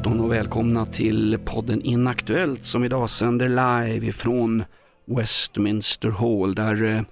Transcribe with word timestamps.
Afton 0.00 0.20
och 0.20 0.32
välkomna 0.32 0.84
till 0.84 1.38
podden 1.44 1.82
Inaktuellt 1.82 2.64
som 2.64 2.84
idag 2.84 3.10
sänder 3.10 3.48
live 3.48 4.06
ifrån 4.06 4.64
Westminster 5.06 6.08
Hall 6.10 6.54
där, 6.54 6.82
eh, 6.82 7.02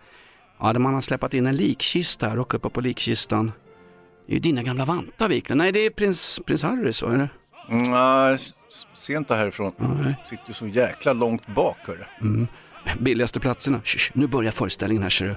ja, 0.60 0.72
där 0.72 0.80
man 0.80 0.94
har 0.94 1.00
släppt 1.00 1.34
in 1.34 1.46
en 1.46 1.56
likkista 1.56 2.28
här 2.28 2.38
och 2.38 2.54
uppe 2.54 2.68
på 2.68 2.80
likkistan. 2.80 3.52
Det 4.26 4.32
är 4.32 4.34
ju 4.34 4.40
dina 4.40 4.62
gamla 4.62 4.84
vantar 4.84 5.28
Wiklund. 5.28 5.58
Nej 5.58 5.72
det 5.72 5.86
är 5.86 5.90
prins, 5.90 6.40
prins 6.46 6.62
Harry 6.62 6.92
så 6.92 7.06
är 7.06 7.18
det. 7.18 7.28
Mm, 7.70 7.90
Nej, 7.90 8.34
s- 8.34 8.52
se 8.94 9.12
inte 9.14 9.34
härifrån. 9.34 9.72
Nej. 9.76 10.16
Sitter 10.30 10.52
så 10.52 10.66
jäkla 10.66 11.12
långt 11.12 11.46
bak 11.54 11.76
hörru. 11.86 12.46
Billigaste 13.00 13.40
platserna. 13.40 13.80
Shh, 13.84 14.10
nu 14.14 14.26
börjar 14.26 14.50
föreställningen 14.52 15.02
här 15.02 15.10
ser 15.10 15.24
du. 15.26 15.34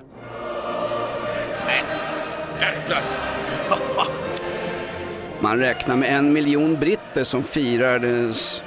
Man 5.42 5.60
räknar 5.60 5.96
med 5.96 6.18
en 6.18 6.34
miljon 6.34 6.80
britter 6.80 7.24
som 7.24 7.44
firar 7.44 8.06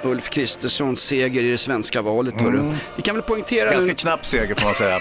Ulf 0.03 0.30
Kristerssons 0.30 1.00
seger 1.00 1.42
i 1.42 1.50
det 1.50 1.58
svenska 1.58 2.03
valet. 2.03 2.41
hörru. 2.41 2.75
Vi 2.97 3.03
kan 3.03 3.14
väl 3.14 3.25
poängtera... 3.25 3.72
Ganska 3.72 3.94
knapp 3.94 4.27
seger 4.27 4.55
får 4.55 4.64
man 4.64 4.75
säga. 4.75 4.98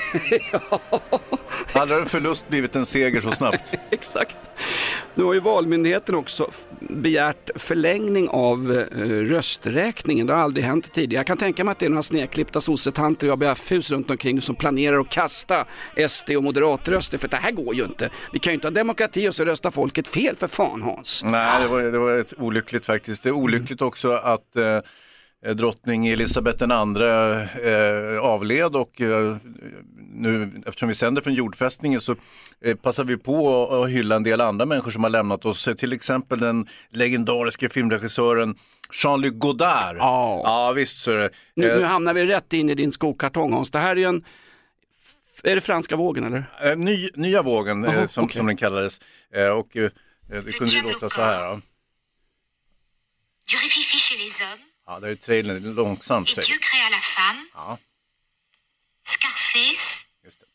Hade 1.84 2.02
en 2.02 2.06
förlust 2.06 2.50
blivit 2.50 2.76
en 2.76 2.86
seger 2.86 3.22
så 3.22 3.32
snabbt? 3.32 3.74
Exakt. 3.92 4.38
Nu 5.16 5.24
har 5.24 5.34
ju 5.34 5.40
Valmyndigheten 5.40 6.16
också 6.16 6.50
begärt 6.80 7.50
förlängning 7.56 8.30
av 8.30 8.72
eh, 8.72 9.06
rösträkningen. 9.08 10.28
Det 10.28 10.34
har 10.34 10.42
aldrig 10.42 10.66
hänt 10.66 10.94
tidigare. 10.94 11.20
Jag 11.20 11.28
kan 11.28 11.38
tänka 11.38 11.64
mig 11.64 11.72
att 11.72 11.80
det 11.80 11.86
är 11.86 11.90
några 11.90 12.04
snedklippta 12.04 12.62
sossetanter 12.62 13.28
i 13.28 13.30
ABF-hus 13.30 13.92
runt 13.92 14.10
omkring 14.10 14.42
som 14.42 14.56
planerar 14.56 15.00
att 15.00 15.10
kasta 15.10 15.66
SD 16.08 16.30
och 16.30 16.44
moderatröster 16.44 17.18
för 17.18 17.28
det 17.28 17.38
här 17.38 17.52
går 17.52 17.76
ju 17.76 17.84
inte. 17.84 18.10
Vi 18.34 18.40
kan 18.40 18.52
ju 18.52 18.56
inte 18.56 18.68
ha 18.68 18.72
demokrati 18.72 19.30
och 19.30 19.36
så 19.36 19.46
röstar 19.46 19.72
folket 19.72 20.08
fel 20.08 20.36
för 20.36 20.48
fan 20.48 20.82
Hans. 20.82 21.22
Nej, 21.26 21.62
det 21.62 21.68
var, 21.68 21.82
det 21.82 22.00
var 22.00 22.18
ett 22.18 22.34
olyckligt 22.38 22.86
faktiskt. 22.86 23.24
Det 23.24 23.30
är 23.30 23.34
olyckligt 23.34 23.82
också 23.82 24.12
att 24.12 24.56
eh, 24.56 24.80
drottning 25.56 26.08
Elisabeth 26.08 26.64
II 26.64 26.70
eh, 26.70 28.20
avled 28.20 28.76
och 28.76 29.02
eh, 29.02 29.36
nu 30.16 30.64
eftersom 30.66 30.90
vi 30.90 30.96
sänder 30.96 31.22
från 31.22 31.34
jordfästningen 31.34 32.02
så 32.02 32.16
eh, 32.62 32.76
passar 32.76 33.04
vi 33.04 33.18
på 33.18 33.68
att 33.84 33.90
hylla 33.90 34.16
en 34.16 34.24
del 34.24 34.42
andra 34.42 34.66
människor 34.66 34.92
som 34.92 35.04
har 35.04 35.10
lämnat 35.10 35.46
oss. 35.46 35.70
Till 35.78 35.94
exempel 35.94 36.40
den 36.40 36.68
legendariske 36.90 37.70
filmregissören 37.70 38.56
Jean-Luc 38.92 39.32
Godard. 39.34 39.96
Ja. 40.00 40.42
ja 40.44 40.72
visst 40.72 40.98
så 40.98 41.12
är 41.12 41.18
det. 41.18 41.30
Nu, 41.56 41.70
Eh, 41.72 41.78
nu 41.78 41.84
hamnar 41.84 42.14
vi 42.14 42.26
rätt 42.26 42.54
in 42.54 42.70
i 42.70 42.76
din 42.76 42.92
skokartong 42.92 43.54
Hans. 43.54 43.72
Det 43.72 43.80
här 43.80 43.92
är 43.92 43.96
ju 43.96 44.06
en... 44.06 44.24
Är 45.44 45.56
det 45.56 45.62
franska 45.62 45.96
vågen 45.96 46.24
eller? 46.24 46.46
Eh, 46.72 46.78
Ny, 46.78 47.10
nya 47.16 47.42
vågen 47.42 47.86
eh, 47.86 47.94
Jaha, 47.96 48.08
som, 48.08 48.24
okej. 48.24 48.38
som 48.38 48.46
den 48.48 48.58
kallades. 48.58 49.02
Eh, 49.34 49.48
och 49.48 49.78
eh, 49.78 49.92
det 50.46 50.52
kunde 50.52 50.74
ju 50.74 50.82
låta 50.82 51.10
så 51.10 51.22
här. 51.22 51.46
Ja, 51.46 51.60
Du 53.52 53.56
rififi 53.58 53.98
chez 53.98 54.18
les 54.20 54.40
hommes, 54.42 54.60
ja 54.88 55.00
det 55.00 55.10
är 55.10 55.16
trailern, 55.16 55.76
långsamt. 55.76 56.30
et 56.30 56.36
Dieu 56.46 56.58
créa 56.60 56.90
la 56.90 56.98
femme. 57.18 57.46
Ja. 57.56 57.78
Scarface, 59.04 60.06
Just 60.24 60.40
det. 60.40 60.46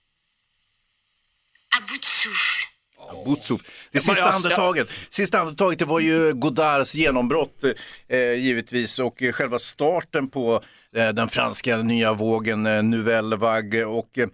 à 1.76 1.80
bout 1.80 2.00
de 2.00 2.06
souffle. 2.06 2.64
Butzow. 3.26 3.58
Det 3.90 4.00
sista 4.00 4.18
jag- 4.24 4.34
andetaget, 4.34 4.88
sista 5.10 5.38
andetaget 5.40 5.78
det 5.78 5.84
var 5.84 6.00
ju 6.00 6.32
Godards 6.34 6.94
genombrott 6.94 7.64
eh, 8.08 8.18
givetvis 8.32 8.98
och 8.98 9.22
eh, 9.22 9.32
själva 9.32 9.58
starten 9.58 10.28
på 10.28 10.62
eh, 10.96 11.08
den 11.08 11.28
franska 11.28 11.76
nya 11.76 12.12
vågen 12.12 12.66
eh, 12.66 12.82
Nouvelle 12.82 13.36
Vague 13.36 13.84
och 13.84 14.18
eh, 14.18 14.28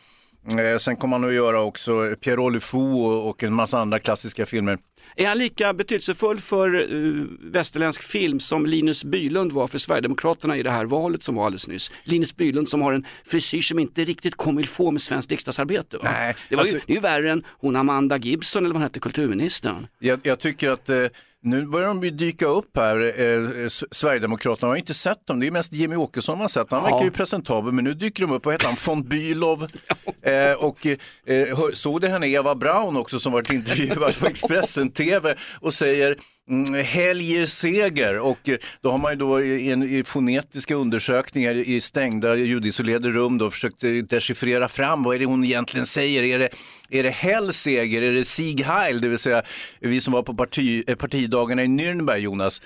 sen 0.79 0.97
kommer 0.97 1.19
han 1.19 1.29
att 1.29 1.35
göra 1.35 1.63
också 1.63 2.15
Pierrot 2.21 2.53
Le 2.53 2.61
Fou 2.61 3.05
och, 3.05 3.43
en 3.43 3.55
massa 3.55 3.79
andra 3.79 3.99
klassiska 3.99 4.47
filmer. 4.47 4.79
Är 5.17 5.27
han 5.27 5.39
lika 5.39 5.75
betydelsefull 5.75 6.41
för 6.41 6.93
uh, 6.95 7.27
västerländsk 7.43 8.03
film 8.03 8.41
som 8.41 8.67
Linus 8.67 9.05
Bylund 9.05 9.53
var 9.53 9.67
för 9.67 9.79
Sverigedemokraterna 9.79 10.57
i 10.57 10.63
det 10.63 10.71
här 10.71 10.85
valet 10.85 11.23
som 11.23 11.35
var 11.35 11.47
alldeles 11.47 11.69
nyss? 11.69 11.93
Linus 12.05 12.37
Bylund 12.37 12.69
som 12.69 12.83
har 12.83 12.93
en 12.93 13.07
frisyr 13.25 13.61
som 13.61 13.79
inte 13.79 14.05
riktigt 14.05 14.35
kommer 14.37 14.63
få 14.63 14.91
med 14.91 15.03
svenskt 15.03 15.31
riksdagsarbete. 15.31 15.97
Va? 15.97 16.09
Nej, 16.13 16.37
det, 16.49 16.57
var 16.57 16.65
ju, 16.65 16.71
alltså- 16.71 16.87
det 16.87 16.93
är 16.93 16.95
ju 16.95 17.01
värre 17.01 17.31
än 17.31 17.45
hon 17.49 17.77
Amanda 17.77 18.17
Gibson 18.17 18.65
eller 18.65 18.75
vad 18.75 18.77
hon 18.77 18.83
hette, 18.83 19.01
kulturministern. 19.01 19.87
Jag, 19.99 20.21
jag 20.23 20.39
tycker 20.39 20.71
att 20.71 20.89
eh, 20.89 21.07
nu 21.45 21.67
börjar 21.67 21.89
de 21.89 22.11
dyka 22.11 22.47
upp 22.47 22.77
här, 22.77 23.21
eh, 23.21 23.69
Sverigedemokraterna. 23.91 24.69
Har 24.73 24.77
inte 24.77 24.95
sett 24.95 25.27
dem, 25.27 25.41
det 25.41 25.47
är 25.47 25.51
mest 25.51 25.73
Jimmy 25.73 25.97
Åkesson 25.97 26.33
man 26.39 26.41
har 26.41 26.49
sett. 26.49 26.71
Han 26.71 26.81
Ja. 26.85 26.91
verkar 26.91 27.05
ju 27.05 27.11
presentabel, 27.11 27.73
men 27.73 27.85
nu 27.85 27.95
dyker 27.95 28.23
de 28.27 28.33
upp. 28.33 28.45
Vad 28.45 28.55
heter 28.55 28.67
han? 28.67 28.77
von 28.87 29.03
Bülow. 29.09 29.67
Eh, 30.27 30.53
och 30.53 30.87
eh, 30.87 31.49
såg 31.73 32.01
det 32.01 32.09
henne 32.09 32.27
Eva 32.29 32.55
Braun 32.55 32.97
också 32.97 33.19
som 33.19 33.33
varit 33.33 33.51
intervjuad 33.53 34.19
på 34.19 34.27
Expressen 34.27 34.91
TV 34.91 35.35
och 35.61 35.75
säger 35.75 36.17
Mm, 36.51 37.47
seger 37.47 38.19
och 38.21 38.49
eh, 38.49 38.57
då 38.81 38.91
har 38.91 38.99
man 38.99 39.13
ju 39.13 39.17
då 39.19 39.41
i, 39.43 39.71
en- 39.71 39.83
i 39.83 40.05
fonetiska 40.05 40.75
undersökningar 40.75 41.55
i 41.55 41.81
stängda 41.81 42.37
ljudisolerade 42.37 43.09
rum 43.11 43.39
då 43.39 43.51
försökt 43.51 43.85
eh, 43.85 43.91
dechiffrera 43.91 44.69
fram 44.69 45.03
vad 45.03 45.15
är 45.15 45.19
det 45.19 45.25
hon 45.25 45.45
egentligen 45.45 45.87
säger. 45.87 46.23
Är 46.23 46.39
det, 46.39 46.49
är 46.91 47.03
det 47.03 47.11
hell 47.11 47.53
seger, 47.53 48.03
är 48.03 48.13
det 48.13 48.25
Sieg 48.25 48.61
Heil, 48.61 49.01
det 49.01 49.09
vill 49.09 49.19
säga 49.19 49.43
vi 49.81 50.01
som 50.01 50.13
var 50.13 50.23
på 50.23 50.35
parti, 50.35 50.85
eh, 50.87 50.95
partidagarna 50.97 51.63
i 51.65 51.67
Nürnberg 51.67 52.17
Jonas. 52.19 52.63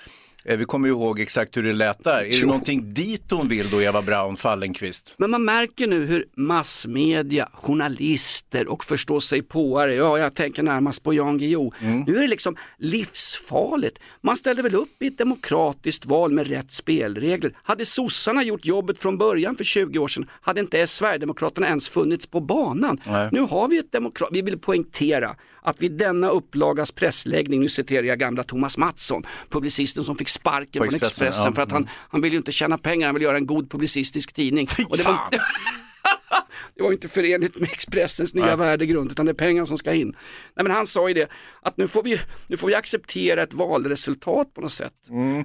Eh, 0.48 0.56
Vi 0.56 0.64
kommer 0.64 0.88
ju 0.88 0.94
ihåg 0.94 1.20
exakt 1.20 1.56
hur 1.56 1.62
det 1.62 1.72
lät 1.72 2.04
där. 2.04 2.18
Är 2.20 2.24
det 2.24 2.36
Jo. 2.36 2.46
någonting 2.46 2.94
dit 2.94 3.22
hon 3.30 3.48
vill 3.48 3.70
då, 3.70 3.82
Eva 3.82 4.02
Braun 4.02 4.36
Fallenkvist? 4.36 5.14
Men 5.18 5.30
man 5.30 5.44
märker 5.44 5.86
nu 5.86 6.04
hur 6.06 6.24
massmedia, 6.36 7.48
journalister 7.52 8.68
och 8.68 8.84
förstå 8.84 9.20
sig 9.20 9.42
påare, 9.42 9.94
ja 9.94 10.18
jag 10.18 10.34
tänker 10.34 10.62
närmast 10.62 11.02
på 11.02 11.14
Jan 11.14 11.38
Guillou, 11.38 11.72
nu 12.06 12.16
är 12.16 12.20
det 12.20 12.26
liksom 12.28 12.56
livsfarligt. 12.78 13.98
Man 14.20 14.36
ställde 14.36 14.62
väl 14.62 14.74
upp 14.74 15.02
i 15.02 15.06
ett 15.06 15.18
demokratiskt 15.18 16.06
val 16.06 16.32
med 16.32 16.46
rätt 16.46 16.72
spelregler. 16.72 17.56
Hade 17.62 17.86
sossarna 17.86 18.42
gjort 18.42 18.64
jobbet 18.66 18.98
från 19.02 19.18
början 19.18 19.54
för 19.56 19.64
20 19.64 19.98
år 19.98 20.08
sedan 20.08 20.30
hade 20.40 20.60
inte 20.60 20.86
Sverigedemokraterna 20.86 21.66
ens 21.68 21.88
funnits 21.88 22.26
på 22.26 22.40
banan. 22.40 23.00
Nej. 23.06 23.28
Nu 23.32 23.40
har 23.40 23.68
vi 23.68 23.78
ett 23.78 23.92
demokrat, 23.92 24.28
vi 24.32 24.42
vill 24.42 24.58
poängtera 24.58 25.36
att 25.62 25.82
vid 25.82 25.92
denna 25.92 26.28
upplagas 26.28 26.92
pressläggning, 26.92 27.60
nu 27.60 27.68
citerar 27.68 28.02
jag 28.02 28.18
gamla 28.18 28.42
Thomas 28.42 28.78
Mattsson, 28.78 29.22
publicisten 29.50 30.04
som 30.04 30.16
fick 30.16 30.28
sparken 30.40 30.84
från 30.84 30.94
Expressen, 30.94 31.26
Expressen 31.26 31.42
ja. 31.42 31.46
Mm. 31.46 31.54
för 31.54 31.62
att 31.62 31.72
han, 31.72 31.88
han 32.10 32.20
vill 32.20 32.32
ju 32.32 32.38
inte 32.38 32.52
tjäna 32.52 32.78
pengar, 32.78 33.06
han 33.06 33.14
vill 33.14 33.22
göra 33.22 33.36
en 33.36 33.46
god 33.46 33.70
publicistisk 33.70 34.32
tidning. 34.32 34.68
Och 34.88 34.96
det, 34.96 35.02
var 35.02 35.12
inte, 35.24 35.36
det 36.74 36.82
var 36.82 36.92
inte 36.92 37.08
förenligt 37.08 37.56
med 37.56 37.68
Expressens 37.72 38.34
nya 38.34 38.56
värdegrund 38.56 39.10
utan 39.10 39.26
det 39.26 39.32
är 39.32 39.34
pengar 39.34 39.64
som 39.64 39.78
ska 39.78 39.92
in. 39.92 40.08
Nej, 40.56 40.62
men 40.62 40.70
han 40.70 40.86
sa 40.86 41.08
ju 41.08 41.14
det 41.14 41.28
att 41.62 41.76
nu 41.76 41.88
får, 41.88 42.02
vi, 42.02 42.20
nu 42.46 42.56
får 42.56 42.68
vi 42.68 42.74
acceptera 42.74 43.42
ett 43.42 43.54
valresultat 43.54 44.54
på 44.54 44.60
något 44.60 44.72
sätt. 44.72 44.92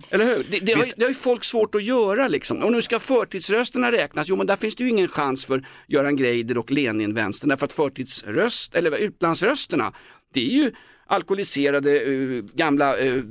Eller 0.09 0.25
hur? 0.25 0.45
Det, 0.49 0.59
det, 0.59 0.73
har, 0.73 0.85
det 0.95 1.03
har 1.03 1.09
ju 1.09 1.15
folk 1.15 1.43
svårt 1.43 1.75
att 1.75 1.83
göra 1.83 2.27
liksom. 2.27 2.57
Och 2.57 2.71
nu 2.71 2.81
ska 2.81 2.99
förtidsrösterna 2.99 3.91
räknas. 3.91 4.29
Jo 4.29 4.35
men 4.35 4.47
där 4.47 4.55
finns 4.55 4.75
det 4.75 4.83
ju 4.83 4.89
ingen 4.89 5.07
chans 5.07 5.45
för 5.45 5.65
Göran 5.87 6.15
Greider 6.15 6.57
och 6.57 6.71
Lenin-vänstern 6.71 7.49
därför 7.49 7.65
att 7.65 7.73
förtidsröst, 7.73 8.75
eller 8.75 8.97
utlandsrösterna, 8.97 9.93
det 10.33 10.45
är 10.45 10.53
ju 10.53 10.71
alkoholiserade 11.07 11.99
eh, 11.99 12.43
gamla 12.53 12.97
uh, 12.97 13.23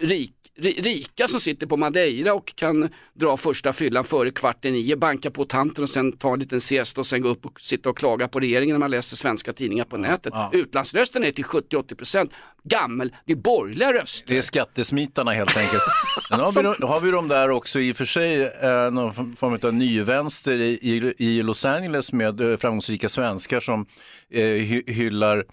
ri- 0.00 0.32
rika 0.58 1.28
som 1.28 1.40
sitter 1.40 1.66
på 1.66 1.76
Madeira 1.76 2.34
och 2.34 2.52
kan 2.56 2.88
dra 3.14 3.36
första 3.36 3.72
fyllan 3.72 4.04
före 4.04 4.30
kvart 4.30 4.64
i 4.64 4.70
nio, 4.70 4.96
banka 4.96 5.30
på 5.30 5.44
tanten 5.44 5.82
och 5.84 5.90
sen 5.90 6.12
ta 6.12 6.32
en 6.32 6.38
liten 6.40 6.60
siesta 6.60 7.00
och 7.00 7.06
sen 7.06 7.22
gå 7.22 7.28
upp 7.28 7.46
och 7.46 7.60
sitta 7.60 7.90
och 7.90 7.98
klaga 7.98 8.28
på 8.28 8.40
regeringen 8.40 8.74
när 8.74 8.78
man 8.78 8.90
läser 8.90 9.16
svenska 9.16 9.52
tidningar 9.52 9.84
på 9.84 9.96
nätet. 9.96 10.32
Utlandsrösten 10.52 11.24
är 11.24 11.30
till 11.30 11.44
70-80% 11.44 12.30
gammel, 12.64 13.14
det 13.24 13.32
är 13.32 13.36
borgerliga 13.36 13.92
röster. 13.92 14.28
Det 14.28 14.38
är 14.38 14.42
skattesmitarna 14.42 15.32
helt 15.32 15.56
enkelt. 15.56 15.82
Sen 16.28 16.40
har 16.40 16.52
vi, 16.52 16.62
de- 16.80 16.86
har 16.88 17.00
vi 17.04 17.10
de 17.10 17.28
där 17.28 17.50
också 17.50 17.80
i 17.80 17.92
och 17.92 17.96
för 17.96 18.04
sig, 18.04 18.42
eh, 18.42 18.90
någon 18.90 19.36
form 19.36 19.58
av 19.62 19.74
nyvänster 19.74 20.56
i, 20.60 20.78
i, 20.82 21.14
i 21.18 21.42
Los 21.42 21.64
Angeles 21.64 22.12
med 22.12 22.40
eh, 22.40 22.56
framgångsrika 22.56 23.08
svenskar 23.08 23.60
som 23.60 23.86
eh, 24.30 24.42
hy, 24.44 24.82
hyllar 24.86 25.44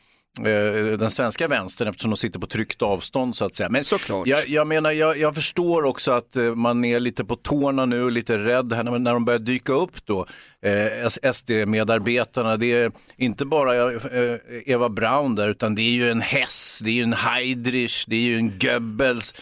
den 1.00 1.12
svenska 1.12 1.48
vänstern 1.48 1.88
eftersom 1.88 2.12
de 2.12 2.18
sitter 2.18 2.40
på 2.40 2.48
tryckt 2.48 2.82
avstånd 2.82 3.36
så 3.36 3.46
att 3.46 3.56
säga. 3.56 3.70
Men 3.70 3.84
Såklart. 3.84 4.28
Jag, 4.28 4.48
jag 4.48 4.68
menar, 4.68 4.92
jag, 4.92 5.18
jag 5.18 5.36
förstår 5.36 5.84
också 5.84 6.12
att 6.12 6.36
eh, 6.36 6.56
man 6.56 6.86
är 6.86 7.00
lite 7.00 7.26
på 7.26 7.36
tårna 7.36 7.86
nu, 7.86 8.10
lite 8.10 8.38
rädd 8.38 8.74
här 8.74 8.84
när, 8.84 9.00
när 9.00 9.14
de 9.14 9.26
börjar 9.26 9.40
dyka 9.40 9.74
upp 9.74 10.06
då. 10.06 10.26
Eh, 10.62 11.32
SD-medarbetarna, 11.34 12.58
det 12.58 12.74
är 12.74 12.92
inte 13.18 13.46
bara 13.46 13.92
eh, 13.94 14.38
Eva 14.66 14.90
Braun 14.90 15.36
där 15.36 15.50
utan 15.50 15.76
det 15.76 15.82
är 15.82 15.94
ju 15.94 16.12
en 16.12 16.22
Hess, 16.22 16.80
det 16.84 16.90
är 16.90 16.94
ju 16.94 17.04
en 17.04 17.14
Heidrich, 17.14 18.06
det 18.08 18.16
är 18.16 18.22
ju 18.22 18.38
en 18.38 18.60
Goebbels 18.60 19.34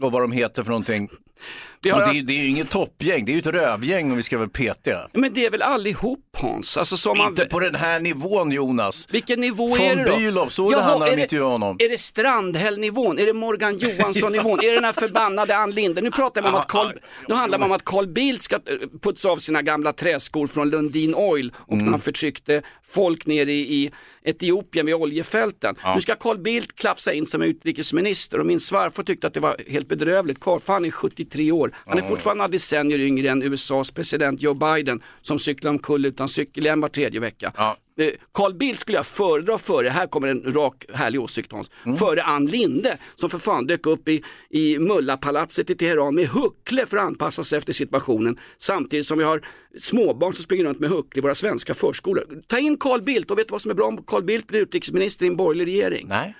och 0.00 0.12
vad 0.12 0.22
de 0.22 0.32
heter 0.32 0.62
för 0.62 0.70
någonting. 0.70 1.08
Och 1.84 1.90
har 1.92 2.00
det, 2.00 2.06
alltså- 2.06 2.24
det 2.26 2.32
är 2.32 2.42
ju 2.42 2.48
inget 2.48 2.70
toppgäng, 2.70 3.24
det 3.24 3.32
är 3.32 3.34
ju 3.34 3.38
ett 3.40 3.46
rövgäng 3.46 4.10
om 4.10 4.16
vi 4.16 4.22
ska 4.22 4.38
vara 4.38 4.48
petiga. 4.48 5.06
Men 5.12 5.32
det 5.32 5.46
är 5.46 5.50
väl 5.50 5.62
allihop 5.62 6.20
Hans? 6.36 6.76
Alltså, 6.76 6.96
som 6.96 7.18
man... 7.18 7.28
Inte 7.28 7.44
på 7.44 7.60
den 7.60 7.74
här 7.74 8.00
nivån 8.00 8.50
Jonas. 8.52 9.06
Vilken 9.10 9.40
nivå 9.40 9.66
Von 9.66 9.80
är 9.80 9.96
det 9.96 10.04
då? 10.04 10.16
Bülow, 10.16 10.48
såg 10.48 10.72
du 10.72 10.78
han 10.78 10.98
när 11.00 11.06
de 11.06 11.16
det- 11.16 11.22
intervjuade 11.22 11.52
honom? 11.52 11.76
Är 11.78 11.88
det 11.88 11.98
Strandhäll-nivån? 11.98 13.18
Är 13.18 13.26
det 13.26 13.32
Morgan 13.32 13.78
Johansson-nivån? 13.78 14.58
är 14.62 14.68
det 14.68 14.74
den 14.74 14.84
här 14.84 14.92
förbannade 14.92 15.56
Ann 15.56 15.70
Linde? 15.70 16.00
Nu 16.00 16.10
pratar 16.10 16.42
man 16.42 16.54
om 16.54 16.60
att 16.60 16.68
Carl, 16.68 16.92
nu 17.28 17.34
handlar 17.34 17.58
det 17.58 17.64
om 17.64 17.72
att 17.72 17.84
Carl 17.84 18.06
Bildt 18.06 18.42
ska 18.42 18.54
eh, 18.56 18.60
putsa 19.02 19.28
av 19.30 19.36
sina 19.36 19.62
gamla 19.62 19.92
träskor 19.92 20.46
från 20.46 20.70
Lundin 20.70 21.14
Oil 21.14 21.52
och 21.56 21.76
när 21.76 21.90
han 21.90 22.00
förtryckte 22.00 22.62
folk 22.84 23.26
nere 23.26 23.52
i, 23.52 23.74
i 23.84 23.90
Etiopien 24.24 24.86
vid 24.86 24.94
oljefälten. 24.94 25.74
Nu 25.94 26.00
ska 26.00 26.14
Carl 26.14 26.38
Bildt 26.38 26.76
klafsa 26.76 27.12
in 27.12 27.26
som 27.26 27.42
utrikesminister 27.42 28.38
och 28.40 28.46
min 28.46 28.60
svärfar 28.60 29.02
tyckte 29.02 29.26
att 29.26 29.34
det 29.34 29.40
var 29.40 29.56
helt 29.68 29.88
bedrövligt. 29.88 30.40
Carl, 30.40 30.60
han 30.66 30.84
är 30.84 30.90
73 30.90 31.52
år. 31.52 31.74
Han 31.86 31.98
är 31.98 32.02
fortfarande 32.02 32.38
några 32.38 32.52
decennier 32.52 32.98
yngre 32.98 33.28
än 33.28 33.42
USAs 33.42 33.90
president 33.90 34.42
Joe 34.42 34.54
Biden 34.54 35.02
som 35.20 35.38
cyklar 35.38 35.70
omkull 35.70 36.06
utan 36.06 36.28
cykelhjälm 36.28 36.80
var 36.80 36.88
tredje 36.88 37.20
vecka. 37.20 37.52
Ja. 37.56 37.76
Carl 38.34 38.54
Bildt 38.54 38.80
skulle 38.80 38.96
jag 38.98 39.06
föredra 39.06 39.58
före, 39.58 39.88
här 39.88 40.06
kommer 40.06 40.28
en 40.28 40.52
rak 40.52 40.84
härlig 40.94 41.20
åsikt 41.20 41.52
Hans, 41.52 41.70
Mm. 41.84 41.96
före 41.96 42.22
Ann 42.22 42.46
Linde 42.46 42.98
som 43.14 43.30
för 43.30 43.38
fan 43.38 43.66
dök 43.66 43.86
upp 43.86 44.08
i, 44.08 44.22
i 44.50 44.78
Mullapalatset 44.78 45.70
i 45.70 45.74
Teheran 45.76 46.14
med 46.14 46.26
huckle 46.28 46.86
för 46.86 46.96
att 46.96 47.04
anpassa 47.04 47.44
sig 47.44 47.58
efter 47.58 47.72
situationen 47.72 48.38
samtidigt 48.58 49.06
som 49.06 49.18
vi 49.18 49.24
har 49.24 49.40
småbarn 49.78 50.32
som 50.32 50.42
springer 50.42 50.64
runt 50.64 50.80
med 50.80 50.90
huckle 50.90 51.20
i 51.20 51.22
våra 51.22 51.34
svenska 51.34 51.74
förskolor. 51.74 52.24
Ta 52.46 52.58
in 52.58 52.76
Carl 52.76 53.02
Bildt 53.02 53.30
och 53.30 53.38
vet 53.38 53.48
du 53.48 53.52
vad 53.52 53.60
som 53.62 53.70
är 53.70 53.74
bra 53.74 53.86
om 53.86 54.04
Carl 54.06 54.22
Bildt 54.24 54.46
blir 54.46 54.60
utrikesminister 54.60 55.24
i 55.24 55.28
en 55.28 55.36
borgerlig 55.36 55.66
regering? 55.66 56.06
Nej. 56.08 56.34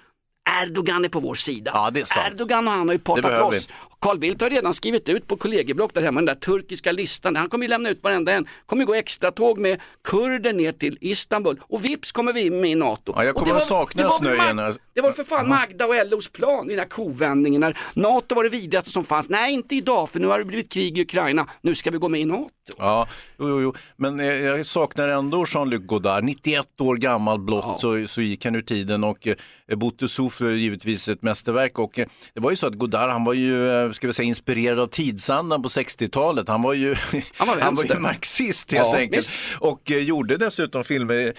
Erdogan 0.62 1.04
är 1.04 1.08
på 1.08 1.20
vår 1.20 1.34
sida. 1.34 1.70
Ja, 1.74 1.90
det 1.90 2.00
är 2.00 2.04
sant. 2.04 2.26
Erdogan 2.32 2.66
och 2.68 2.72
han 2.72 2.88
har 2.88 2.94
ju 2.94 2.98
partat 2.98 3.22
behöver 3.22 3.42
loss. 3.44 3.68
Carl 4.00 4.19
Bildt 4.19 4.41
har 4.43 4.50
redan 4.50 4.75
skrivit 4.75 5.08
ut 5.08 5.26
på 5.26 5.37
kollegieblock 5.37 5.94
där 5.94 6.02
hemma 6.02 6.20
den 6.20 6.26
där 6.26 6.35
turkiska 6.35 6.93
listan. 6.93 7.37
Han 7.37 7.49
kommer 7.49 7.64
ju 7.64 7.69
lämna 7.69 7.88
ut 7.88 8.02
varenda 8.02 8.32
en. 8.32 8.47
kommer 8.67 8.85
gå 8.85 8.94
extra 8.94 9.31
tåg 9.31 9.58
med 9.58 9.81
kurder 10.05 10.52
ner 10.52 10.73
till 10.73 10.99
Istanbul 11.00 11.61
och 11.62 11.85
vips 11.85 12.12
kommer 12.12 12.32
vi 12.32 12.50
med 12.50 12.70
i 12.70 12.75
NATO. 12.75 13.12
Ja, 13.17 13.25
jag 13.25 13.35
kommer 13.35 13.52
det 13.52 13.56
att 13.58 13.64
sakna 13.67 14.02
det 14.02 14.11
snöjen 14.11 14.56
Mag- 14.56 14.79
Det 14.94 15.00
var 15.00 15.12
för 15.12 15.25
fan 15.25 15.49
Magda 15.49 15.87
och 15.87 15.94
LOs 16.11 16.29
plan, 16.29 16.67
den 16.69 16.76
där 16.76 16.85
kovändningen 16.85 17.61
när 17.61 17.79
NATO 17.94 18.35
var 18.35 18.44
det 18.44 18.50
vidrigaste 18.50 18.91
som 18.91 19.05
fanns. 19.05 19.31
Nej, 19.31 19.52
inte 19.52 19.75
idag 19.75 20.08
för 20.11 20.20
nu 20.20 20.26
har 20.26 20.38
det 20.38 20.44
blivit 20.44 20.73
krig 20.73 20.99
i 20.99 21.02
Ukraina. 21.02 21.47
Nu 21.61 21.75
ska 21.75 21.91
vi 21.91 21.99
gå 21.99 22.08
med 22.08 22.20
i 22.20 22.25
NATO. 22.25 22.50
Ja, 22.79 23.08
jo, 23.38 23.49
jo, 23.49 23.61
jo. 23.61 23.75
men 23.97 24.20
eh, 24.20 24.26
jag 24.26 24.67
saknar 24.67 25.08
ändå 25.08 25.44
Jean-Luc 25.47 25.87
Godard. 25.87 26.25
91 26.25 26.81
år 26.81 26.97
gammal 26.97 27.38
blott 27.38 27.81
så, 27.81 28.06
så 28.06 28.20
gick 28.23 28.44
han 28.44 28.55
ur 28.56 28.62
tiden 28.62 29.05
och 29.05 29.26
eh, 29.26 29.37
Boutesouffle 29.76 30.47
är 30.49 30.52
givetvis 30.52 31.08
ett 31.08 31.23
mästerverk. 31.23 31.79
Och, 31.79 31.99
eh, 31.99 32.06
det 32.35 32.41
var 32.41 32.50
ju 32.50 32.56
så 32.56 32.67
att 32.67 32.75
Godard, 32.75 33.11
han 33.11 33.25
var 33.25 33.35
ju, 33.35 33.70
eh, 33.70 33.89
ska 33.92 34.06
vi 34.06 34.12
säga, 34.12 34.26
inspirerad 34.26 34.78
av 34.78 34.87
tidsandan 34.87 35.62
på 35.62 35.69
60-talet. 35.69 36.48
Han 36.48 36.62
var 36.62 36.72
ju, 36.75 36.94
Han 37.37 37.48
var 37.48 37.56
han 37.60 37.75
var 37.75 37.84
ju 37.94 37.98
marxist 38.00 38.72
helt 38.72 38.87
Ja, 38.87 38.96
enkelt. 38.96 39.19
visst. 39.19 39.32
Och 39.58 39.90
eh, 39.90 39.98
gjorde 39.98 40.37
dessutom 40.37 40.84
filmer 40.84 41.32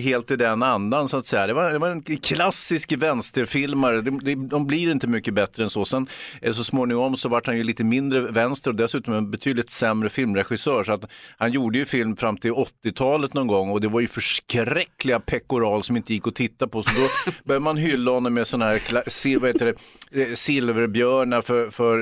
helt 0.00 0.30
i 0.30 0.36
den 0.36 0.62
andan 0.62 1.08
så 1.08 1.16
att 1.16 1.26
säga. 1.26 1.46
Det 1.46 1.52
var, 1.52 1.72
det 1.72 1.78
var 1.78 1.88
en 1.90 2.02
klassisk 2.02 2.92
vänsterfilmare. 2.92 4.00
De, 4.00 4.48
de, 4.48 4.66
blir 4.66 4.90
inte 4.90 5.06
mycket 5.06 5.34
bättre 5.34 5.62
än 5.62 5.70
så. 5.70 5.84
Sen 5.84 6.06
eh, 6.42 6.52
så 6.52 6.64
småningom 6.64 7.16
så 7.16 7.28
vart 7.28 7.46
han 7.46 7.56
ju 7.56 7.64
lite 7.64 7.84
mindre 7.84 8.20
vänster 8.20 8.70
och 8.70 8.76
dessutom 8.76 9.14
en 9.14 9.30
betydligt 9.30 9.70
sämre 9.70 10.08
filmregissör. 10.08 10.84
Så 10.84 10.92
att 10.92 11.04
han 11.38 11.52
gjorde 11.52 11.78
ju 11.78 11.84
film 11.84 12.16
fram 12.16 12.36
till 12.36 12.50
80-talet 12.52 13.34
någon 13.34 13.46
gång 13.46 13.70
och 13.70 13.80
det 13.80 13.88
var 13.88 14.00
ju 14.00 14.06
förskräckliga 14.06 15.20
pekoral 15.20 15.82
som 15.82 15.96
inte 15.96 16.14
gick 16.14 16.26
att 16.26 16.34
titta 16.34 16.68
på. 16.68 16.82
Så 16.82 16.90
då 16.90 17.32
började 17.44 17.64
man 17.64 17.76
hylla 17.76 18.10
honom 18.10 18.34
med 18.34 18.46
sådana 18.46 18.70
här 18.70 18.78
sil- 19.20 19.74
det, 20.10 20.22
eh, 20.28 20.34
silverbjörnar 20.34 21.42
för, 21.42 21.70
för 21.70 21.98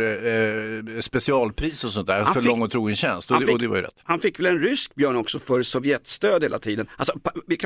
eh, 0.96 1.00
specialpris 1.00 1.84
och 1.84 1.93
sånt 1.93 2.06
där. 2.06 2.22
Han 2.22 2.34
för 2.34 2.40
fick- 2.40 2.49
lång 2.50 2.62
och 2.62 2.70
trogen 2.70 2.96
tjänst. 2.96 3.31
Och, 3.31 3.37
Han 3.37 3.46
fick, 3.46 3.55
och 3.55 3.61
det 3.61 3.69
var 3.69 3.76
ju 3.76 3.82
rätt. 3.82 4.02
han 4.05 4.20
fick 4.20 4.38
väl 4.38 4.46
en 4.46 4.58
rysk 4.61 4.94
björn 4.94 5.17
också 5.17 5.38
för 5.38 5.62
Sovjetstöd 5.62 6.43
hela 6.43 6.58
tiden. 6.58 6.87
Alltså, 6.96 7.12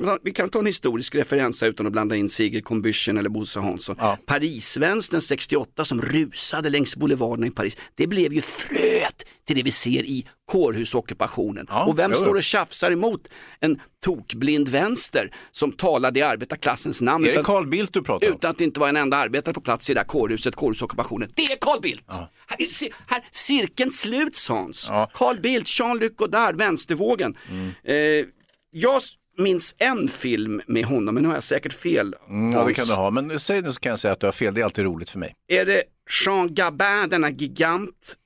kan 0.00 0.08
ta, 0.16 0.18
vi 0.24 0.32
kan 0.32 0.48
ta 0.48 0.58
en 0.58 0.66
historisk 0.66 1.14
referens 1.14 1.62
här 1.62 1.68
utan 1.68 1.86
att 1.86 1.92
blanda 1.92 2.16
in 2.16 2.28
Sigrid 2.28 2.64
Combüchen 2.64 3.18
eller 3.18 3.28
Bosse 3.30 3.60
Hansson. 3.60 3.96
Ja. 3.98 4.18
Parisvänstern 4.26 5.20
68 5.20 5.84
som 5.84 6.02
rusade 6.02 6.70
längs 6.70 6.96
boulevarden 6.96 7.44
i 7.46 7.50
Paris, 7.50 7.76
det 7.94 8.06
blev 8.06 8.32
ju 8.32 8.40
fröet 8.40 9.26
till 9.46 9.56
det 9.56 9.62
vi 9.62 9.70
ser 9.70 10.02
i 10.04 10.26
kårhusockupationen. 10.52 11.66
Ja, 11.68 11.84
och 11.84 11.98
vem 11.98 12.14
står 12.14 12.34
och 12.34 12.42
tjafsar 12.42 12.90
emot 12.90 13.28
en 13.60 13.80
tokblind 14.04 14.68
vänster 14.68 15.30
som 15.52 15.72
talade 15.72 16.18
i 16.20 16.22
arbetarklassens 16.22 17.00
namn? 17.02 17.24
Är 17.24 17.28
det 17.28 17.32
utan- 17.32 17.44
Carl 17.44 17.66
Bildt 17.66 17.92
du 17.94 18.02
pratar 18.02 18.26
om? 18.28 18.34
utan 18.34 18.50
att 18.50 18.58
det 18.58 18.64
inte 18.64 18.80
var 18.80 18.88
en 18.88 18.96
enda 18.96 19.16
arbetare 19.16 19.54
på 19.54 19.60
plats 19.60 19.90
i 19.90 19.94
det 19.94 20.00
där 20.00 20.04
kårhuset, 20.04 20.56
kårhusockupationen. 20.56 21.30
Det 21.34 21.42
är 21.42 21.56
Carl 21.60 21.80
Bildt! 21.80 22.04
Här, 22.46 22.56
är 22.58 22.64
ci- 22.64 22.92
här, 23.06 23.24
cirkeln 23.30 23.90
sluts 23.90 24.48
Hans. 24.48 24.86
Ja. 24.90 24.96
Mm. 24.96 25.08
Carl 25.14 25.40
Bildt, 25.40 25.68
Jean-Luc 25.80 26.12
Godard, 26.16 26.56
vänstervågen. 26.56 27.36
Eh, 27.84 27.94
jag 28.72 29.02
minns 29.42 29.74
en 29.78 30.08
film 30.08 30.62
med 30.66 30.84
honom, 30.84 31.14
men 31.14 31.22
nu 31.22 31.28
har 31.28 31.36
jag 31.36 31.42
säkert 31.42 31.72
fel. 31.72 32.14
Mm, 32.28 32.52
ja, 32.52 32.64
det 32.64 32.74
kan 32.74 32.86
du 32.86 32.94
ha. 32.94 33.10
Men 33.10 33.40
säg 33.40 33.62
nu 33.62 33.72
så 33.72 33.80
kan 33.80 33.90
jag 33.90 33.98
säga 33.98 34.12
att 34.12 34.20
du 34.20 34.26
har 34.26 34.32
fel. 34.32 34.54
Det 34.54 34.60
är 34.60 34.64
alltid 34.64 34.84
roligt 34.84 35.10
för 35.10 35.18
mig. 35.18 35.34
Är 35.48 35.64
det 35.64 35.82
Jean 36.24 36.54
Gabin, 36.54 37.08
denna 37.08 37.30
gigant, 37.30 38.16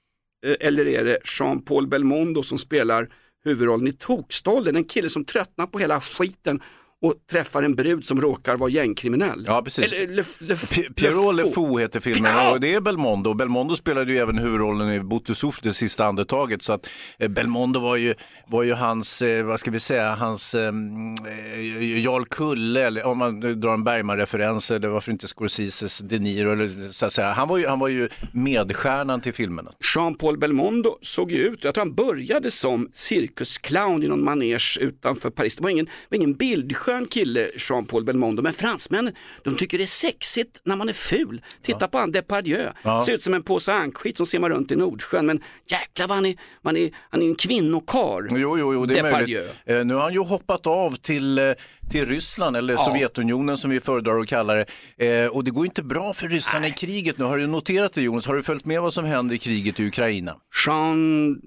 eh, 0.47 0.69
eller 0.69 0.87
är 0.87 1.05
det 1.05 1.19
Jean-Paul 1.25 1.87
Belmondo 1.87 2.43
som 2.43 2.59
spelar 2.59 3.09
huvudrollen 3.45 3.87
i 3.87 3.93
Tokstollen? 3.93 4.77
En 4.77 4.85
kille 4.85 5.09
som 5.09 5.25
tröttnar 5.25 5.67
på 5.67 5.79
hela 5.79 6.01
skiten 6.01 6.63
och 7.05 7.15
träffar 7.31 7.63
en 7.63 7.75
brud 7.75 8.05
som 8.05 8.21
råkar 8.21 8.57
vara 8.57 8.71
gängkriminell. 8.71 9.45
Ja, 9.47 9.63
precis. 9.63 9.93
Eller, 9.93 10.07
le, 10.07 10.23
le, 10.39 10.57
Pierrot 10.95 11.35
Lefou. 11.35 11.79
Heter 11.79 12.01
filmen 12.01 12.53
och 12.53 12.61
det 12.61 12.75
är 12.75 12.81
Belmondo. 12.81 13.35
Belmondo 13.35 13.77
spelade 13.77 14.13
ju 14.13 14.19
även 14.19 14.39
huvudrollen 14.39 14.93
i 14.93 15.01
Boutesouffle, 15.01 15.71
det 15.71 15.75
sista 15.75 16.07
andetaget. 16.07 16.63
Så 16.63 16.73
att 16.73 16.89
eh, 17.19 17.29
Belmondo 17.29 17.81
var 17.81 17.97
ju, 17.97 18.15
var 18.47 18.63
ju 18.63 18.73
hans, 18.73 19.23
eh, 19.23 19.45
vad 19.45 19.61
ska 19.61 19.71
vi 19.71 19.79
säga, 19.79 20.15
hans 20.15 20.55
eh, 20.55 20.69
eh, 20.69 22.01
Jarl 22.01 22.25
Kulle, 22.25 22.87
eller 22.87 23.07
om 23.07 23.19
man 23.19 23.61
drar 23.61 23.75
en 23.75 23.85
Bergman-referens, 23.85 24.71
eller 24.71 24.89
varför 24.89 25.13
inte 25.13 25.27
Scorseses 25.27 25.99
De 25.99 26.19
Niro, 26.19 26.53
eller 26.53 26.93
så 26.93 27.07
att 27.07 27.13
säga. 27.13 27.33
Han 27.33 27.49
var 27.49 27.59
ju, 27.59 27.67
han 27.67 27.79
var 27.79 27.89
ju 27.89 28.09
medstjärnan 28.33 29.21
till 29.21 29.33
filmerna. 29.33 29.71
Jean-Paul 29.95 30.39
Belmondo 30.39 30.99
såg 31.01 31.33
ju 31.33 31.39
ut, 31.39 31.65
jag 31.65 31.75
tror 31.75 31.85
han 31.85 31.95
började 31.95 32.51
som 32.51 32.89
cirkusclown 32.93 34.03
i 34.03 34.09
någon 34.09 34.25
manege 34.25 34.79
utanför 34.81 35.31
Paris. 35.31 35.57
Det 35.57 35.63
var 35.63 35.71
ingen, 35.71 35.87
var 36.09 36.17
ingen 36.17 36.35
bildskön 36.35 36.94
kille, 37.11 37.51
Jean-Paul 37.57 38.05
Belmondo, 38.05 38.43
men 38.43 38.53
fransmännen 38.53 39.15
de 39.45 39.57
tycker 39.57 39.79
det 39.79 39.85
är 39.85 39.87
sexigt 39.87 40.61
när 40.65 40.77
man 40.77 40.89
är 40.89 40.93
ful. 40.93 41.43
Titta 41.63 41.89
på 41.89 41.99
han 41.99 42.13
Depardieu, 42.13 42.69
ser 43.07 43.13
ut 43.13 43.23
som 43.23 43.35
en 43.35 43.43
påse 43.43 43.73
ankskit 43.73 44.17
som 44.17 44.27
simmar 44.27 44.51
runt 44.51 44.73
i 44.73 44.77
Nordsjön, 44.77 45.27
men 45.27 45.43
jäklar 45.71 46.09
vad 46.09 46.17
han 46.17 46.27
är, 46.27 46.37
man 46.63 46.77
är, 46.77 46.91
han 47.11 47.23
är 47.23 47.27
en 47.27 47.35
kvinnokar. 47.35 48.39
Jo, 48.39 48.59
jo, 48.59 48.75
jo 48.75 48.87
det 48.87 48.99
är 48.99 49.03
Depardieu. 49.03 49.39
möjligt. 49.39 49.57
Eh, 49.65 49.85
nu 49.85 49.95
har 49.95 50.03
han 50.03 50.13
ju 50.13 50.19
hoppat 50.19 50.67
av 50.67 50.97
till, 50.97 51.39
eh, 51.39 51.45
till 51.91 52.07
Ryssland, 52.07 52.57
eller 52.57 52.75
Ja. 52.75 52.85
Sovjetunionen 52.85 53.59
som 53.59 53.71
vi 53.71 53.81
föredrar 53.81 54.21
att 54.21 54.29
kalla 54.29 54.55
det. 54.55 54.67
Eh, 54.97 55.27
och 55.27 55.45
det 55.45 55.51
går 55.51 55.67
inte 55.67 55.83
bra 55.83 56.15
för 56.15 56.29
ryssarna 56.29 56.67
i 56.67 56.71
kriget 56.71 57.19
nu. 57.19 57.25
Har 57.25 57.39
du 57.39 57.47
noterat 57.47 57.95
det 57.95 58.03
Jonas? 58.03 58.27
Har 58.27 58.35
du 58.35 58.43
följt 58.43 58.67
med 58.67 58.83
vad 58.83 58.95
som 58.95 59.05
händer 59.05 59.35
i 59.35 59.39
kriget 59.39 59.81
i 59.81 59.87
Ukraina? 59.87 60.37
Jean 60.67 61.41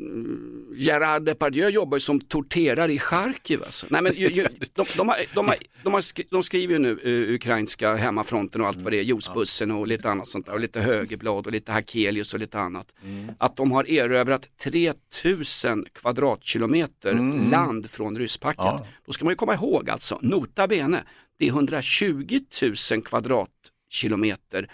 Gerard 0.75 1.25
Depardieu 1.25 1.69
jobbar 1.69 1.99
som 1.99 2.21
torterare 2.21 2.93
i 2.93 2.99
Charkiv. 2.99 3.63
Alltså. 3.63 3.85
Nej, 3.89 4.01
men, 4.01 4.13
ju, 4.15 4.27
ju, 4.27 4.47
de, 4.73 4.85
de, 4.97 5.09
har, 5.09 5.17
de, 5.35 5.47
har, 5.47 5.55
de, 5.83 5.93
har 5.93 6.01
skri, 6.01 6.27
de 6.31 6.43
skriver 6.43 6.73
ju 6.73 6.79
nu 6.79 6.99
uh, 7.05 7.35
ukrainska 7.35 7.95
hemmafronten 7.95 8.61
och 8.61 8.67
allt 8.67 8.81
vad 8.81 8.93
det 8.93 8.99
är, 8.99 9.03
juicebussen 9.03 9.71
och 9.71 9.87
lite 9.87 10.09
annat 10.09 10.27
sånt 10.27 10.45
där, 10.45 10.53
och 10.53 10.59
lite 10.59 10.81
högerblad 10.81 11.45
och 11.45 11.51
lite 11.51 11.71
Hakelius 11.71 12.33
och 12.33 12.39
lite 12.39 12.59
annat. 12.59 12.87
Att 13.37 13.57
de 13.57 13.71
har 13.71 13.89
erövrat 13.91 14.47
3000 14.63 15.85
kvadratkilometer 16.01 17.13
land 17.51 17.89
från 17.89 18.17
rysspacket. 18.17 18.87
Då 19.05 19.11
ska 19.11 19.25
man 19.25 19.31
ju 19.31 19.35
komma 19.35 19.53
ihåg 19.53 19.89
alltså, 19.89 20.19
nota 20.29 20.67
bene, 20.67 21.03
det 21.39 21.45
är 21.45 21.49
120 21.49 22.39
000 22.91 23.01
kvadratkilometer 23.03 24.71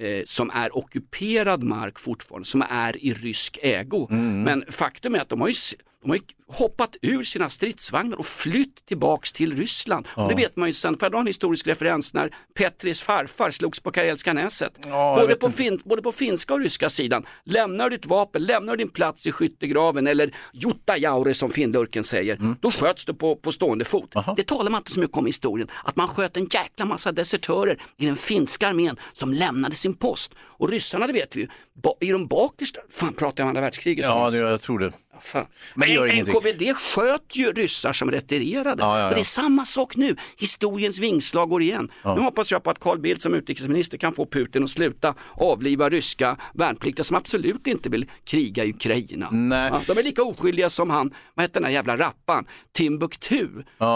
eh, 0.00 0.22
som 0.26 0.50
är 0.50 0.76
ockuperad 0.76 1.62
mark 1.62 1.98
fortfarande, 1.98 2.46
som 2.46 2.62
är 2.70 3.04
i 3.04 3.12
rysk 3.12 3.58
ägo. 3.62 4.06
Men 4.44 4.64
faktum 4.68 5.14
är 5.14 5.20
att 5.20 5.28
de 5.28 5.40
har 5.40 5.48
ju, 5.48 5.54
de 6.02 6.10
har 6.10 6.18
hoppat 6.48 6.96
ur 7.02 7.22
sina 7.22 7.48
stridsvagnar 7.48 8.16
och 8.18 8.26
flytt 8.26 8.86
tillbaks 8.86 9.32
till 9.32 9.56
Ryssland. 9.56 10.08
Och 10.14 10.28
det 10.28 10.34
vet 10.34 10.56
man 10.56 10.68
ju 10.68 10.72
sen, 10.72 10.98
för 10.98 11.04
jag 11.06 11.12
dra 11.12 11.18
en 11.20 11.26
historisk 11.26 11.66
referens 11.66 12.14
när 12.14 12.34
Petris 12.54 13.00
farfar 13.02 13.50
slogs 13.50 13.80
på 13.80 13.90
Karelska 13.92 14.32
näset. 14.32 14.78
Ja, 14.86 15.18
både, 15.20 15.34
på 15.34 15.50
fin, 15.50 15.80
både 15.84 16.02
på 16.02 16.12
finska 16.12 16.54
och 16.54 16.60
ryska 16.60 16.88
sidan. 16.90 17.26
Lämnar 17.44 17.90
du 17.90 17.96
ditt 17.96 18.06
vapen, 18.06 18.44
lämnar 18.44 18.72
du 18.72 18.84
din 18.84 18.88
plats 18.92 19.26
i 19.26 19.32
skyttegraven 19.32 20.06
eller 20.06 20.34
Juttajaure 20.52 21.34
som 21.34 21.50
finlurken 21.50 22.04
säger, 22.04 22.36
Mm. 22.40 22.56
då 22.60 22.70
sköts 22.70 23.04
du 23.04 23.14
på, 23.14 23.36
på 23.36 23.52
stående 23.52 23.84
fot. 23.84 24.14
Det 24.36 24.42
talar 24.46 24.70
man 24.70 24.78
inte 24.80 24.90
så 24.92 25.00
mycket 25.00 25.16
om 25.16 25.26
i 25.26 25.28
historien, 25.28 25.68
att 25.84 25.96
man 25.96 26.08
sköt 26.08 26.36
en 26.36 26.46
jäkla 26.50 26.84
massa 26.84 27.12
desertörer 27.12 27.82
i 27.98 28.06
den 28.06 28.16
finska 28.16 28.68
armén 28.68 28.96
som 29.12 29.32
lämnade 29.32 29.74
sin 29.74 29.94
post. 29.94 30.34
Och 30.40 30.68
ryssarna, 30.70 31.06
det 31.06 31.12
vet 31.12 31.36
vi 31.36 31.40
ju, 31.40 31.48
i 32.00 32.12
de 32.12 32.26
bakersta, 32.26 32.80
fan 32.90 33.12
pratar 33.12 33.42
jag 33.42 33.44
om 33.44 33.48
andra 33.48 33.60
världskriget? 33.60 34.04
Ja, 34.04 34.30
det, 34.30 34.36
jag 34.38 34.60
tror 34.60 34.78
det. 34.78 34.92
Fan. 35.20 35.46
Men 35.74 35.88
det 35.88 35.94
gör 35.94 36.06
ingenting. 36.06 36.34
NKVD 36.34 36.76
sköt 36.76 37.36
ju 37.36 37.52
ryssar 37.52 37.92
som 37.92 38.10
retirerade. 38.10 38.82
Ja, 38.82 38.98
ja, 38.98 39.02
ja. 39.02 39.08
Och 39.08 39.14
det 39.14 39.20
är 39.20 39.24
samma 39.24 39.64
sak 39.64 39.96
nu. 39.96 40.16
Historiens 40.36 40.98
vingslag 40.98 41.48
går 41.48 41.62
igen. 41.62 41.90
Nu 42.04 42.20
hoppas 42.20 42.52
jag 42.52 42.62
på 42.62 42.70
att 42.70 42.80
Carl 42.80 42.98
Bildt 42.98 43.22
som 43.22 43.34
utrikesminister 43.34 43.98
kan 43.98 44.14
få 44.14 44.26
Putin 44.26 44.62
att 44.64 44.70
sluta 44.70 45.14
avliva 45.34 45.88
ryska 45.88 46.36
värnpliktiga 46.54 47.04
som 47.04 47.16
absolut 47.16 47.66
inte 47.66 47.88
vill 47.88 48.06
kriga 48.24 48.64
i 48.64 48.70
Ukraina. 48.70 49.28
Nej. 49.30 49.72
De 49.86 49.98
är 49.98 50.02
lika 50.02 50.22
oskyldiga 50.22 50.70
som 50.70 50.90
han, 50.90 51.14
vad 51.34 51.44
hette 51.44 51.54
den 51.54 51.62
där 51.62 51.70
jävla 51.70 51.96
rappan, 51.96 52.46
Timbuktu. 52.72 53.48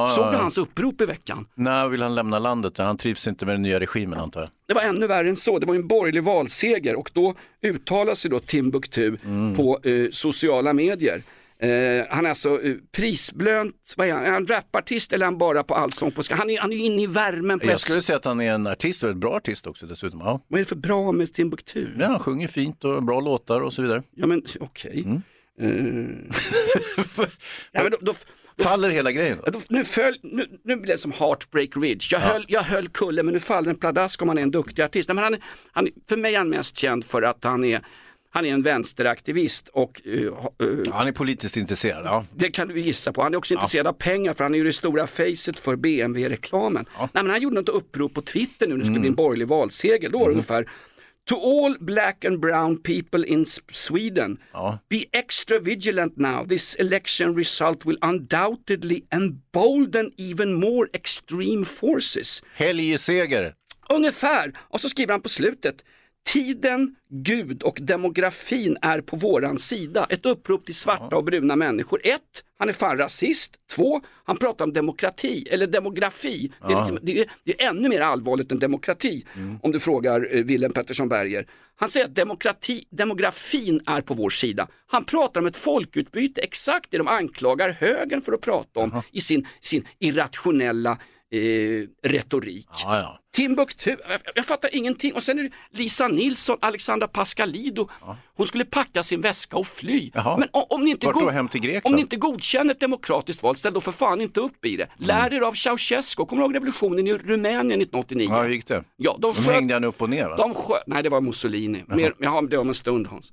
Såg 0.08 0.32
du 0.32 0.36
hans 0.36 0.58
upprop 0.58 1.00
i 1.00 1.04
veckan? 1.04 1.46
När 1.54 1.88
vill 1.88 2.02
han 2.02 2.14
lämna 2.14 2.38
landet? 2.38 2.78
Han 2.78 2.96
trivs 2.96 3.26
inte 3.26 3.46
med 3.46 3.54
den 3.54 3.62
nya 3.62 3.80
regimen 3.80 4.18
antar 4.18 4.40
jag. 4.40 4.50
Det 4.68 4.74
var 4.74 4.82
ännu 4.82 5.06
värre 5.06 5.28
än 5.28 5.36
så, 5.36 5.58
det 5.58 5.66
var 5.66 5.74
en 5.74 5.86
borgerlig 5.88 6.22
valseger 6.22 6.96
och 6.96 7.10
då 7.12 7.34
uttalar 7.62 8.14
sig 8.14 8.30
då 8.30 8.40
Timbuktu 8.40 9.16
Mm. 9.24 9.54
på 9.56 9.80
eh, 9.84 10.06
sociala 10.10 10.72
medier. 10.72 11.22
Eh, 11.58 12.06
han 12.10 12.24
är 12.24 12.28
alltså 12.28 12.62
eh, 12.62 12.74
prisblönt, 12.92 13.94
vad 13.96 14.08
är 14.08 14.12
han, 14.12 14.24
är 14.24 14.30
han 14.30 14.46
rapartist 14.46 15.12
eller 15.12 15.24
är 15.24 15.30
han 15.30 15.38
bara 15.38 15.62
på 15.64 15.74
allsång 15.74 16.10
på 16.10 16.22
ska? 16.22 16.34
Han 16.34 16.50
är, 16.50 16.58
han 16.58 16.72
är 16.72 16.76
inne 16.76 17.02
i 17.02 17.06
värmen 17.06 17.58
på 17.60 17.66
Jag 17.66 17.80
skulle 17.80 18.02
säga 18.02 18.16
att 18.16 18.24
han 18.24 18.40
är 18.40 18.52
en 18.52 18.66
artist 18.66 19.02
och 19.02 19.10
ett 19.10 19.16
bra 19.16 19.32
artist 19.36 19.66
också 19.66 19.86
dessutom. 19.86 20.20
Ja. 20.20 20.40
Vad 20.48 20.60
är 20.60 20.64
det 20.64 20.68
för 20.68 20.76
bra 20.76 21.12
med 21.12 21.32
Timbuktu? 21.32 21.86
Ja, 21.98 22.06
han 22.06 22.18
sjunger 22.18 22.48
fint 22.48 22.84
och 22.84 23.02
bra 23.02 23.20
låtar 23.20 23.60
och 23.60 23.72
så 23.72 23.82
vidare. 23.82 24.02
Ja 24.14 24.26
men 24.26 24.42
okej. 24.60 25.02
Mm. 25.06 25.22
Eh, 25.60 26.34
ja, 27.72 27.82
men 27.82 27.90
då, 27.90 27.98
då, 28.00 28.14
Faller 28.58 28.90
hela 28.90 29.12
grejen 29.12 29.38
då? 29.44 29.50
Ja, 29.52 29.60
nu, 29.68 29.84
föll, 29.84 30.18
nu, 30.22 30.46
nu 30.64 30.76
blir 30.76 30.92
det 30.92 30.98
som 30.98 31.12
Heartbreak 31.12 31.76
Ridge. 31.76 32.06
Jag, 32.10 32.20
höll, 32.20 32.44
jag 32.48 32.62
höll 32.62 32.88
kullen 32.88 33.26
men 33.26 33.32
nu 33.32 33.40
faller 33.40 33.70
en 33.70 33.76
pladask 33.76 34.22
om 34.22 34.28
han 34.28 34.38
är 34.38 34.42
en 34.42 34.50
duktig 34.50 34.82
artist. 34.82 35.08
Nej, 35.08 35.14
Men 35.14 35.24
han, 35.24 35.36
han, 35.72 35.88
för 36.08 36.16
mig 36.16 36.34
är 36.34 36.38
han 36.38 36.48
mest 36.48 36.76
känd 36.76 37.04
för 37.04 37.22
att 37.22 37.44
han 37.44 37.64
är, 37.64 37.80
han 38.30 38.44
är 38.46 38.52
en 38.54 38.62
vänsteraktivist 38.62 39.68
och 39.68 40.00
ha- 40.36 40.52
eh, 40.66 40.92
Han 40.94 41.06
är 41.06 41.12
politiskt 41.12 41.56
intresserad. 41.56 42.06
Ja. 42.06 42.24
det 42.34 42.48
kan 42.50 42.68
du 42.68 42.80
gissa 42.80 43.12
på. 43.12 43.22
Han 43.22 43.34
är 43.34 43.38
också 43.38 43.54
intresserad 43.54 43.86
av 43.86 43.92
pengar 43.92 44.34
för 44.34 44.44
han 44.44 44.54
är 44.54 44.58
ju 44.58 44.64
det 44.64 44.72
stora 44.72 45.06
facet 45.06 45.58
för 45.58 45.76
BMW-reklamen. 45.76 46.86
Nej, 46.98 47.08
men 47.12 47.30
han 47.30 47.42
gjorde 47.42 47.54
något 47.56 47.68
upprop 47.68 48.14
på 48.14 48.22
Twitter 48.22 48.66
nu 48.66 48.72
när 48.72 48.78
det 48.80 48.86
skulle 48.86 49.00
bli 49.00 49.08
en 49.08 49.14
borgerlig 49.14 49.48
valseger. 49.48 50.10
Då 50.10 50.18
var 50.18 50.26
det 50.26 50.32
ungefär 50.32 50.70
To 51.26 51.36
all 51.36 51.76
black 51.80 52.24
and 52.24 52.40
brown 52.40 52.76
people 52.78 53.24
in 53.24 53.46
Sweden, 53.70 54.38
be 54.88 55.06
extra 55.12 55.58
vigilant 55.58 56.18
now. 56.18 56.44
This 56.44 56.74
election 56.74 57.34
result 57.34 57.86
will 57.86 57.96
undoubtedly 58.02 59.04
embolden 59.10 60.12
even 60.18 60.52
more 60.52 60.88
extreme 60.94 61.64
forces. 61.64 62.42
Helgseger. 62.54 63.54
Ungefär. 63.90 64.52
Och 64.58 64.80
så 64.80 64.88
skriver 64.88 65.12
han 65.12 65.22
på 65.22 65.28
slutet. 65.28 65.84
Tiden, 66.26 66.94
Gud 67.10 67.62
och 67.62 67.78
demografin 67.80 68.76
är 68.82 69.00
på 69.00 69.16
våran 69.16 69.58
sida. 69.58 70.06
Ett 70.08 70.26
upprop 70.26 70.64
till 70.64 70.74
svarta 70.74 71.16
och 71.16 71.24
bruna 71.24 71.56
människor. 71.56 72.00
Ett, 72.04 72.20
han 72.58 72.68
är 72.68 72.72
fan 72.72 72.98
rasist. 72.98 73.54
Två, 73.76 74.00
han 74.24 74.36
pratar 74.36 74.64
om 74.64 74.72
demokrati 74.72 75.44
eller 75.50 75.66
demografi. 75.66 76.52
Det, 76.66 76.72
är 76.72 76.78
liksom, 76.78 76.98
det, 77.02 77.20
är, 77.20 77.30
det 77.44 77.62
är 77.62 77.68
ännu 77.68 77.88
mer 77.88 78.00
allvarligt 78.00 78.52
än 78.52 78.58
demokrati 78.58 79.24
om 79.62 79.72
du 79.72 79.80
frågar 79.80 80.36
eh, 80.36 80.44
Willem 80.44 80.72
Pettersson 80.72 81.08
Berger. 81.08 81.46
Han 81.76 81.88
säger 81.88 82.06
att 82.06 82.14
demokrati, 82.14 82.84
demografin 82.90 83.80
är 83.86 84.00
på 84.00 84.14
vår 84.14 84.30
sida. 84.30 84.68
Han 84.86 85.04
pratar 85.04 85.40
om 85.40 85.46
ett 85.46 85.56
folkutbyte, 85.56 86.40
exakt 86.40 86.90
det 86.90 86.98
de 86.98 87.08
anklagar 87.08 87.70
högern 87.70 88.22
för 88.22 88.32
att 88.32 88.40
prata 88.40 88.80
om 88.80 89.02
i 89.12 89.20
sin, 89.20 89.46
sin 89.60 89.88
irrationella 89.98 90.98
eh, 91.34 92.08
retorik. 92.10 92.68
Ja, 92.84 92.98
ja. 92.98 93.18
Timbuktu, 93.34 93.90
jag, 94.08 94.20
jag 94.34 94.44
fattar 94.44 94.70
ingenting. 94.72 95.12
Och 95.14 95.22
sen 95.22 95.38
är 95.38 95.42
det 95.42 95.50
Lisa 95.72 96.08
Nilsson, 96.08 96.56
Alexandra 96.60 97.08
Pascalido. 97.08 97.88
Hon 98.36 98.46
skulle 98.46 98.64
packa 98.64 99.02
sin 99.02 99.20
väska 99.20 99.56
och 99.56 99.66
fly. 99.66 100.10
Jaha. 100.14 100.36
Men 100.38 100.48
om, 100.52 100.64
om, 100.68 100.84
ni 100.84 100.90
inte 100.90 101.06
god- 101.06 101.22
om 101.84 101.92
ni 101.94 102.00
inte 102.00 102.16
godkänner 102.16 102.70
ett 102.74 102.80
demokratiskt 102.80 103.42
val, 103.42 103.56
ställ 103.56 103.72
då 103.72 103.80
för 103.80 103.92
fan 103.92 104.20
inte 104.20 104.40
upp 104.40 104.64
i 104.64 104.76
det. 104.76 104.86
Lär 104.96 105.34
er 105.34 105.40
av 105.40 105.52
Ceausescu, 105.52 106.24
kommer 106.26 106.42
du 106.42 106.46
ihåg 106.46 106.54
revolutionen 106.56 107.06
i 107.06 107.14
Rumänien 107.14 107.80
1989? 107.80 108.26
Ja, 108.30 108.42
hur 108.42 108.50
gick 108.50 108.66
det? 108.66 108.84
Ja, 108.96 109.16
de 109.18 109.34
sköt, 109.34 109.54
hängde 109.54 109.74
han 109.74 109.84
upp 109.84 110.02
och 110.02 110.10
ner 110.10 110.28
va? 110.28 110.36
nej 110.86 111.02
det 111.02 111.08
var 111.08 111.20
Mussolini. 111.20 111.84
Mer, 111.86 112.14
jag 112.18 112.30
har 112.30 112.42
det 112.42 112.58
om 112.58 112.68
en 112.68 112.74
stund 112.74 113.06
Hans. 113.06 113.32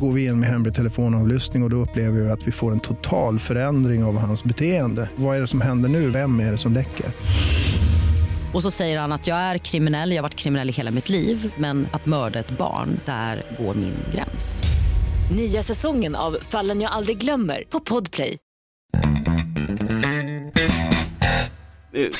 Går 0.00 0.12
vi 0.12 0.26
in 0.26 0.40
med 0.40 0.48
hemlig 0.48 0.74
telefonavlyssning 0.74 1.62
och, 1.62 1.66
och 1.66 1.70
då 1.70 1.76
upplever 1.76 2.20
vi 2.20 2.30
att 2.30 2.46
vi 2.46 2.52
får 2.52 2.72
en 2.72 2.80
total 2.80 3.38
förändring 3.38 4.04
av 4.04 4.18
hans 4.18 4.44
beteende. 4.44 5.10
Vad 5.16 5.36
är 5.36 5.40
det 5.40 5.46
som 5.46 5.60
händer 5.60 5.88
nu? 5.88 6.10
Vem 6.10 6.40
är 6.40 6.50
det 6.50 6.58
som 6.58 6.72
läcker? 6.72 7.06
Och 8.54 8.62
så 8.62 8.70
säger 8.70 8.98
han 8.98 9.12
att 9.12 9.26
jag 9.26 9.38
är 9.38 9.58
kriminell, 9.58 10.10
jag 10.10 10.16
har 10.16 10.22
varit 10.22 10.34
kriminell 10.34 10.68
i 10.68 10.72
hela 10.72 10.90
mitt 10.90 11.08
liv 11.08 11.52
men 11.58 11.86
att 11.92 12.06
mörda 12.06 12.38
ett 12.38 12.58
barn, 12.58 13.00
där 13.04 13.42
går 13.58 13.74
min 13.74 13.94
gräns. 14.14 14.62
Nya 15.36 15.62
säsongen 15.62 16.14
av 16.14 16.36
Fallen 16.42 16.80
jag 16.80 16.92
aldrig 16.92 17.18
glömmer 17.18 17.64
på 17.70 17.80
Podplay. 17.80 18.38
Eh, 21.92 22.10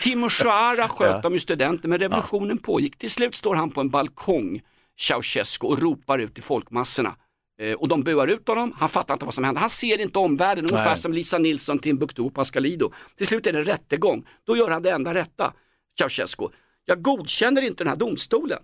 Timo 0.00 0.28
Schuara 0.28 0.88
sköt 0.88 1.22
de 1.22 1.32
ju 1.32 1.38
studenter 1.38 1.88
men 1.88 1.98
revolutionen 1.98 2.58
pågick. 2.58 2.98
Till 2.98 3.10
slut 3.10 3.34
står 3.34 3.54
han 3.54 3.70
på 3.70 3.80
en 3.80 3.90
balkong, 3.90 4.60
Ceausescu, 4.98 5.66
och 5.66 5.78
ropar 5.78 6.18
ut 6.18 6.34
till 6.34 6.42
folkmassorna. 6.42 7.16
Eh, 7.60 7.72
och 7.72 7.88
de 7.88 8.02
buar 8.02 8.26
ut 8.28 8.48
honom, 8.48 8.72
han 8.76 8.88
fattar 8.88 9.14
inte 9.14 9.24
vad 9.24 9.34
som 9.34 9.44
händer. 9.44 9.60
Han 9.60 9.70
ser 9.70 10.00
inte 10.00 10.18
omvärlden, 10.18 10.64
ungefär 10.64 10.86
Nej. 10.86 10.96
som 10.96 11.12
Lisa 11.12 11.38
Nilsson, 11.38 11.78
Timbuktu 11.78 12.22
och 12.22 12.34
Pascalido. 12.34 12.92
Till 13.16 13.26
slut 13.26 13.46
är 13.46 13.52
det 13.52 13.58
en 13.58 13.64
rättegång, 13.64 14.28
då 14.46 14.56
gör 14.56 14.70
han 14.70 14.82
det 14.82 14.90
enda 14.90 15.14
rätta, 15.14 15.52
Ceausescu. 15.98 16.48
Jag 16.84 17.02
godkänner 17.02 17.62
inte 17.62 17.84
den 17.84 17.88
här 17.88 17.96
domstolen. 17.96 18.58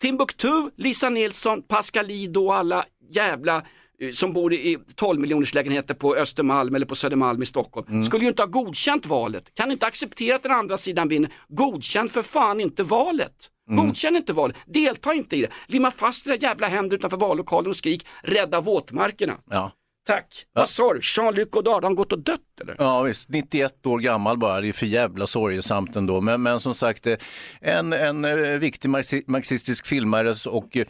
Timbuktu, 0.00 0.70
Lisa 0.76 1.08
Nilsson, 1.08 1.62
Pascalido 1.62 2.40
och 2.40 2.54
alla 2.54 2.84
jävla 3.10 3.62
som 4.12 4.32
bor 4.32 4.52
i 4.52 4.78
12 4.96 5.20
miljoners 5.20 5.54
lägenheter 5.54 5.94
på 5.94 6.16
Östermalm 6.16 6.74
eller 6.74 6.86
på 6.86 6.94
Södermalm 6.94 7.42
i 7.42 7.46
Stockholm 7.46 8.02
skulle 8.02 8.22
ju 8.22 8.28
inte 8.28 8.42
ha 8.42 8.46
godkänt 8.46 9.06
valet. 9.06 9.54
Kan 9.54 9.70
inte 9.72 9.86
acceptera 9.86 10.36
att 10.36 10.42
den 10.42 10.52
andra 10.52 10.76
sidan 10.76 11.08
vinner. 11.08 11.30
Godkänn 11.48 12.08
för 12.08 12.22
fan 12.22 12.60
inte 12.60 12.82
valet. 12.82 13.48
Godkänn 13.70 14.16
inte 14.16 14.32
valet, 14.32 14.56
delta 14.66 15.14
inte 15.14 15.36
i 15.36 15.40
det. 15.40 15.48
Limma 15.66 15.90
fast 15.90 16.26
era 16.26 16.34
jävla 16.36 16.66
händer 16.66 16.96
utanför 16.96 17.16
vallokalen 17.16 17.70
och 17.70 17.76
skrik 17.76 18.06
rädda 18.22 18.60
våtmarkerna. 18.60 19.34
Ja. 19.50 19.72
Tack. 20.06 20.46
Vad 20.52 20.68
sa 20.68 20.92
du? 20.94 21.00
Jean-Luc 21.02 21.50
Godard, 21.50 21.74
har 21.74 21.82
han 21.82 21.94
gått 21.94 22.12
och 22.12 22.18
dött 22.18 22.40
eller? 22.60 22.76
Ja 22.78 23.02
visst, 23.02 23.28
91 23.28 23.86
år 23.86 23.98
gammal 23.98 24.38
bara, 24.38 24.60
det 24.60 24.68
är 24.68 24.72
för 24.72 24.86
jävla 24.86 25.26
sorgesamt 25.26 25.96
ändå. 25.96 26.20
Men, 26.20 26.42
men 26.42 26.60
som 26.60 26.74
sagt, 26.74 27.06
eh, 27.06 27.16
en, 27.60 27.92
en 27.92 28.24
eh, 28.24 28.58
viktig 28.58 28.88
marxi- 28.88 29.24
marxistisk 29.26 29.86
filmare 29.86 30.34
och 30.50 30.76
eh, 30.76 30.86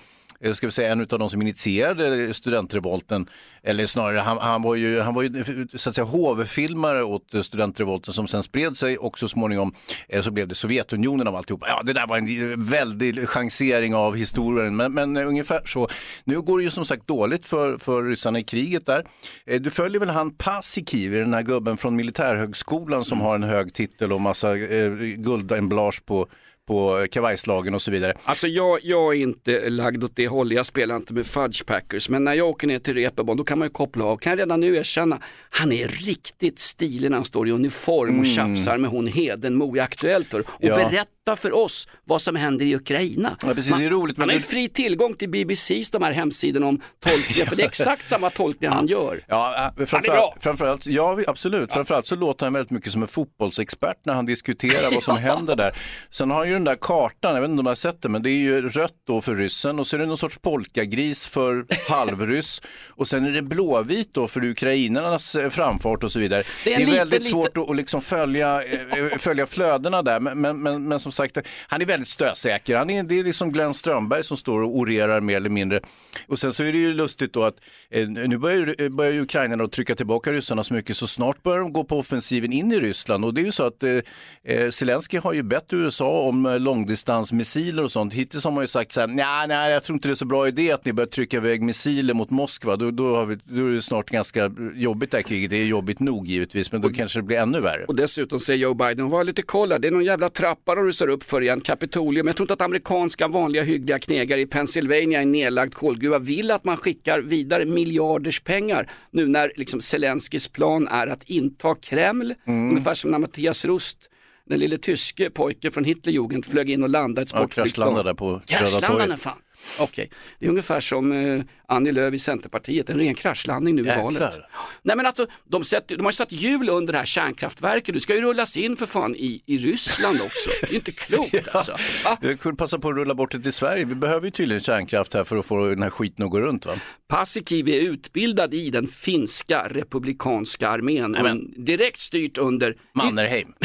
ska 0.55 0.67
vi 0.67 0.71
säga, 0.71 0.93
en 0.93 1.01
av 1.01 1.07
de 1.07 1.31
som 1.31 1.43
initierade 1.43 2.35
studentrevolten, 2.35 3.27
eller 3.63 3.87
snarare 3.87 4.19
han, 4.19 4.39
han 4.39 4.63
var 4.63 4.75
ju, 4.75 5.01
han 5.01 5.15
var 5.15 5.23
ju 5.23 5.69
så 5.75 5.89
att 5.89 5.95
säga 5.95 6.05
hovfilmare 6.05 7.05
åt 7.05 7.35
studentrevolten 7.43 8.15
som 8.15 8.27
sen 8.27 8.43
spred 8.43 8.77
sig 8.77 8.99
och 8.99 9.19
så 9.19 9.29
småningom 9.29 9.75
eh, 10.09 10.23
så 10.23 10.31
blev 10.31 10.49
det 10.49 10.55
Sovjetunionen 10.55 11.29
av 11.29 11.37
alltihopa. 11.37 11.67
Ja, 11.69 11.83
det 11.83 11.93
där 11.93 12.07
var 12.07 12.19
en 12.19 12.65
väldig 12.65 13.29
chansering 13.29 13.95
av 13.95 14.17
historien, 14.17 14.77
men, 14.77 14.93
men 14.93 15.17
eh, 15.17 15.29
ungefär 15.29 15.61
så. 15.65 15.89
Nu 16.25 16.41
går 16.41 16.59
det 16.59 16.65
ju 16.65 16.71
som 16.71 16.85
sagt 16.85 17.07
dåligt 17.07 17.47
för, 17.47 17.79
för 17.79 18.03
ryssarna 18.03 18.39
i 18.39 18.43
kriget 18.43 18.87
där. 18.87 19.05
Eh, 19.47 19.61
du 19.61 19.71
följer 19.71 20.01
väl 20.01 20.11
han 20.11 20.31
Paasikivi, 20.31 21.19
den 21.19 21.35
här 21.35 21.43
gubben 21.43 21.77
från 21.77 21.97
militärhögskolan 21.97 23.05
som 23.05 23.21
har 23.21 23.35
en 23.35 23.43
hög 23.43 23.75
titel 23.75 24.13
och 24.13 24.21
massa 24.21 24.57
eh, 24.57 24.91
guldemblage 25.17 26.07
på, 26.07 26.29
på 26.73 27.07
kavajslagen 27.11 27.75
och 27.75 27.83
så 27.83 27.91
vidare. 27.91 28.15
Alltså 28.25 28.47
jag, 28.47 28.79
jag 28.83 29.15
är 29.15 29.19
inte 29.19 29.69
lagd 29.69 30.05
åt 30.05 30.17
det 30.17 30.29
hållet, 30.29 30.57
jag 30.57 30.67
spelar 30.67 30.97
inte 30.97 31.15
med 31.15 31.27
Fudge 31.27 31.67
Packers, 31.67 32.09
men 32.09 32.25
när 32.25 32.35
jag 32.35 32.49
åker 32.49 32.67
ner 32.67 32.79
till 32.79 32.95
Reeperbahn 32.95 33.37
då 33.37 33.45
kan 33.45 33.59
man 33.59 33.67
ju 33.69 33.73
koppla 33.73 34.05
av. 34.05 34.17
Kan 34.17 34.31
jag 34.31 34.39
redan 34.39 34.61
nu 34.61 34.77
erkänna, 34.77 35.19
han 35.51 35.73
är 35.73 35.89
riktigt 35.89 36.59
stilig 36.59 37.11
när 37.11 37.17
han 37.17 37.25
står 37.25 37.49
i 37.49 37.51
uniform 37.51 38.21
och 38.21 38.27
tjafsar 38.27 38.79
med 38.79 38.91
hon 38.91 39.07
Hedenmo 39.07 39.77
i 39.77 39.81
Aktuellt 39.81 40.35
och 40.35 40.41
Mm. 40.41 40.47
Ja. 40.59 40.77
berättar 40.77 41.07
för 41.37 41.57
oss 41.57 41.89
vad 42.05 42.23
som 42.23 42.37
händer 42.37 42.65
i 42.67 42.75
Ukraina. 42.75 43.37
Ja, 43.47 43.55
precis, 43.55 43.75
det 43.79 43.85
är 43.85 43.91
roligt, 43.91 44.19
han 44.19 44.29
har 44.29 44.33
ju 44.35 44.39
det- 44.41 44.47
fri 44.47 44.69
tillgång 44.69 45.15
till 45.15 45.29
BBCs 45.31 45.91
de 45.91 46.03
här 46.03 46.13
hemsidorna 46.13 46.67
om 46.67 46.81
tolkningar, 47.01 47.47
för 47.49 47.57
det 47.57 47.63
är 47.63 47.67
exakt 47.67 48.09
samma 48.09 48.31
tolkningar 48.31 48.75
han 48.75 48.87
gör. 48.87 49.25
Ja, 49.29 49.55
äh, 49.79 49.87
Han 49.91 50.05
är 50.05 50.07
bra. 50.09 50.37
framförallt, 50.41 50.87
ja 50.87 51.19
absolut. 51.27 51.73
Framförallt 51.73 52.07
så 52.07 52.17
låter 52.17 52.47
han 52.47 52.53
väldigt 52.53 52.71
mycket 52.71 52.93
som 52.93 53.03
en 53.03 53.09
fotbollsexpert 53.09 53.97
när 54.07 54.15
han 54.15 54.27
diskuterar 54.27 54.91
vad 54.95 55.03
som 55.03 55.17
händer 55.29 55.57
där. 55.57 55.73
Sen 56.11 56.31
har 56.31 56.39
han 56.39 56.47
ju 56.49 56.53
den 56.55 56.65
där 56.65 56.79
kartan, 56.81 57.35
jag 57.35 57.41
vet 57.43 57.49
inte 57.51 57.59
om 57.61 57.65
du 57.65 57.71
har 57.71 57.75
sett 57.75 58.03
det, 58.03 58.09
men 58.09 58.23
det 58.23 58.31
är 58.31 58.37
ju 58.39 58.69
rött 58.69 58.93
då 59.07 59.21
för 59.21 59.35
ryssen 59.35 59.79
och 59.79 59.87
så 59.87 59.97
är 59.97 60.01
det 60.01 60.07
någon 60.07 60.19
sorts 60.19 60.39
polkagris 60.39 61.27
för 61.27 61.67
halvryss 61.89 62.63
och 62.89 63.09
sen 63.09 63.25
är 63.25 63.31
det 63.31 63.43
blåvit 63.43 64.15
då 64.15 64.29
för 64.29 64.45
ukrainarnas 64.45 65.35
eh, 65.35 65.51
framfart 65.51 66.05
och 66.05 66.13
så 66.13 66.21
vidare. 66.21 66.43
Det 66.65 66.71
Det 66.71 66.75
är 66.75 66.77
är, 66.77 66.81
en 66.81 66.87
liten, 66.87 66.99
väldigt 66.99 67.23
liten- 67.25 67.31
svårt 67.31 67.71
att, 67.71 67.77
liksom 67.77 68.01
följa, 68.03 68.63
eh, 68.65 69.19
följa 69.19 69.47
flödena 69.47 70.03
där, 70.03 70.21
men, 70.21 70.41
men, 70.41 70.63
men, 70.63 70.89
men 70.89 71.01
som 71.01 71.12
sagt, 71.13 71.39
han 71.69 71.83
är 71.83 71.87
väldigt 71.87 72.09
stösäker. 72.09 72.77
Han 72.77 72.91
är, 72.91 73.03
det 73.03 73.19
är 73.19 73.25
liksom 73.25 73.53
Glenn 73.53 73.75
Strömberg 73.75 74.25
som 74.25 74.37
står 74.37 74.63
och 74.63 74.77
orerar 74.77 75.21
mer 75.21 75.37
eller 75.37 75.51
mindre. 75.51 75.81
Och 76.27 76.39
sen 76.39 76.53
så 76.53 76.65
är 76.65 76.73
det 76.73 76.79
ju 76.79 76.95
lustigt 76.95 77.33
då 77.33 77.45
att 77.45 77.57
eh, 77.91 78.09
nu 78.09 78.37
börjar, 78.37 78.89
börjar 78.89 79.13
ju 79.13 79.23
ukrainarna 79.23 79.65
att 79.65 79.73
trycka 79.73 79.95
tillbaka 79.95 80.33
ryssarna 80.33 80.65
så 80.65 80.75
mycket 80.75 80.97
så 80.97 81.07
snart 81.07 81.43
börjar 81.43 81.59
de 81.59 81.73
gå 81.73 81.85
på 81.85 81.99
offensiven 81.99 82.53
in 82.53 82.73
i 82.73 82.81
Ryssland 82.81 83.25
och 83.25 83.35
det 83.35 83.41
är 83.41 83.45
ju 83.45 83.53
så 83.53 83.67
att 83.67 83.83
eh, 83.83 83.99
eh, 84.45 84.71
Zelensky 84.71 85.19
har 85.19 85.33
ju 85.33 85.43
bett 85.43 85.73
USA 85.73 86.21
om 86.21 86.47
eh, 86.47 86.61
långdistansmissiler 86.61 87.85
och 87.85 87.93
sånt. 87.93 88.15
Hittills 88.15 88.45
har 88.45 88.51
man 88.51 88.63
ju 88.63 88.69
sagt 88.69 88.93
så 88.93 89.01
här, 89.01 89.07
nej, 89.07 89.49
nej, 89.49 89.73
jag 89.73 89.85
tror 89.85 89.97
inte 89.97 90.09
det 90.09 90.13
är 90.13 90.17
så 90.17 90.25
bra 90.25 90.49
idé 90.49 90.73
att 90.73 90.85
ni 90.85 90.93
börjar 90.93 91.09
trycka 91.09 91.37
iväg 91.37 91.63
missiler 91.63 92.15
mot 92.15 92.31
Moskva. 92.31 92.77
Då, 92.77 92.91
då, 92.91 93.17
har 93.17 93.27
vi, 93.27 93.39
då 93.45 93.67
är 93.67 93.71
det 93.71 93.83
snart 93.83 94.11
ganska 94.11 94.51
jobbigt 94.75 95.11
det 95.11 95.17
här 95.17 95.23
kriget. 95.23 95.51
Det 95.51 95.57
är 95.57 95.65
jobbigt 95.65 96.01
nog 96.01 96.27
givetvis, 96.27 96.73
men 96.73 96.81
då 96.81 96.89
kanske 96.89 97.19
det 97.19 97.23
blir 97.23 97.39
ännu 97.39 97.61
värre. 97.61 97.85
Och 97.85 97.97
dessutom 97.97 98.39
säger 98.39 98.61
Joe 98.61 98.75
Biden, 98.75 99.09
var 99.09 99.25
lite 99.25 99.43
kolla, 99.43 99.79
det 99.79 99.89
är 99.89 99.93
någon 99.93 100.05
jävla 100.05 100.29
trappa 100.29 100.75
de 100.75 100.87
rusar 101.07 101.13
upp 101.13 101.25
för 101.25 101.41
igen, 101.41 101.61
Kapitolium. 101.61 102.27
Jag 102.27 102.37
tror 102.37 102.45
inte 102.45 102.53
att 102.53 102.61
amerikanska 102.61 103.29
vanliga 103.29 103.63
hyggliga 103.63 103.99
knegare 103.99 104.41
i 104.41 104.47
Pennsylvania, 104.47 105.21
en 105.21 105.33
nedlagd 105.33 105.75
kolgruva, 105.75 106.19
vill 106.19 106.51
att 106.51 106.65
man 106.65 106.77
skickar 106.77 107.21
vidare 107.21 107.65
miljarders 107.65 108.41
pengar 108.41 108.91
nu 109.11 109.27
när 109.27 109.53
liksom 109.57 109.81
Zelenskis 109.81 110.49
plan 110.49 110.89
är 110.89 111.07
att 111.07 111.23
inta 111.25 111.75
Kreml, 111.75 112.35
ungefär 112.47 112.95
som 112.95 113.11
när 113.11 113.19
Mattias 113.19 113.65
Rust 113.65 114.09
den 114.53 114.61
lille 114.61 114.79
tyske 114.79 115.31
pojken 115.31 115.73
från 115.73 115.85
Hitlerjugend 115.85 116.47
flög 116.47 116.71
in 116.71 116.83
och 116.83 116.89
landade 116.89 117.23
ett 117.23 117.33
Ja, 117.33 117.39
sportflygplan. 117.39 118.05
där 118.05 118.15
på 118.15 118.41
Kraschlandade 118.47 119.17
fan. 119.17 119.39
Okej, 119.81 120.11
det 120.39 120.47
är 120.47 120.51
ungefär 120.51 120.81
som 120.81 121.13
eh, 121.13 121.43
Annie 121.69 121.93
Lööf 121.93 122.15
i 122.15 122.19
Centerpartiet, 122.19 122.91
en 122.91 122.99
ren 122.99 123.15
kraschlandning 123.15 123.75
nu 123.75 123.83
i 123.83 123.87
Jäklar. 123.87 124.03
valet. 124.03 124.39
Nej 124.83 124.97
men 124.97 125.07
alltså, 125.07 125.27
de, 125.49 125.65
sätter, 125.65 125.97
de 125.97 126.05
har 126.05 126.13
satt 126.13 126.33
hjul 126.33 126.69
under 126.69 126.93
det 126.93 126.99
här 126.99 127.07
kärnkraftverket, 127.07 127.95
du 127.95 128.01
ska 128.01 128.15
ju 128.15 128.21
rullas 128.21 128.57
in 128.57 128.77
för 128.77 128.87
fan 128.87 129.15
i, 129.17 129.43
i 129.47 129.59
Ryssland 129.59 130.21
också. 130.23 130.51
Det 130.61 130.67
är 130.67 130.71
ju 130.71 130.77
inte 130.77 130.93
klokt 130.93 131.49
alltså. 131.53 131.73
Va? 132.05 132.17
Jag 132.21 132.41
kunde 132.41 132.57
passa 132.57 132.79
på 132.79 132.89
att 132.89 132.97
rulla 132.97 133.15
bort 133.15 133.33
det 133.33 133.41
till 133.41 133.53
Sverige. 133.53 133.85
Vi 133.85 133.95
behöver 133.95 134.25
ju 134.27 134.31
tydligen 134.31 134.63
kärnkraft 134.63 135.15
här 135.15 135.25
för 135.25 135.37
att 135.37 135.47
få 135.47 135.67
den 135.67 135.83
här 135.83 135.91
skiten 135.91 136.25
att 136.25 136.31
gå 136.31 136.41
runt. 136.41 136.67
Va? 136.67 136.75
Paasikivi 137.09 137.77
är 137.79 137.91
utbildad 137.91 138.55
i 138.55 138.71
den 138.71 138.87
finska 138.87 139.67
republikanska 139.71 140.69
armén, 140.69 141.53
direkt 141.57 142.01
styrt 142.01 142.39
under 142.39 142.75
Mannerheim. 142.95 143.53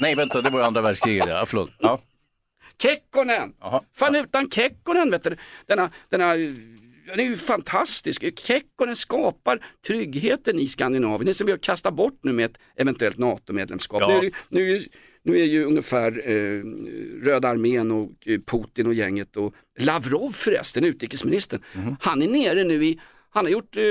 Nej, 0.00 0.14
vänta, 0.14 0.42
det 0.42 0.50
var 0.50 0.60
andra 0.60 0.80
världskriget. 0.80 1.28
Ja, 1.28 1.44
förlåt. 1.46 1.70
Ja. 1.78 2.00
Kekkonen. 2.82 3.52
Jaha. 3.60 3.82
Fan 3.96 4.14
utan 4.14 4.50
Kekkonen, 4.50 5.10
vet 5.10 5.22
du, 5.22 5.36
denna, 5.66 5.90
denna 6.08 6.34
den 7.10 7.20
är 7.20 7.24
ju 7.24 7.36
fantastisk. 7.36 8.38
Kekkonen 8.38 8.96
skapar 8.96 9.64
tryggheten 9.86 10.58
i 10.58 10.68
Skandinavien. 10.68 11.26
Det 11.26 11.34
som 11.34 11.46
vi 11.46 11.52
har 11.52 11.58
kastat 11.58 11.94
bort 11.94 12.18
nu 12.22 12.32
med 12.32 12.44
ett 12.44 12.58
eventuellt 12.76 13.18
NATO-medlemskap. 13.18 14.00
Ja. 14.00 14.20
Nu, 14.22 14.30
nu, 14.48 14.84
nu 15.22 15.38
är 15.38 15.44
ju 15.44 15.64
ungefär 15.64 16.30
eh, 16.30 16.62
Röda 17.24 17.48
armén 17.48 17.90
och 17.90 18.10
eh, 18.26 18.40
Putin 18.46 18.86
och 18.86 18.94
gänget 18.94 19.36
och 19.36 19.54
Lavrov 19.78 20.30
förresten, 20.30 20.84
utrikesministern. 20.84 21.62
Mhm. 21.74 21.96
Han 22.00 22.22
är 22.22 22.28
nere 22.28 22.64
nu 22.64 22.84
i, 22.84 23.00
han 23.30 23.44
har 23.44 23.52
gjort 23.52 23.76
eh, 23.76 23.82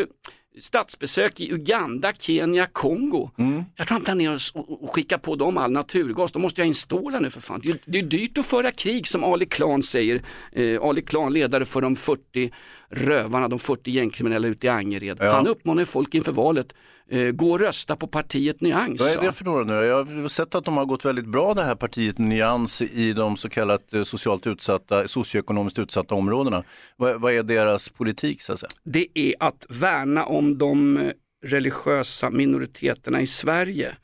statsbesök 0.60 1.39
i 1.39 1.54
Uganda, 1.54 2.13
Kenya, 2.19 2.67
Kongo. 2.72 3.30
Mm. 3.38 3.63
Jag 3.76 3.88
tror 3.88 3.95
han 3.95 4.06
planerar 4.06 4.36
att 4.36 4.89
skicka 4.89 5.17
på 5.17 5.36
dem 5.36 5.58
all 5.58 5.72
naturgas. 5.72 6.32
De 6.32 6.41
måste 6.41 6.62
jag 6.62 6.67
installa 6.67 7.19
nu 7.19 7.30
för 7.30 7.41
fan. 7.41 7.62
Det 7.63 7.72
är, 7.72 7.78
det 7.86 8.00
är 8.00 8.04
dyrt 8.04 8.38
att 8.38 8.45
föra 8.45 8.72
krig 8.72 9.08
som 9.08 9.24
Ali 9.24 9.45
Klan 9.45 9.84
säger. 9.84 10.22
Eh, 10.52 10.82
Ali 10.82 11.02
Klan, 11.02 11.34
ledare 11.34 11.65
för 11.65 11.82
de 11.82 11.95
40 11.95 12.52
rövarna, 12.89 13.47
de 13.47 13.60
40 13.60 13.91
gängkriminella 13.91 14.47
ute 14.47 14.67
i 14.67 14.69
Angered. 14.69 15.17
Ja. 15.19 15.32
Han 15.32 15.47
uppmanar 15.47 15.86
folk 15.86 16.13
inför 16.15 16.32
valet, 16.32 16.75
eh, 17.10 17.32
gå 17.32 17.52
och 17.52 17.60
rösta 17.60 17.95
på 17.95 18.08
partiet 18.08 18.62
Nyans. 18.62 19.15
Vad 19.15 19.23
är 19.23 19.28
det 19.28 19.34
för 19.34 19.45
några 19.45 19.63
nu? 19.63 19.73
Jag 19.73 20.06
har 20.06 20.28
sett 20.28 20.56
att 20.56 20.65
de 20.65 20.78
har 20.78 20.86
gått 20.86 21.06
väldigt 21.06 21.25
bra 21.25 21.54
det 21.54 21.63
här 21.63 21.75
partiet 21.75 22.17
Nyans 22.17 22.82
i 22.82 23.13
de 23.13 23.38
så 23.38 23.49
kallat 23.49 23.93
eh, 23.93 24.04
socialt 24.04 24.47
utsatta, 24.47 25.08
socioekonomiskt 25.08 25.80
utsatta 25.80 26.15
områdena. 26.15 26.63
Vad, 26.97 27.21
vad 27.21 27.34
är 27.34 27.43
deras 27.43 27.89
politik 27.89 28.41
så 28.41 28.54
att 28.54 28.60
säga? 28.60 28.69
det 28.84 29.08
är 29.13 29.34
att 29.39 29.65
värna 29.69 30.25
om 30.25 30.58
de 30.58 30.97
eh, 30.97 31.12
religiösa 31.45 32.30
minoriteterna 32.30 33.21
i 33.21 33.28
Sverige. 33.28 33.95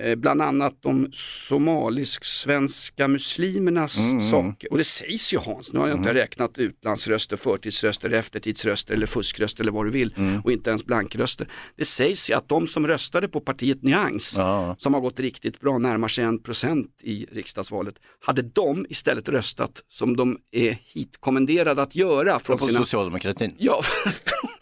Eh, 0.00 0.14
bland 0.14 0.42
annat 0.42 0.82
de 0.82 1.08
somalisk-svenska 1.12 3.08
muslimernas 3.08 3.98
Mm, 3.98 4.10
mm. 4.10 4.30
saker. 4.30 4.70
Och 4.72 4.78
det 4.78 4.84
sägs 4.84 5.34
ju 5.34 5.38
Hans, 5.38 5.72
nu 5.72 5.78
har 5.78 5.88
jag 5.88 5.96
inte 5.98 6.14
räknat 6.14 6.58
utlandsröster, 6.58 7.36
förtidsröster, 7.36 8.10
eftertidsröster 8.10 8.94
eller 8.94 9.06
fuskröster 9.06 9.62
eller 9.64 9.72
vad 9.72 9.86
du 9.86 9.90
vill 9.90 10.14
Mm. 10.16 10.40
och 10.40 10.52
inte 10.52 10.70
ens 10.70 10.84
blankröster. 10.84 11.48
Det 11.76 11.84
sägs 11.84 12.30
ju 12.30 12.34
att 12.34 12.48
de 12.48 12.66
som 12.66 12.86
röstade 12.86 13.28
på 13.28 13.40
partiet 13.40 13.82
Nyans, 13.82 14.34
Ja. 14.38 14.76
som 14.78 14.94
har 14.94 15.00
gått 15.00 15.20
riktigt 15.20 15.60
bra, 15.60 15.78
närmar 15.78 16.08
sig 16.08 16.24
en 16.24 16.42
procent 16.42 16.86
i 17.02 17.26
riksdagsvalet, 17.32 17.94
hade 18.20 18.42
de 18.42 18.86
istället 18.88 19.28
röstat 19.28 19.82
som 19.88 20.16
de 20.16 20.38
är 20.52 20.78
hitkommenderade 20.84 21.82
att 21.82 21.94
göra 21.96 22.38
från 22.38 22.58
sina 22.58 22.78
socialdemokratin. 22.78 23.54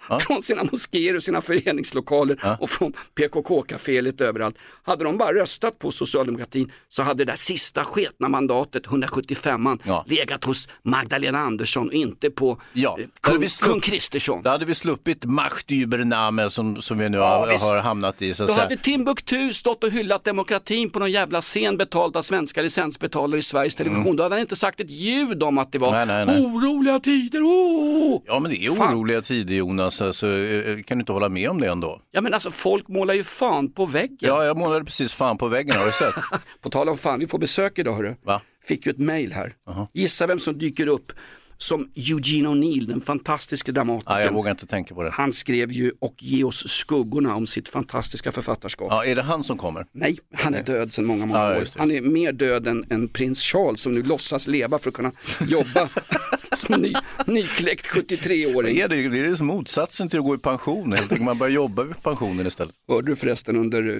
Ja, 0.08 0.18
från 0.20 0.42
sina 0.42 0.64
moskéer 0.64 1.16
och 1.16 1.22
sina 1.22 1.40
föreningslokaler 1.40 2.56
och 2.60 2.70
från 2.70 2.92
PKK-café 3.14 4.00
lite 4.00 4.26
överallt. 4.26 4.56
Hade 4.82 5.04
de 5.04 5.16
bara 5.24 5.34
röstat 5.42 5.78
på 5.78 5.92
socialdemokratin 5.92 6.72
så 6.88 7.02
hade 7.02 7.24
det 7.24 7.32
där 7.32 7.36
sista 7.36 7.84
sketna 7.84 8.28
mandatet, 8.28 8.86
175an, 8.86 10.02
legat 10.06 10.44
hos 10.44 10.68
Magdalena 10.82 11.38
Andersson 11.38 11.86
och 11.88 11.94
inte 11.94 12.30
på 12.30 12.60
Ja, 12.72 12.96
eh, 13.00 13.06
kung, 13.20 13.46
kung 13.60 13.80
Kristersson. 13.80 14.42
Då 14.42 14.50
hade 14.50 14.64
vi 14.64 14.74
sluppit 14.74 15.24
Machtübername 15.24 16.48
som, 16.48 16.82
som 16.82 16.98
vi 16.98 17.08
nu 17.08 17.16
Ja, 17.18 17.46
har, 17.46 17.74
har 17.74 17.82
hamnat 17.82 18.22
i. 18.22 18.34
Så 18.34 18.46
Då 18.46 18.52
hade 18.52 18.76
Timbuktu 18.76 19.52
stått 19.52 19.84
och 19.84 19.90
hyllat 19.90 20.24
demokratin 20.24 20.90
på 20.90 20.98
någon 20.98 21.10
jävla 21.12 21.40
scen 21.40 21.76
betald 21.76 22.16
av 22.16 22.22
svenska 22.22 22.62
licensbetalare 22.62 23.38
i 23.38 23.42
Sveriges 23.42 23.76
Television. 23.76 24.16
Då 24.16 24.22
hade 24.22 24.34
han 24.34 24.40
inte 24.40 24.56
sagt 24.56 24.80
ett 24.80 24.90
ljud 24.90 25.42
om 25.42 25.58
att 25.58 25.72
det 25.72 25.78
var 25.78 25.94
Mm. 25.94 26.08
Nej, 26.08 26.26
nej, 26.26 26.36
nej. 26.40 26.46
oroliga 26.46 27.00
tider. 27.00 27.40
Oh! 27.42 28.22
Ja 28.26 28.38
men 28.38 28.50
det 28.50 28.64
är 28.64 28.70
Fan. 28.70 28.94
oroliga 28.94 29.22
tider 29.22 29.54
Jonas, 29.54 30.02
alltså, 30.02 30.26
eh, 30.38 30.82
kan 30.82 30.98
du 30.98 31.02
inte 31.02 31.12
hålla 31.12 31.28
med 31.28 31.50
om 31.50 31.60
det 31.60 31.68
ändå? 31.68 32.00
Ja 32.12 32.20
men 32.20 32.34
alltså 32.34 32.50
folk 32.50 32.88
målar 32.88 33.14
ju 33.14 33.24
fan 33.24 33.72
på 33.72 33.86
väggen. 33.86 34.16
Ja, 34.20 34.44
jag 34.44 34.58
målade 34.58 34.84
precis 34.84 35.12
fan 35.14 35.38
på 35.38 35.48
väggen, 35.48 35.76
har 35.76 35.86
du 35.86 35.92
sett? 35.92 36.14
På 36.62 36.70
tal 36.70 36.88
om 36.88 36.98
fan, 36.98 37.20
vi 37.20 37.26
får 37.26 37.38
besök 37.38 37.78
idag 37.78 37.92
hörru. 37.94 38.14
Va? 38.24 38.42
Fick 38.68 38.86
ju 38.86 38.90
ett 38.90 38.98
mail 38.98 39.32
här. 39.32 39.52
Gissa 39.92 40.26
vem 40.26 40.38
som 40.38 40.58
dyker 40.58 40.86
upp 40.86 41.12
som 41.58 41.90
Eugene 41.94 42.48
O'Neill, 42.48 42.86
den 42.88 43.00
fantastiska 43.00 43.72
dramatikern. 43.72 44.14
Ja, 44.18 44.24
jag 44.24 44.32
vågar 44.32 44.50
inte 44.50 44.66
tänka 44.66 44.94
på 44.94 45.02
det. 45.02 45.10
Han 45.10 45.32
skrev 45.32 45.72
ju 45.72 45.92
Och 46.00 46.14
ge 46.18 46.44
oss 46.44 46.68
skuggorna 46.68 47.34
om 47.34 47.46
sitt 47.46 47.68
fantastiska 47.68 48.32
författarskap. 48.32 48.88
Ja, 48.90 49.04
är 49.04 49.16
det 49.16 49.22
han 49.22 49.44
som 49.44 49.58
kommer? 49.58 49.86
Nej, 49.92 50.18
han 50.34 50.54
är 50.54 50.62
död 50.62 50.92
sedan 50.92 51.04
många, 51.04 51.26
många 51.26 51.40
Ja, 51.40 51.56
år. 51.56 51.64
Han 51.76 51.90
är 51.90 52.00
mer 52.00 52.32
död 52.32 52.68
än, 52.68 52.84
än 52.90 53.08
prins 53.08 53.42
Charles 53.42 53.80
som 53.80 53.92
nu 53.94 54.02
låtsas 54.02 54.46
leva 54.46 54.78
för 54.78 54.88
att 54.88 54.94
kunna 54.94 55.12
jobba 55.48 55.88
som 56.56 56.74
ny, 56.82 56.92
nykläckt 57.26 57.86
73-åring. 57.86 58.78
Är 58.78 58.88
det, 58.88 59.08
det 59.08 59.18
är 59.20 59.34
som 59.34 59.46
motsatsen 59.46 60.08
till 60.08 60.18
att 60.18 60.24
gå 60.24 60.34
i 60.34 60.38
pension, 60.38 60.92
helt 60.92 61.02
enkelt. 61.02 61.22
man 61.24 61.38
börjar 61.38 61.52
jobba 61.52 61.82
vid 61.82 62.02
pensionen 62.02 62.46
istället. 62.46 62.74
Hörde 62.88 63.10
du 63.10 63.16
förresten 63.16 63.56
under, 63.56 63.90
eh, 63.90 63.96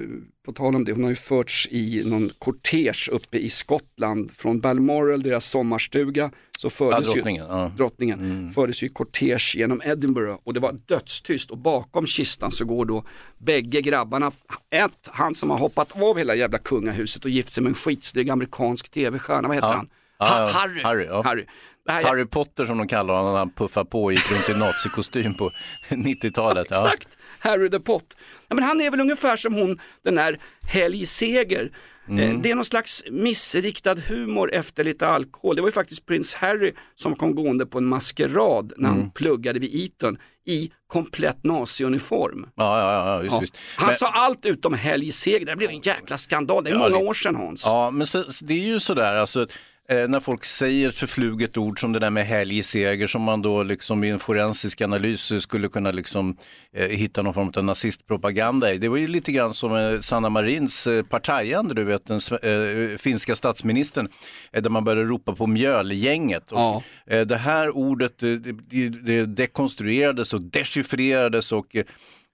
på 0.47 0.53
tal 0.53 0.75
om 0.77 0.85
det, 0.85 0.93
hon 0.93 1.03
har 1.03 1.11
ju 1.11 1.17
förts 1.17 1.69
i 1.71 2.03
någon 2.07 2.31
kortege 2.39 3.11
uppe 3.13 3.39
i 3.39 3.49
Skottland 3.51 4.31
från 4.31 4.61
Balmoral, 4.61 5.23
deras 5.23 5.45
sommarstuga. 5.47 6.31
Så 6.59 6.71
fördes 6.71 7.07
Ja, 7.07 7.13
drottningen, 7.15 7.45
ju, 7.45 7.51
ja. 7.51 7.65
Mm. 7.65 7.77
drottningen 7.77 8.51
fördes 8.55 8.83
ju 8.83 8.89
kortege 8.89 9.55
genom 9.59 9.83
Edinburgh 9.85 10.37
och 10.45 10.55
det 10.55 10.61
var 10.61 10.73
dödstyst 10.87 11.51
och 11.51 11.59
bakom 11.59 12.07
kistan 12.07 12.51
så 12.51 12.65
går 12.65 12.85
då 12.87 13.05
bägge 13.39 13.81
grabbarna, 13.81 14.33
ett, 14.71 14.91
han 15.13 15.35
som 15.35 15.51
har 15.51 15.59
hoppat 15.59 16.01
av 16.03 16.19
hela 16.19 16.35
jävla 16.35 16.59
kungahuset 16.59 17.25
och 17.25 17.31
gift 17.31 17.51
sig 17.53 17.63
med 17.63 17.71
en 17.71 17.75
skitsnygg 17.75 18.31
amerikansk 18.31 18.89
tv-stjärna, 18.89 19.49
vad 19.49 19.57
heter 19.57 19.69
Ja. 19.69 19.75
han? 19.75 19.89
Ha-. 20.19 20.47
Harry. 20.47 20.83
Harry, 20.83 21.05
ja. 21.07 21.23
Harry. 21.23 21.45
Här 21.89 22.01
är- 22.01 22.05
Harry 22.05 22.25
Potter 22.27 22.67
som 22.67 22.79
de 22.79 22.89
kallar 22.89 23.15
honom 23.15 23.33
när 23.33 23.39
han 23.39 23.51
puffar 23.51 23.85
på 23.85 24.05
och 24.05 24.13
gick 24.13 24.31
runt 24.33 24.49
i 24.49 24.55
nazikostym 24.55 25.35
på 25.35 25.51
90-talet. 25.89 26.67
Ja. 26.71 26.77
Exakt, 26.95 27.09
Harry 27.39 27.71
the 27.71 27.81
Pot. 27.81 28.17
Ja, 28.49 28.55
men 28.55 28.65
han 28.65 28.81
är 28.81 28.91
väl 28.91 29.01
ungefär 29.01 29.37
som 29.37 29.55
hon, 29.55 29.79
den 30.05 30.15
där 30.15 30.39
Helg 30.69 31.07
Seger. 31.07 31.71
Mm. 32.09 32.37
Eh, 32.37 32.41
Det 32.43 32.51
är 32.51 32.55
någon 32.55 32.65
slags 32.65 33.05
missriktad 33.11 33.95
humor 34.09 34.53
efter 34.55 34.85
lite 34.85 35.09
alkohol. 35.09 35.57
Det 35.57 35.63
var 35.63 35.69
ju 35.69 35.73
faktiskt 35.73 36.07
prins 36.07 36.35
Harry 36.35 36.73
som 36.95 37.17
kom 37.17 37.35
gående 37.35 37.67
på 37.67 37.79
en 37.79 37.87
maskerad 37.87 38.73
när 38.77 38.89
Mm. 38.89 39.01
han 39.01 39.11
pluggade 39.11 39.59
vid 39.59 39.85
Eton 39.85 40.17
i 40.47 40.71
komplett 40.87 41.45
naziuniform. 41.45 42.47
Ja, 42.55 42.81
ja, 42.81 43.07
ja, 43.09 43.23
just, 43.23 43.33
Ja. 43.33 43.41
just. 43.41 43.57
Han 43.77 43.87
Men- 43.87 43.95
sa 43.95 44.09
allt 44.09 44.47
utom 44.47 44.75
Helg 44.75 45.11
Seger, 45.13 45.47
det 45.47 45.57
blev 45.57 45.71
en 45.71 45.81
jäkla 45.81 46.19
skandal. 46.19 46.65
Det 46.65 46.71
är 46.71 46.75
Ja, 46.75 46.79
många 46.79 46.99
det- 46.99 47.05
år 47.05 47.15
sedan 47.15 47.37
Hans. 47.37 47.65
Ja, 47.67 47.91
men 47.91 48.07
så, 48.07 48.25
det 48.43 48.55
är 48.55 48.59
ju 48.59 48.81
sådär, 48.81 49.15
alltså, 49.17 49.47
när 49.89 50.21
folk 50.21 50.45
säger 50.45 50.89
ett 50.89 50.95
förfluget 50.99 51.57
ord 51.57 51.81
som 51.81 51.93
det 51.93 51.99
där 51.99 52.11
med 52.11 52.27
helgseger 52.27 53.07
som 53.07 53.23
man 53.23 53.43
då 53.43 53.63
liksom 53.63 54.05
i 54.05 54.11
en 54.11 54.19
forensisk 54.19 54.81
analys 54.81 55.43
skulle 55.43 55.69
kunna 55.69 55.91
liksom 55.93 56.37
eh, 56.77 56.89
hitta 56.89 57.23
någon 57.23 57.35
form 57.35 57.53
av 57.57 57.65
nazistpropaganda 57.65 58.73
i. 58.73 58.79
Det 58.79 58.89
var 58.89 58.97
ju 58.97 59.07
lite 59.07 59.33
grann 59.33 59.55
som 59.55 59.77
eh, 59.77 60.01
Sanna 60.01 60.29
Marins 60.29 60.87
eh, 60.87 61.03
partajande, 61.03 61.75
du 61.75 61.85
vet 61.85 62.07
den 62.07 62.19
sve- 62.19 62.93
eh, 62.93 62.99
finska 62.99 63.35
statsministern, 63.35 64.09
eh, 64.53 64.63
där 64.63 64.71
man 64.71 64.85
började 64.85 65.09
ropa 65.09 65.35
på 65.35 65.47
mjölgänget. 65.47 66.53
Och, 66.53 66.59
eh, 67.07 67.27
det 67.27 67.37
här 67.37 67.77
ordet 67.77 68.23
eh, 68.23 68.29
det, 68.31 68.89
det, 68.89 69.27
dekonstruerades 69.27 70.33
och 70.35 70.41
dechiffrerades 70.41 71.53
och 71.53 71.77
eh, 71.77 71.85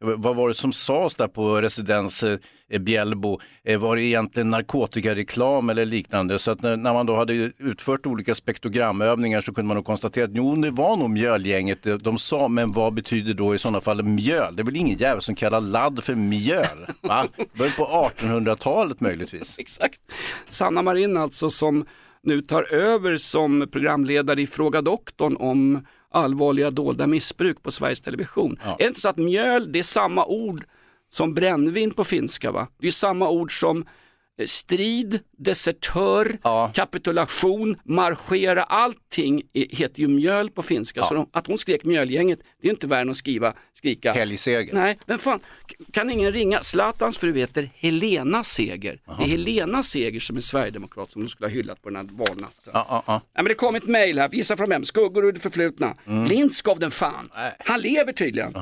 vad 0.01 0.37
var 0.37 0.49
det 0.49 0.55
som 0.55 0.73
sades 0.73 1.15
där 1.15 1.29
på 1.29 1.61
residens 1.61 2.23
eh, 2.23 2.39
Bjällbo? 2.81 3.41
Eh, 3.65 3.81
var 3.81 3.97
det 3.97 4.03
egentligen 4.03 4.51
narkotikareklam 4.51 5.71
eller 5.71 5.87
liknande? 5.87 6.39
Så 6.39 6.51
att 6.51 6.63
när, 6.63 6.77
man 6.77 7.07
då 7.07 7.17
hade 7.17 7.33
utfört 7.59 8.07
olika 8.07 8.35
spektrogramövningar 8.35 9.41
så 9.41 9.55
kunde 9.55 9.69
man 9.69 9.75
nog 9.75 9.87
konstatera 9.87 10.25
att 10.25 10.31
jo, 10.35 10.55
det 10.55 10.71
var 10.71 10.97
nog 10.97 11.11
mjölgänget 11.11 11.83
de, 11.83 11.99
de 11.99 12.19
sa, 12.19 12.49
men 12.49 12.73
vad 12.73 12.95
betyder 12.95 13.35
då 13.35 13.55
i 13.55 13.59
sådana 13.59 13.81
fall 13.81 14.03
mjöl? 14.03 14.57
Det 14.57 14.63
är 14.63 14.65
väl 14.65 14.77
ingen 14.77 14.99
jävel 14.99 15.23
som 15.23 15.35
kallar 15.35 15.61
ladd 15.61 16.05
för 16.05 16.15
mjöl? 16.15 16.87
Va? 17.03 17.27
Början 17.55 17.75
på 17.77 18.11
1800-talet 18.19 19.01
möjligtvis. 19.01 19.55
Exakt. 19.59 20.01
Sanna 20.49 20.83
Marin 20.83 21.17
alltså 21.17 21.51
som 21.51 21.85
nu 22.23 22.43
tar 22.43 22.73
över 22.73 23.17
som 23.17 23.69
programledare 23.73 24.43
i 24.43 24.47
Fråga 24.47 24.83
doktorn 24.83 25.37
om 25.37 25.87
allvarliga 26.11 26.71
dolda 26.71 27.07
missbruk 27.07 27.63
på 27.63 27.71
Sveriges 27.71 28.01
Television. 28.01 28.59
Är 28.63 28.79
det 28.79 28.87
inte 28.87 29.01
så 29.01 29.09
att 29.09 29.17
mjöl, 29.17 29.73
det 29.73 29.79
är 29.79 29.83
samma 29.83 30.25
ord 30.25 30.65
som 31.09 31.35
brännvin 31.35 31.91
på 31.91 32.05
finska 32.05 32.53
va? 32.53 32.69
Det 32.79 32.87
är 32.87 32.91
samma 32.91 33.29
ord 33.29 33.61
som 33.61 33.85
strid, 34.47 35.21
desertör, 35.39 36.39
kapitulation, 36.73 37.77
marschera, 37.85 38.63
allting 38.63 39.43
heter 39.55 40.01
ju 40.01 40.09
mjöl 40.09 40.51
på 40.51 40.63
finska. 40.63 41.03
Så 41.03 41.15
de, 41.15 41.29
att 41.33 41.47
hon 41.47 41.59
skrek 41.59 41.85
mjölgänget, 41.85 42.39
det 42.63 42.69
är 42.69 42.71
inte 42.71 42.87
värre 42.87 43.01
än 43.01 43.11
att 43.11 43.17
skriva, 43.17 43.55
skrika 43.73 44.13
Helgseger. 44.13 44.75
Nej, 44.75 44.99
men 45.07 45.19
fan, 45.19 45.41
kan 45.93 46.11
ingen 46.11 46.33
ringa? 46.33 46.63
Zlatans 46.63 47.19
fru 47.19 47.37
heter 47.37 47.71
Helena 47.75 48.45
Seger. 48.45 49.01
Det 49.19 49.25
är 49.25 49.29
Helena 49.29 49.83
Seger 49.83 50.21
som 50.21 50.37
är 50.37 50.41
sverigedemokrat 50.41 51.13
som 51.13 51.23
de 51.23 51.29
skulle 51.29 51.47
ha 51.47 51.55
hyllat 51.55 51.83
på 51.83 51.91
den 51.91 51.97
här 51.97 52.07
valnatten. 52.11 52.73
Ja, 52.73 52.87
ja, 52.89 53.03
ja. 53.07 53.13
Nej, 53.13 53.21
men 53.35 53.45
det 53.45 53.55
kom 53.55 53.75
ett 53.75 53.87
mejl 53.87 54.19
här, 54.19 54.29
visa 54.29 54.57
från 54.57 54.69
vem? 54.69 54.85
Skuggor 54.85 55.25
ur 55.25 55.33
det 55.33 55.41
förflutna. 55.41 55.95
Mm. 56.07 56.25
Lindskov 56.25 56.79
den 56.79 56.91
fan. 56.91 57.31
Han 57.59 57.81
lever 57.81 58.13
tydligen. 58.13 58.55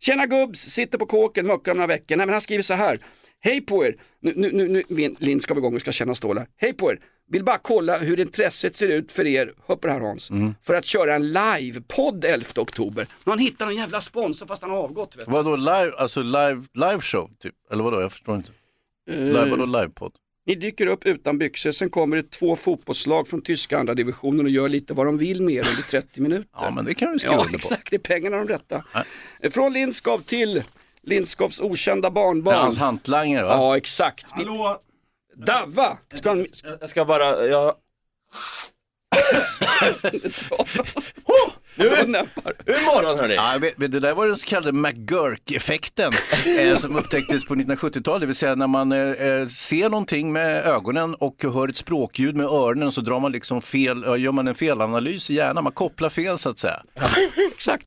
Tjena 0.00 0.26
gubbs, 0.26 0.60
sitter 0.60 0.98
på 0.98 1.06
kåken, 1.06 1.46
muckar 1.46 1.72
om 1.72 1.78
några 1.78 1.86
veckor. 1.86 2.16
Nej, 2.16 2.26
men 2.26 2.32
han 2.32 2.40
skriver 2.40 2.62
så 2.62 2.74
här. 2.74 2.98
Hej 3.46 3.60
på 3.60 3.84
er, 3.84 3.94
nu, 4.20 4.32
nu, 4.36 4.52
nu, 4.52 4.68
nu 4.68 4.82
Vin- 4.88 5.16
Lindskov 5.18 5.58
igång 5.58 5.74
och 5.74 5.80
ska 5.80 5.92
känna 5.92 6.14
stålar. 6.14 6.46
Hej 6.56 6.72
på 6.72 6.90
er, 6.92 6.98
vill 7.30 7.44
bara 7.44 7.58
kolla 7.58 7.98
hur 7.98 8.20
intresset 8.20 8.76
ser 8.76 8.88
ut 8.88 9.12
för 9.12 9.26
er, 9.26 9.52
hör 9.66 9.76
på 9.76 9.86
det 9.86 9.92
här 9.92 10.00
Hans, 10.00 10.30
Mm. 10.30 10.54
för 10.62 10.74
att 10.74 10.84
köra 10.84 11.14
en 11.14 11.32
livepodd 11.32 12.24
11 12.24 12.46
oktober. 12.56 13.02
Nu 13.02 13.08
har 13.24 13.32
han 13.32 13.38
hittat 13.38 13.68
någon 13.68 13.76
jävla 13.76 14.00
sponsor 14.00 14.46
fast 14.46 14.62
han 14.62 14.70
har 14.70 14.78
avgått. 14.78 15.16
Vet. 15.16 15.28
Vadå 15.28 15.56
live, 15.56 15.92
alltså 15.98 16.22
live, 16.22 16.62
live 16.74 17.00
show 17.00 17.30
typ? 17.42 17.54
Eller 17.72 17.84
vadå, 17.84 18.00
jag 18.00 18.12
förstår 18.12 18.36
inte. 18.36 18.50
Live, 19.10 19.44
vadå 19.50 19.66
livepodd? 19.66 20.12
Ni 20.46 20.54
dyker 20.54 20.86
upp 20.86 21.06
utan 21.06 21.38
byxor, 21.38 21.70
sen 21.70 21.90
kommer 21.90 22.16
det 22.16 22.30
två 22.30 22.56
fotbollslag 22.56 23.28
från 23.28 23.42
tyska 23.42 23.78
andra 23.78 23.94
divisionen 23.94 24.46
och 24.46 24.50
gör 24.50 24.68
lite 24.68 24.94
vad 24.94 25.06
de 25.06 25.18
vill 25.18 25.42
med 25.42 25.54
er 25.54 25.68
under 25.70 25.82
30 25.82 26.20
minuter. 26.20 26.48
Ja, 26.60 26.70
men 26.70 26.84
det 26.84 26.94
kan 26.94 27.12
vi 27.12 27.18
skriva 27.18 27.34
Ja, 27.34 27.38
under 27.40 27.50
på. 27.52 27.56
exakt, 27.56 27.90
det 27.90 27.96
är 27.96 28.00
pengarna 28.00 28.36
de 28.36 28.48
rätta. 28.48 28.84
Från 29.50 29.72
Lindskov 29.72 30.18
till 30.18 30.62
Lindskovs 31.06 31.60
okända 31.60 32.10
barnbarn. 32.10 32.54
Ja, 32.54 32.60
hans 32.60 32.78
hantlangare 32.78 33.44
va? 33.44 33.52
Ja, 33.52 33.76
exakt. 33.76 34.30
Hallå? 34.30 34.80
Davva! 35.46 35.98
Ska 36.14 36.28
han... 36.28 36.46
Jag 36.80 36.90
ska 36.90 37.04
bara, 37.04 37.46
jag... 37.46 37.74
Nu 41.78 41.86
är 41.88 42.06
Hur 42.66 42.84
morgon 42.86 43.18
hörni? 43.18 43.34
Ja, 43.34 43.58
det 43.76 44.00
där 44.00 44.14
var 44.14 44.26
den 44.26 44.36
så 44.36 44.46
kallade 44.46 44.72
McGurk-effekten 44.72 46.12
eh, 46.60 46.78
som 46.78 46.96
upptäcktes 46.96 47.44
på 47.44 47.54
1970-talet. 47.54 48.20
Det 48.20 48.26
vill 48.26 48.36
säga 48.36 48.54
när 48.54 48.66
man 48.66 48.92
eh, 48.92 48.98
eh, 48.98 49.46
ser 49.46 49.88
någonting 49.88 50.32
med 50.32 50.64
ögonen 50.64 51.14
och 51.14 51.42
hör 51.42 51.68
ett 51.68 51.76
språkljud 51.76 52.36
med 52.36 52.46
öronen 52.46 52.92
så 52.92 53.00
drar 53.00 53.20
man 53.20 53.32
liksom 53.32 53.62
fel, 53.62 54.04
gör 54.22 54.32
man 54.32 54.48
en 54.48 54.54
felanalys 54.54 55.30
i 55.30 55.34
hjärnan. 55.34 55.64
Man 55.64 55.72
kopplar 55.72 56.08
fel 56.08 56.38
så 56.38 56.48
att 56.48 56.58
säga. 56.58 56.82
Exakt. 57.54 57.86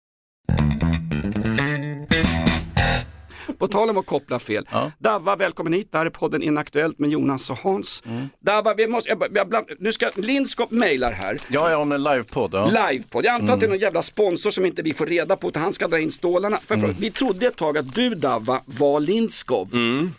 På 3.61 3.67
tal 3.67 3.89
om 3.89 3.97
att 3.97 4.05
koppla 4.05 4.39
fel. 4.39 4.67
Davva, 4.97 5.35
välkommen 5.35 5.73
hit. 5.73 5.87
Det 5.91 5.97
här 5.97 6.05
är 6.05 6.09
podden 6.09 6.43
Inaktuellt 6.43 6.99
med 6.99 7.09
Jonas 7.09 7.49
och 7.49 7.57
Hans. 7.57 8.03
Davva, 8.39 8.73
vi 8.73 8.87
måste, 8.87 9.09
jag, 9.09 9.23
jag, 9.33 9.49
bland- 9.49 9.65
nu 9.79 9.91
ska, 9.91 10.09
Lindskop 10.15 10.71
mejlar 10.71 11.11
här. 11.11 11.37
Ja, 11.47 11.69
ja, 11.71 11.77
om 11.77 11.91
en 11.91 12.03
livepodd. 12.03 12.53
Ja. 12.53 12.89
Livepodd. 12.89 13.25
Jag 13.25 13.33
antar 13.33 13.53
att 13.53 13.59
det 13.59 13.65
är 13.65 13.69
någon 13.69 13.79
jävla 13.79 14.01
sponsor 14.01 14.49
som 14.49 14.65
inte 14.65 14.81
vi 14.81 14.93
får 14.93 15.05
reda 15.05 15.35
på 15.35 15.47
utan 15.49 15.61
han 15.61 15.73
ska 15.73 15.87
dra 15.87 15.99
in 15.99 16.11
stålarna. 16.11 16.57
För, 16.67 16.77
för, 16.77 16.87
vi 16.99 17.11
trodde 17.11 17.45
ett 17.47 17.55
tag 17.55 17.77
att 17.77 17.95
du 17.95 18.09
Davva 18.15 18.59
var 18.65 18.99
Lindskov. 18.99 19.69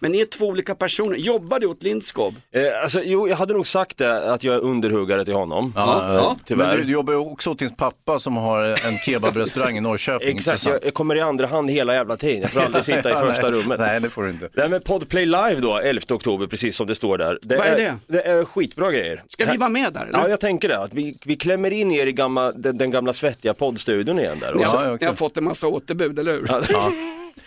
Men 0.00 0.12
ni 0.12 0.20
är 0.20 0.26
två 0.26 0.46
olika 0.46 0.74
personer. 0.74 1.16
Jobbar 1.16 1.60
du 1.60 1.66
åt 1.66 1.82
Lindskov? 1.82 2.34
Eh, 2.54 2.62
alltså, 2.82 3.00
jo, 3.04 3.28
jag 3.28 3.36
hade 3.36 3.52
nog 3.54 3.66
sagt 3.66 3.98
det, 3.98 4.32
att 4.32 4.44
jag 4.44 4.54
är 4.54 4.60
underhuggare 4.60 5.24
till 5.24 5.34
honom. 5.34 5.72
Ja, 5.76 6.14
Eh, 6.16 6.32
Tyvärr. 6.44 6.66
Men 6.68 6.76
du, 6.76 6.82
du 6.84 6.92
jobbar 6.92 7.12
ju 7.12 7.18
också 7.18 7.50
åt 7.50 7.58
din 7.58 7.74
pappa 7.74 8.18
som 8.18 8.36
har 8.36 8.62
en 8.86 8.96
kebabrestaurang 9.06 9.76
i 9.76 9.80
Norrköping. 9.80 10.38
Exakt, 10.38 10.66
jag, 10.66 10.78
jag 10.84 10.94
kommer 10.94 11.16
i 11.16 11.20
andra 11.20 11.46
hand 11.46 11.70
hela 11.70 11.94
jävla 11.94 12.16
tiden. 12.16 12.40
Jag 12.42 12.50
får 12.50 12.60
aldrig 12.60 12.84
sitta 12.94 13.10
i 13.10 13.14
första 13.14 13.31
Nej, 13.42 13.50
rummet. 13.50 13.80
Nej, 13.80 14.00
det 14.00 14.10
får 14.10 14.22
du 14.22 14.30
inte. 14.30 14.48
Nej 14.52 14.68
men 14.68 14.80
Podplay 14.82 15.26
Live 15.26 15.54
då, 15.60 15.78
11 15.78 16.02
oktober, 16.10 16.46
precis 16.46 16.76
som 16.76 16.86
det 16.86 16.94
står 16.94 17.18
där. 17.18 17.38
Det 17.42 17.56
Vad 17.56 17.66
är 17.66 17.76
det? 17.76 17.96
Det 18.06 18.28
är 18.28 18.44
skitbra 18.44 18.92
grejer. 18.92 19.22
Ska 19.28 19.44
vi 19.44 19.56
vara 19.56 19.68
med 19.70 19.92
där? 19.92 20.00
Eller? 20.00 20.18
Ja, 20.18 20.28
jag 20.28 20.40
tänker 20.40 20.68
det. 20.68 20.78
Att 20.78 20.94
vi, 20.94 21.18
vi 21.24 21.36
klämmer 21.36 21.70
in 21.70 21.92
er 21.92 22.06
i 22.06 22.12
gamla, 22.12 22.52
den, 22.52 22.78
den 22.78 22.90
gamla 22.90 23.12
svettiga 23.12 23.54
poddstudion 23.54 24.18
igen 24.18 24.38
där. 24.40 24.54
Ni 24.54 24.62
har, 24.62 24.98
ni 25.00 25.06
har 25.06 25.14
fått 25.14 25.36
en 25.36 25.44
massa 25.44 25.66
återbud, 25.66 26.18
eller 26.18 26.32
hur? 26.32 26.46
Ja. 26.72 26.92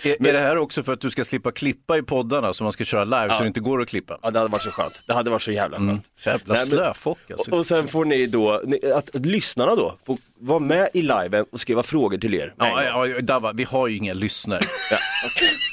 Är, 0.04 0.28
är 0.28 0.34
det 0.34 0.40
här 0.40 0.58
också 0.58 0.84
för 0.84 0.94
att 0.94 1.02
du 1.02 1.10
ska 1.10 1.26
slippa 1.26 1.52
klippa 1.52 1.98
i 1.98 2.02
poddarna 2.02 2.54
så 2.54 2.64
man 2.64 2.72
ska 2.72 2.84
köra 2.84 3.04
live 3.04 3.30
så 3.34 3.42
det 3.42 3.48
inte 3.48 3.60
går 3.60 3.82
att 3.82 3.88
klippa? 3.88 4.20
Ja, 4.22 4.32
det 4.32 4.40
hade 4.40 4.52
varit 4.52 4.64
så 4.64 4.72
skönt. 4.72 5.04
Det 5.08 5.14
hade 5.14 5.30
varit 5.30 5.42
så 5.42 5.52
jävla 5.52 5.78
skönt. 5.78 6.06
Så 6.16 6.30
jävla 6.30 6.54
Nej, 6.54 6.64
men- 6.70 6.78
slöfock 6.78 7.32
alltså. 7.32 7.52
Och, 7.52 7.58
och 7.58 7.66
sen 7.66 7.88
får 7.88 8.06
ni 8.06 8.26
då, 8.26 8.62
ni, 8.66 8.80
att, 8.96 9.16
att 9.16 9.26
lyssnarna 9.26 9.76
då, 9.76 9.98
får 10.06 10.18
vara 10.40 10.60
med 10.60 10.90
i 10.94 11.02
liven 11.02 11.46
och 11.52 11.60
skriva 11.60 11.84
frågor 11.84 12.18
till 12.18 12.34
er. 12.34 12.54
Ja, 12.58 13.08
ja, 13.08 13.22
Dava, 13.22 13.54
vi 13.54 13.64
har 13.64 13.88
ju 13.88 13.98
inga 13.98 14.14
lyssnare. 14.14 14.62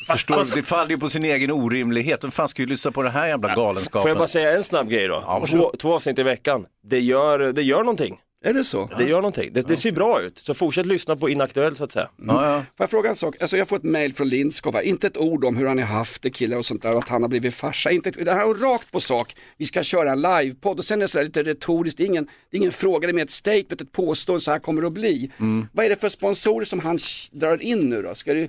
Förstår 0.06 0.44
du? 0.44 0.60
Det 0.60 0.62
faller 0.62 0.90
ju 0.90 0.98
på 0.98 1.08
sin 1.08 1.24
egen 1.24 1.50
orimlighet. 1.50 2.24
Vem 2.24 2.30
fan 2.30 2.48
ska 2.48 2.62
ju 2.62 2.68
lyssna 2.68 2.92
på 2.92 3.02
den 3.02 3.12
här 3.12 3.28
jävla 3.28 3.54
galenskapen? 3.54 4.02
Får 4.02 4.10
jag 4.10 4.18
bara 4.18 4.28
säga 4.28 4.56
en 4.56 4.64
snabb 4.64 4.88
grej 4.88 5.08
då? 5.08 5.20
varsågod. 5.20 5.72
två, 5.72 5.76
två 5.78 5.94
avsnitt 5.94 6.18
i 6.18 6.22
veckan. 6.22 6.66
Det 6.84 7.00
gör, 7.00 7.52
det 7.52 7.62
gör 7.62 7.78
någonting. 7.78 8.18
Är 8.44 8.54
det 8.54 8.64
så? 8.64 8.90
Det 8.98 9.04
gör 9.04 9.16
någonting. 9.16 9.50
Det, 9.52 9.68
det 9.68 9.76
ser 9.76 9.92
bra 9.92 10.22
ut. 10.22 10.38
Så 10.38 10.54
fortsätt 10.54 10.86
lyssna 10.86 11.16
på 11.16 11.28
Inaktuell 11.28 11.76
så 11.76 11.84
att 11.84 11.92
säga. 11.92 12.08
Ja, 12.26 12.50
ja. 12.50 12.58
Får 12.58 12.64
jag 12.84 12.90
fråga 12.90 13.08
en 13.08 13.16
sak? 13.16 13.42
Alltså 13.42 13.56
jag 13.56 13.68
får 13.68 13.76
ett 13.76 13.82
mail 13.82 14.14
från 14.14 14.28
Lindskov, 14.28 14.76
inte 14.84 15.06
ett 15.06 15.16
ord 15.16 15.44
om 15.44 15.56
hur 15.56 15.66
han 15.66 15.78
har 15.78 15.86
haft 15.86 16.22
det 16.22 16.30
killar 16.30 16.56
och 16.56 16.64
sånt 16.64 16.82
där, 16.82 16.98
att 16.98 17.08
han 17.08 17.22
har 17.22 17.28
blivit 17.28 17.54
farsa. 17.54 17.90
Inte 17.90 18.08
ett, 18.08 18.24
det 18.24 18.32
här 18.32 18.50
är 18.50 18.54
rakt 18.54 18.90
på 18.90 19.00
sak, 19.00 19.36
vi 19.56 19.64
ska 19.64 19.82
köra 19.82 20.12
en 20.12 20.20
livepodd 20.20 20.78
och 20.78 20.84
sen 20.84 20.98
är 20.98 21.00
det 21.00 21.08
så 21.08 21.18
här 21.18 21.24
lite 21.24 21.42
retoriskt, 21.42 21.98
det 21.98 22.04
är 22.04 22.06
ingen, 22.06 22.24
det 22.50 22.56
är 22.56 22.58
ingen 22.58 22.72
fråga, 22.72 23.06
det 23.06 23.10
är 23.10 23.14
mer 23.14 23.22
ett 23.22 23.30
statement, 23.30 23.80
ett 23.80 23.92
påstående, 23.92 24.40
så 24.40 24.50
här 24.50 24.58
kommer 24.58 24.80
det 24.82 24.86
att 24.86 24.92
bli. 24.92 25.30
Mm. 25.40 25.66
Vad 25.72 25.86
är 25.86 25.90
det 25.90 26.00
för 26.00 26.08
sponsorer 26.08 26.64
som 26.64 26.80
han 26.80 26.98
drar 27.32 27.62
in 27.62 27.88
nu 27.88 28.02
då? 28.02 28.14
Ska 28.14 28.34
du... 28.34 28.48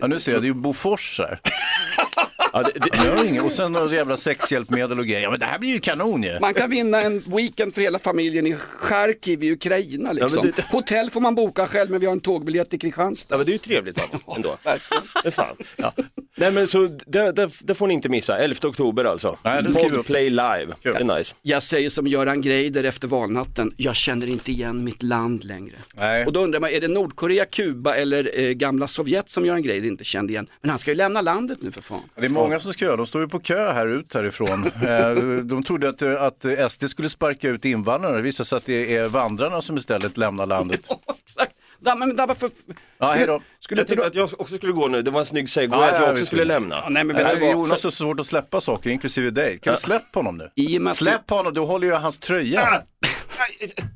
Ja, 0.00 0.06
nu 0.06 0.18
ser 0.18 0.32
jag, 0.32 0.42
det 0.42 0.46
är 0.46 0.48
ju 0.48 0.54
Bofors 0.54 1.18
här. 1.18 1.40
Ja, 2.56 2.62
det, 2.62 2.80
det, 2.80 2.90
Det 2.98 3.04
gör 3.06 3.24
inget. 3.24 3.44
Och 3.44 3.52
sen 3.52 3.72
några 3.72 3.94
jävla 3.94 4.16
sexhjälpmedel 4.16 4.98
och 4.98 5.06
grejer. 5.06 5.20
Ja, 5.20 5.30
men 5.30 5.40
det 5.40 5.46
här 5.46 5.58
blir 5.58 5.70
ju 5.70 5.80
kanon 5.80 6.22
ju. 6.22 6.40
Man 6.40 6.54
kan 6.54 6.70
vinna 6.70 7.02
en 7.02 7.18
weekend 7.26 7.74
för 7.74 7.80
hela 7.82 7.98
familjen 7.98 8.46
i 8.46 8.56
Charkiv 8.56 9.44
i 9.44 9.52
Ukraina 9.52 10.12
liksom. 10.12 10.42
men 10.44 10.52
det- 10.56 10.66
Hotell 10.72 11.10
får 11.10 11.20
man 11.20 11.34
boka 11.34 11.66
själv 11.66 11.90
men 11.90 12.00
vi 12.00 12.06
har 12.06 12.12
en 12.12 12.20
tågbiljett 12.20 12.70
till 12.70 12.80
Kristianstad. 12.80 13.34
ja, 13.34 13.36
men 13.36 13.46
det 13.46 13.50
är 13.50 13.52
ju 13.52 13.58
trevligt 13.58 13.98
av 14.26 14.36
ändå. 14.36 14.56
Fan. 15.32 15.56
Ja. 15.76 15.92
Nej 16.38 16.52
men 16.52 16.68
så 16.68 16.88
det, 17.06 17.32
det, 17.32 17.50
det 17.60 17.74
får 17.74 17.86
ni 17.86 17.94
inte 17.94 18.08
missa, 18.08 18.38
11 18.38 18.56
oktober 18.68 19.04
alltså. 19.04 19.38
Nej, 19.42 19.62
det. 19.62 19.72
Podplay 19.88 20.30
live, 20.30 20.66
det 20.82 20.88
är 20.88 21.16
nice. 21.18 21.34
Jag 21.42 21.62
säger 21.62 21.88
som 21.90 22.06
Göran 22.06 22.40
Greider 22.40 22.84
efter 22.84 23.08
valnatten, 23.08 23.72
jag 23.76 23.96
känner 23.96 24.26
inte 24.26 24.52
igen 24.52 24.84
mitt 24.84 25.02
land 25.02 25.44
längre. 25.44 25.74
Nej. 25.94 26.26
Och 26.26 26.32
då 26.32 26.40
undrar 26.40 26.60
man, 26.60 26.70
är 26.70 26.80
det 26.80 26.88
Nordkorea, 26.88 27.44
Kuba 27.44 27.94
eller 27.94 28.40
eh, 28.40 28.50
gamla 28.50 28.86
Sovjet 28.86 29.28
som 29.30 29.46
Göran 29.46 29.62
Greider 29.62 29.88
inte 29.88 30.04
kände 30.04 30.32
igen? 30.32 30.46
Men 30.60 30.70
han 30.70 30.78
ska 30.78 30.90
ju 30.90 30.94
lämna 30.96 31.20
landet 31.20 31.58
nu 31.60 31.72
för 31.72 31.80
fan. 31.82 32.00
Det 32.20 32.24
är 32.26 32.28
många 32.48 32.60
som 32.60 32.72
ska 32.72 32.84
göra, 32.84 32.96
de 32.96 33.06
står 33.06 33.20
ju 33.22 33.28
på 33.28 33.38
kö 33.38 33.72
här 33.72 33.86
ut 33.86 34.14
härifrån. 34.14 34.70
Eh, 34.86 35.10
De 35.44 35.62
trodde 35.62 35.88
att, 35.88 36.02
att 36.02 36.72
SD 36.72 36.88
skulle 36.88 37.08
sparka 37.08 37.48
ut 37.48 37.64
invandrare, 37.64 38.16
det 38.16 38.22
visar 38.22 38.44
sig 38.44 38.56
att 38.56 38.66
det 38.66 38.96
är 38.96 39.08
vandrarna 39.08 39.62
som 39.62 39.76
istället 39.76 40.16
lämnar 40.16 40.46
landet. 40.46 40.80
Exakt. 41.24 41.52
Da, 41.80 41.94
men 41.94 42.16
da, 42.16 42.26
varför... 42.26 42.50
Ja, 42.98 43.06
hej 43.06 43.26
då. 43.26 43.42
Skulle 43.60 43.80
Jag 43.80 43.86
tänkte 43.86 44.02
du... 44.04 44.08
att 44.08 44.14
jag 44.14 44.40
också 44.40 44.56
skulle 44.56 44.72
gå 44.72 44.88
nu, 44.88 45.02
det 45.02 45.10
var 45.10 45.20
en 45.20 45.26
snygg 45.26 45.48
segway 45.48 45.78
Ja, 45.80 45.86
att 45.86 45.92
ja, 45.92 46.00
jag 46.00 46.10
också 46.12 46.26
skulle 46.26 46.42
skulle- 46.42 46.54
lämna. 46.54 46.76
Ja, 46.76 46.88
nej 46.88 47.04
men 47.04 47.16
vet 47.16 47.38
Nej? 47.40 47.50
Jonas 47.50 47.70
har 47.70 47.76
så 47.76 47.90
svårt 47.90 48.20
att 48.20 48.26
släppa 48.26 48.60
saker, 48.60 48.90
inklusive 48.90 49.30
dig. 49.30 49.58
Kan 49.58 49.74
du 49.74 49.80
släppa 49.80 50.18
honom 50.18 50.36
nu? 50.38 50.50
I 50.54 50.78
och 50.78 50.82
med 50.82 50.90
att 50.90 50.96
Släpp 50.96 51.30
honom, 51.30 51.54
du 51.54 51.60
håller 51.60 51.86
ju 51.86 51.92
hans 51.92 52.18
tröja. 52.18 52.82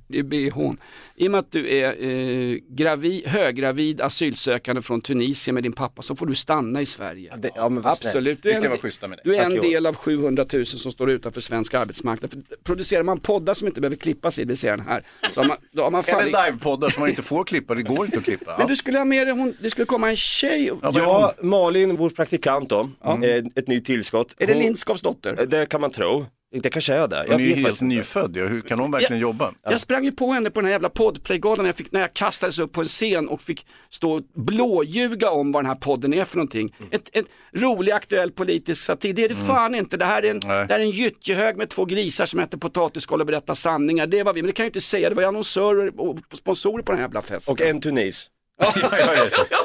Det 0.08 0.18
är 0.18 0.22
bhn. 0.22 0.76
I 1.16 1.26
och 1.26 1.30
med 1.30 1.40
att 1.40 1.52
du 1.52 1.68
är 1.76 2.04
eh, 2.04 2.56
gravid, 2.68 3.26
höggravid 3.26 4.00
asylsökande 4.00 4.82
från 4.82 5.00
Tunisien 5.00 5.54
med 5.54 5.62
din 5.62 5.72
pappa 5.72 6.02
så 6.02 6.16
får 6.16 6.26
du 6.26 6.34
stanna 6.34 6.80
i 6.80 6.86
Sverige. 6.86 7.32
Det, 7.38 7.50
ja, 7.54 7.68
men. 7.68 7.86
Absolut. 7.86 8.42
Du 8.42 8.50
är 8.50 8.64
en, 8.70 8.78
schyssta 8.78 9.08
med 9.08 9.18
dig. 9.18 9.22
du 9.24 9.36
är 9.36 9.44
en 9.44 9.54
del 9.60 9.86
av 9.86 9.94
700 9.96 10.46
000 10.52 10.66
som 10.66 10.92
står 10.92 11.10
utanför 11.10 11.40
svensk 11.40 11.74
arbetsmarknad. 11.74 12.30
För 12.30 12.42
producerar 12.64 13.02
man 13.02 13.20
poddar 13.20 13.54
som 13.54 13.68
inte 13.68 13.80
behöver 13.80 13.96
klippas 13.96 14.38
i, 14.38 14.44
det 14.44 14.56
ser 14.56 14.70
den 14.70 14.80
här, 14.86 15.02
så 15.32 15.40
har 15.40 15.48
man, 15.48 15.56
då 15.72 15.82
har 15.82 15.90
man 15.90 16.02
fan... 16.02 16.20
Eller 16.26 16.46
livepoddar 16.46 16.88
som 16.88 17.00
man 17.00 17.10
inte 17.10 17.22
får 17.22 17.44
klippa, 17.44 17.74
det 17.74 17.82
går 17.82 18.06
inte 18.06 18.18
att 18.18 18.24
klippa. 18.24 18.54
Men 18.58 18.66
du 18.68 18.76
skulle 18.76 18.98
ha 18.98 19.04
med 19.04 19.26
dig, 19.26 19.34
hon, 19.36 19.54
det 19.60 19.70
skulle 19.70 19.86
komma 19.86 20.10
en 20.10 20.16
tjej. 20.16 20.70
och- 20.70 20.78
Ja, 20.82 20.90
Ja, 20.94 21.34
Malin, 21.42 21.96
vår 21.96 22.10
praktikant 22.10 22.68
då, 22.68 22.90
eh, 23.04 23.44
ett 23.56 23.68
nytt 23.68 23.84
tillskott. 23.84 24.34
Är 24.38 24.46
det 24.46 24.52
Hon- 24.52 24.62
Lindskovs 24.62 25.00
dotter? 25.00 25.36
Eh, 25.40 25.46
Det 25.46 25.66
kan 25.66 25.80
man 25.80 25.90
tro. 25.90 26.26
Det 26.52 26.70
kanske 26.70 26.94
är 26.94 27.08
det. 27.08 27.16
Jag 27.16 27.24
Hon 27.24 27.34
är 27.34 27.38
ju 27.38 27.46
vet 27.48 27.54
helt 27.56 27.66
faktiskt 27.66 27.82
inte. 27.82 27.94
nyfödd, 27.94 28.36
ja. 28.36 28.46
hur 28.46 28.60
kan 28.60 28.78
hon 28.78 28.90
verkligen 28.90 29.20
jobba? 29.22 29.52
Jag 29.62 29.80
sprang 29.80 30.04
ju 30.04 30.12
på 30.12 30.32
henne 30.32 30.50
på 30.50 30.60
den 30.60 30.64
här 30.66 30.72
jävla 30.72 30.88
poddplaygalan 30.88 31.58
när 31.64 31.68
jag, 31.68 31.76
fick, 31.76 31.92
när 31.92 32.00
jag 32.00 32.14
kastades 32.14 32.58
upp 32.58 32.72
på 32.72 32.80
en 32.80 32.86
scen 32.86 33.28
och 33.28 33.42
fick 33.42 33.66
stå 33.90 34.12
och 34.12 34.22
blåljuga 34.34 35.30
om 35.30 35.52
vad 35.52 35.62
den 35.64 35.68
här 35.68 35.74
podden 35.76 36.14
är 36.14 36.24
för 36.24 36.36
någonting. 36.36 36.74
Mm. 36.78 36.90
Ett, 36.92 37.08
ett 37.12 37.26
rolig 37.54 37.92
aktuell 37.92 38.30
politisk 38.30 38.84
satir, 38.84 39.12
det 39.12 39.24
är 39.24 39.28
det 39.28 39.34
fan 39.34 39.74
inte. 39.74 39.96
Det 39.96 40.04
här 40.04 40.22
är 40.22 40.30
en, 40.30 40.40
Nej. 40.44 40.66
det 40.66 40.72
här 40.74 40.80
är 40.80 40.84
en 40.84 40.90
gyttjehög 40.90 41.56
med 41.56 41.68
två 41.68 41.84
grisar 41.84 42.26
som 42.26 42.40
äter 42.40 42.58
potatisskal 42.58 43.20
och 43.20 43.26
berättar 43.26 43.54
sanningar. 43.54 44.06
Det 44.06 44.22
var 44.22 44.32
vi, 44.32 44.42
men 44.42 44.46
det 44.46 44.52
kan 44.52 44.64
jag 44.64 44.68
inte 44.68 44.80
säga. 44.80 45.08
Det 45.08 45.14
var 45.14 45.22
ju 45.22 45.28
annonsörer 45.28 46.00
och 46.00 46.18
sponsorer 46.34 46.82
på 46.82 46.92
den 46.92 46.98
här 47.00 47.06
jävla 47.06 47.22
festen. 47.22 47.52
Och 47.52 47.60
en 47.60 47.80
Tunis. 47.80 48.26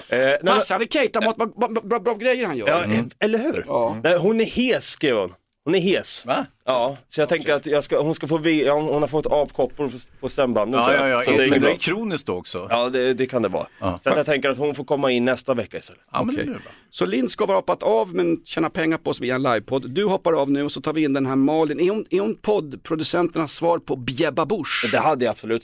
Eh, 0.10 0.18
nej, 0.20 0.38
men- 0.42 0.54
Farsan 0.54 0.82
är 0.82 0.86
catermat, 0.86 1.36
vad 1.56 1.88
bra, 1.88 2.00
bra 2.00 2.14
grejer 2.14 2.46
han 2.46 2.58
gör. 2.58 2.68
Ja, 2.68 2.84
eller 3.20 3.40
hur? 3.40 3.64
Ja. 3.68 3.98
Hon 4.22 4.42
är 4.42 4.46
hes 4.46 4.86
skrev 4.90 5.16
hon. 5.18 5.34
Hon 5.66 5.76
är 5.76 5.80
hes. 5.80 6.26
Va? 6.26 6.46
Ja, 6.66 6.98
så 7.08 7.22
jag 7.22 7.30
tänker 7.30 7.54
att 7.54 7.66
jag 7.66 7.84
ska, 7.84 8.02
hon 8.02 8.16
ska 8.16 8.28
få, 8.28 8.38
vi, 8.38 8.66
ja, 8.66 8.74
hon 8.74 9.02
har 9.02 9.08
fått 9.08 9.26
apkoppor 9.26 9.92
på, 10.20 10.30
stämbanden. 10.30 10.80
Ja, 10.80 10.88
tror 10.88 11.00
ja, 11.00 11.08
jag. 11.08 11.20
ja. 11.20 11.26
Så 11.26 11.32
det 11.32 11.44
är 11.44 11.48
inget 11.48 11.62
bra. 11.62 11.76
kroniskt 11.76 12.28
då 12.28 12.34
också. 12.34 12.68
Ja, 12.70 12.90
det, 12.90 13.14
det 13.14 13.26
kan 13.28 13.42
det 13.42 13.48
vara. 13.48 13.68
Ja. 13.80 14.00
Så 14.04 14.10
att 14.10 14.18
jag 14.18 14.26
tänker 14.26 14.50
att 14.50 14.58
hon 14.58 14.76
får 14.76 14.84
komma 14.84 15.12
in 15.12 15.26
nästa 15.26 15.54
vecka 15.54 15.78
istället. 15.78 16.02
Ja, 16.12 16.24
men 16.24 16.36
det 16.36 16.42
Okej. 16.42 16.54
är 16.54 16.60
bra. 16.60 16.72
Så 16.90 17.06
Lindskov 17.06 17.48
har 17.48 17.56
hoppat 17.56 17.84
av 17.84 18.16
men 18.16 18.42
tjänar 18.46 18.70
pengar 18.70 18.98
på 18.98 19.10
oss 19.10 19.22
via 19.22 19.36
en 19.36 19.44
livepodd. 19.44 19.90
Du 19.90 20.06
hoppar 20.06 20.34
av 20.34 20.52
nu 20.52 20.64
och 20.64 20.72
så 20.72 20.82
tar 20.82 20.94
vi 20.94 21.04
in 21.04 21.14
den 21.14 21.26
här 21.26 21.36
Malin. 21.36 21.80
Är 21.80 21.90
hon, 21.90 22.06
är 22.10 22.20
hon 22.20 22.36
poddproducenternas 22.36 23.54
svar 23.54 23.80
på 23.80 23.96
Bjebba 23.96 24.46
Busch? 24.46 24.90
Det 24.92 25.00
hade 25.00 25.26
jag 25.26 25.32
absolut 25.32 25.64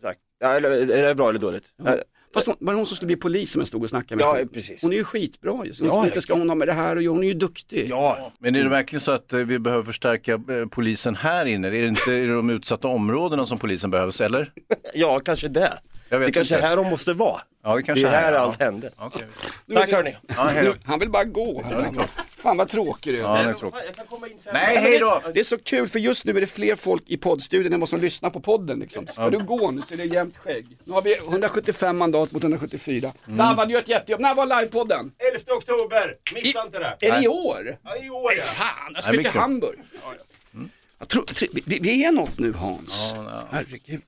sagt. 0.00 0.20
Ja, 0.40 0.48
eller, 0.48 0.70
är 0.70 1.08
det 1.08 1.14
bra 1.14 1.28
eller 1.28 1.40
dåligt? 1.40 1.74
Ja. 1.84 1.96
Fast 2.34 2.46
hon, 2.46 2.56
var 2.58 2.72
det 2.72 2.76
hon 2.76 2.86
som 2.86 2.96
skulle 2.96 3.06
bli 3.06 3.16
polis 3.16 3.52
som 3.52 3.60
jag 3.60 3.68
stod 3.68 3.82
och 3.82 3.88
snackade 3.88 4.16
med? 4.16 4.40
Ja, 4.40 4.46
precis. 4.52 4.82
Hon 4.82 4.92
är 4.92 4.96
ju 4.96 5.04
skitbra 5.04 5.64
ju. 5.64 5.72
Ja, 5.80 6.06
inte 6.06 6.20
ska 6.20 6.34
hon 6.34 6.48
ha 6.48 6.54
med 6.54 6.68
det 6.68 6.72
här 6.72 6.96
och 6.96 7.02
hon 7.02 7.22
är 7.22 7.28
ju 7.28 7.34
duktig. 7.34 7.86
Ja, 7.90 8.32
Men 8.38 8.56
är 8.56 8.62
det 8.62 8.68
verkligen 8.68 9.00
så 9.00 9.12
att 9.12 9.32
eh, 9.32 9.38
vi 9.38 9.58
behöver 9.58 9.84
förstärka 9.84 10.32
eh, 10.32 10.66
polisen 10.70 11.14
här 11.14 11.46
inne? 11.46 11.68
Är 11.68 11.82
det 11.82 11.88
inte 11.88 12.12
i 12.12 12.26
de 12.26 12.50
utsatta 12.50 12.88
områdena 12.88 13.46
som 13.46 13.58
polisen 13.58 13.90
behövs, 13.90 14.20
eller? 14.20 14.52
ja 14.94 15.20
kanske 15.20 15.48
det. 15.48 15.78
Jag 16.08 16.18
vet 16.18 16.26
Det 16.26 16.32
kanske 16.32 16.56
är 16.56 16.60
här 16.60 16.76
de 16.76 16.90
måste 16.90 17.12
vara. 17.12 17.40
Ja, 17.64 17.70
det 17.70 17.76
Det 17.76 17.82
kanske 17.82 18.06
är 18.06 18.10
här 18.10 18.32
ja. 18.32 18.38
allt 18.38 18.60
händer. 18.60 18.90
Okej. 18.96 19.26
Tack 19.74 19.92
hörni. 19.92 20.16
Ja, 20.36 20.74
han 20.84 20.98
vill 20.98 21.10
bara 21.10 21.24
gå. 21.24 21.62
Här. 21.62 21.92
Fan 22.36 22.56
vad 22.56 22.68
tråkig 22.68 23.14
du. 23.14 23.18
Ja, 23.18 23.42
det 23.42 23.50
är 23.50 24.38
sen. 24.38 24.50
Nej, 24.52 24.76
hej 24.76 24.98
då! 24.98 25.22
Det 25.34 25.40
är 25.40 25.44
så 25.44 25.58
kul 25.58 25.88
för 25.88 25.98
just 25.98 26.24
nu 26.24 26.36
är 26.36 26.40
det 26.40 26.46
fler 26.46 26.76
folk 26.76 27.02
i 27.06 27.16
poddstudion 27.16 27.72
än 27.72 27.80
vad 27.80 27.88
som 27.88 28.00
lyssnar 28.00 28.30
på 28.30 28.40
podden. 28.40 28.78
Liksom. 28.78 29.06
Ska 29.06 29.30
du 29.30 29.38
gå 29.38 29.70
nu 29.70 29.82
så 29.82 29.94
är 29.94 29.98
det 29.98 30.04
jämnt 30.04 30.36
skägg. 30.36 30.66
Nu 30.84 30.92
har 30.92 31.02
vi 31.02 31.16
175 31.16 31.96
mandat 31.98 32.32
mot 32.32 32.42
174. 32.42 33.12
Mm. 33.26 33.38
Dava, 33.38 33.64
du 33.64 33.72
gör 33.72 33.80
ett 33.80 33.88
jättejobb. 33.88 34.20
När 34.20 34.34
var 34.34 34.46
livepodden? 34.46 35.12
11 35.18 35.54
oktober, 35.56 36.16
missa 36.34 36.62
inte 36.62 36.78
det. 36.78 37.06
Är 37.06 37.12
det 37.12 37.24
i 37.24 37.28
år? 37.28 37.76
Ja, 37.84 37.96
i 37.96 38.10
år 38.10 38.32
ja. 38.32 38.42
Fan, 38.42 38.92
jag 38.94 39.04
ska 39.04 39.12
till. 39.12 39.26
Hamburg. 39.26 39.78
Jag 40.98 41.08
tror, 41.08 41.24
vi, 41.52 41.78
vi 41.78 42.04
är 42.04 42.12
något 42.12 42.38
nu 42.38 42.52
Hans. 42.52 43.14
Herregud. 43.50 44.02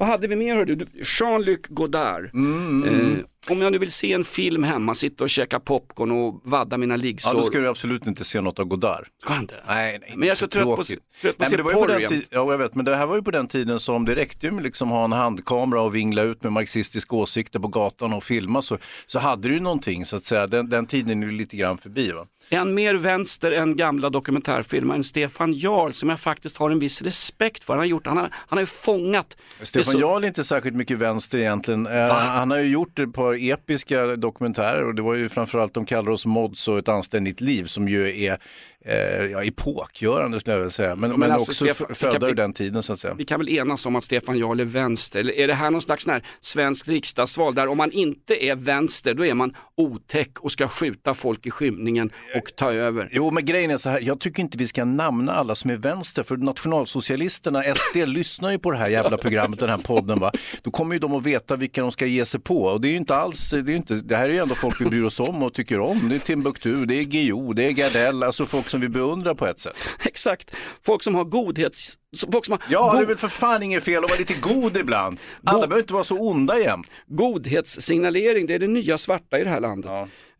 Vad 0.00 0.08
hade 0.08 0.26
vi 0.28 0.36
mer 0.36 0.54
hörde 0.54 0.74
du? 0.74 0.86
Jean-Luc 1.18 1.58
Godard. 1.68 2.30
Mm, 2.34 2.82
Eh, 2.84 3.18
om 3.48 3.60
jag 3.62 3.72
nu 3.72 3.78
vill 3.78 3.92
se 3.92 4.12
en 4.12 4.24
film 4.24 4.62
hemma, 4.64 4.94
sitta 4.94 5.24
och 5.24 5.30
käka 5.30 5.60
popcorn 5.60 6.10
och 6.10 6.40
vadda 6.44 6.76
mina 6.76 6.94
Ja, 6.94 6.96
liggsår. 6.96 7.34
då 7.38 7.42
ska 7.42 7.58
du 7.58 7.68
absolut 7.68 8.06
inte 8.06 8.24
se 8.24 8.40
något 8.40 8.58
av 8.58 8.64
Godard. 8.64 9.06
Ska 9.24 9.36
inte? 9.38 9.54
Nej, 9.68 9.98
nej. 10.00 10.12
Men 10.16 10.28
jag 10.28 10.32
är 10.34 10.38
så 10.38 10.46
trött 10.46 10.64
på, 10.64 10.82
trött 11.20 11.36
på 11.38 11.42
att 11.44 11.50
se 11.50 11.56
det 11.56 11.62
på 11.62 11.68
porr 11.70 12.00
jämt. 12.00 12.28
ja, 12.30 12.50
jag 12.50 12.58
vet, 12.58 12.74
men 12.74 12.84
det 12.84 12.96
här 12.96 13.06
var 13.06 13.16
ju 13.16 13.22
på 13.22 13.30
den 13.30 13.46
tiden 13.46 13.80
som 13.80 14.04
det 14.04 14.14
räckte 14.14 14.46
ju 14.46 14.52
med 14.52 14.62
liksom 14.64 14.90
ha 14.90 15.04
en 15.04 15.12
handkamera 15.12 15.80
och 15.82 15.94
vingla 15.94 16.22
ut 16.22 16.42
med 16.42 16.52
marxistiska 16.52 17.16
åsikter 17.16 17.58
på 17.58 17.68
gatan 17.68 18.12
och 18.12 18.24
filma 18.24 18.62
så, 18.62 18.78
så 19.06 19.18
hade 19.18 19.48
du 19.48 19.54
ju 19.54 19.60
någonting 19.60 20.04
så 20.04 20.16
att 20.16 20.24
säga. 20.24 20.46
Den, 20.46 20.68
den 20.68 20.86
tiden 20.86 21.22
är 21.22 21.26
ju 21.26 21.32
lite 21.32 21.56
grann 21.56 21.78
förbi 21.78 22.12
va. 22.12 22.26
Han 22.50 22.74
mer 22.74 22.94
vänster 22.94 23.52
än 23.52 23.76
gamla 23.76 24.10
dokumentärfilmaren 24.10 25.04
Stefan 25.04 25.52
Jarl 25.52 25.90
som 25.92 26.08
jag 26.08 26.20
faktiskt 26.20 26.56
har 26.56 26.70
en 26.70 26.78
viss 26.78 27.02
respekt 27.02 27.64
för. 27.64 27.72
Han 27.72 27.78
har, 27.78 27.86
gjort, 27.86 28.06
han 28.06 28.16
har, 28.16 28.28
han 28.32 28.56
har 28.56 28.60
ju 28.60 28.66
fångat. 28.66 29.36
det 29.60 29.66
Stefan 29.66 29.84
så- 29.92 29.98
Jarl 30.00 30.24
är 30.24 30.28
inte 30.28 30.44
särskilt 30.44 30.76
mycket 30.76 30.98
vänster 30.98 31.38
egentligen. 31.38 31.86
Eh, 31.86 32.08
Va? 32.08 32.14
han 32.14 32.50
har 32.50 32.58
ju 32.58 32.68
gjort 32.68 32.98
ett 32.98 33.12
par 33.30 33.50
episka 33.50 34.16
dokumentärer 34.16 34.86
och 34.86 34.94
det 34.94 35.02
var 35.02 35.14
ju 35.14 35.28
framförallt 35.28 35.74
De 35.74 35.86
kallar 35.86 36.10
oss 36.10 36.26
mods 36.26 36.68
och 36.68 36.78
Ett 36.78 36.88
anständigt 36.88 37.40
liv 37.40 37.64
som 37.64 37.88
ju 37.88 38.24
är 38.24 38.38
eh, 38.84 38.96
ja, 39.26 39.42
epokgörande 39.44 40.40
skulle 40.40 40.54
jag 40.54 40.58
vilja 40.60 40.70
säga. 40.70 40.96
Men, 40.96 41.10
Men 41.10 41.20
men, 41.20 41.32
alltså, 41.32 41.50
också 41.52 41.64
Stefan- 41.64 41.94
födda 41.94 42.28
ur 42.28 42.34
den 42.34 42.52
tiden 42.52 42.82
så 42.82 42.92
att 42.92 43.00
säga. 43.00 43.14
Vi 43.14 43.24
kan 43.24 43.40
väl 43.40 43.48
enas 43.48 43.86
om 43.86 43.96
att 43.96 44.04
Stefan 44.04 44.38
Jarl 44.38 44.60
är 44.60 44.64
vänster, 44.64 45.20
eller 45.20 45.32
är 45.32 45.48
det 45.48 45.54
här 45.54 45.70
någon 45.70 45.80
slags 45.80 46.06
här 46.06 46.24
svensk 46.40 46.88
riksdagsval 46.88 47.54
där 47.54 47.68
om 47.68 47.76
man 47.78 47.92
inte 47.92 48.44
är 48.44 48.54
vänster 48.54 49.14
då 49.14 49.26
är 49.26 49.34
man 49.34 49.56
otäck 49.76 50.38
och 50.40 50.52
ska 50.52 50.68
skjuta 50.68 51.14
folk 51.14 51.46
i 51.46 51.50
skymningen 51.50 52.10
och 52.36 52.56
ta 52.56 52.72
över. 52.72 53.08
Jo, 53.12 53.30
men 53.30 53.44
grejen 53.44 53.70
är 53.70 53.76
så 53.76 53.88
här, 53.88 54.00
jag 54.00 54.20
tycker 54.20 54.42
inte 54.42 54.58
vi 54.58 54.66
ska 54.66 54.84
namna 54.84 55.32
alla 55.32 55.54
som 55.54 55.70
är 55.70 55.76
vänster, 55.76 56.22
för 56.22 56.36
nationalsocialisterna, 56.36 57.62
SD, 57.62 57.96
lyssnar 58.06 58.50
ju 58.50 58.58
på 58.58 58.70
det 58.70 58.78
här 58.78 58.90
jävla 58.90 59.16
programmet, 59.16 59.58
den 59.58 59.68
här 59.68 59.78
podden, 59.86 60.18
va? 60.18 60.32
då 60.62 60.70
kommer 60.70 60.94
ju 60.94 60.98
de 60.98 61.14
att 61.14 61.22
veta 61.24 61.56
vilka 61.56 61.82
de 61.82 61.92
ska 61.92 62.06
ge 62.06 62.26
sig 62.26 62.40
på. 62.40 62.62
Och 62.62 62.80
det 62.80 62.88
är 62.88 62.90
ju 62.90 62.96
inte 62.96 63.14
alls, 63.16 63.50
det, 63.50 63.72
är 63.72 63.76
inte, 63.76 63.94
det 63.94 64.16
här 64.16 64.28
är 64.28 64.32
ju 64.32 64.38
ändå 64.38 64.54
folk 64.54 64.80
vi 64.80 64.84
bryr 64.84 65.02
oss 65.02 65.20
om 65.20 65.42
och 65.42 65.54
tycker 65.54 65.80
om. 65.80 66.08
Det 66.08 66.14
är 66.14 66.18
Timbuktu, 66.18 66.86
det 66.86 66.94
är 66.94 67.02
Guillou, 67.02 67.52
det 67.52 67.64
är 67.64 67.70
Gardell, 67.70 68.22
alltså 68.22 68.46
folk 68.46 68.69
som 68.70 68.80
vi 68.80 68.88
beundrar 68.88 69.34
på 69.34 69.46
ett 69.46 69.60
sätt. 69.60 69.76
Exakt, 70.04 70.56
folk 70.82 71.02
som 71.02 71.14
har 71.14 71.24
godhets... 71.24 71.96
Folk 72.32 72.44
som 72.44 72.52
har 72.52 72.62
Ja, 72.68 72.92
det 72.94 73.02
är 73.02 73.06
väl 73.06 73.16
för 73.16 73.28
fan 73.28 73.62
inget 73.62 73.84
fel 73.84 74.04
att 74.04 74.10
vara 74.10 74.18
lite 74.18 74.34
god 74.40 74.76
ibland. 74.76 75.20
Alla 75.44 75.66
behöver 75.66 75.82
inte 75.82 75.94
vara 75.94 76.04
så 76.04 76.16
onda 76.16 76.58
jämt. 76.58 76.90
Godhetssignalering, 77.06 78.46
det 78.46 78.54
är 78.54 78.58
det 78.58 78.66
nya 78.66 78.98
svarta 78.98 79.38
i 79.38 79.44
det 79.44 79.50
här 79.50 79.60
landet. 79.60 79.90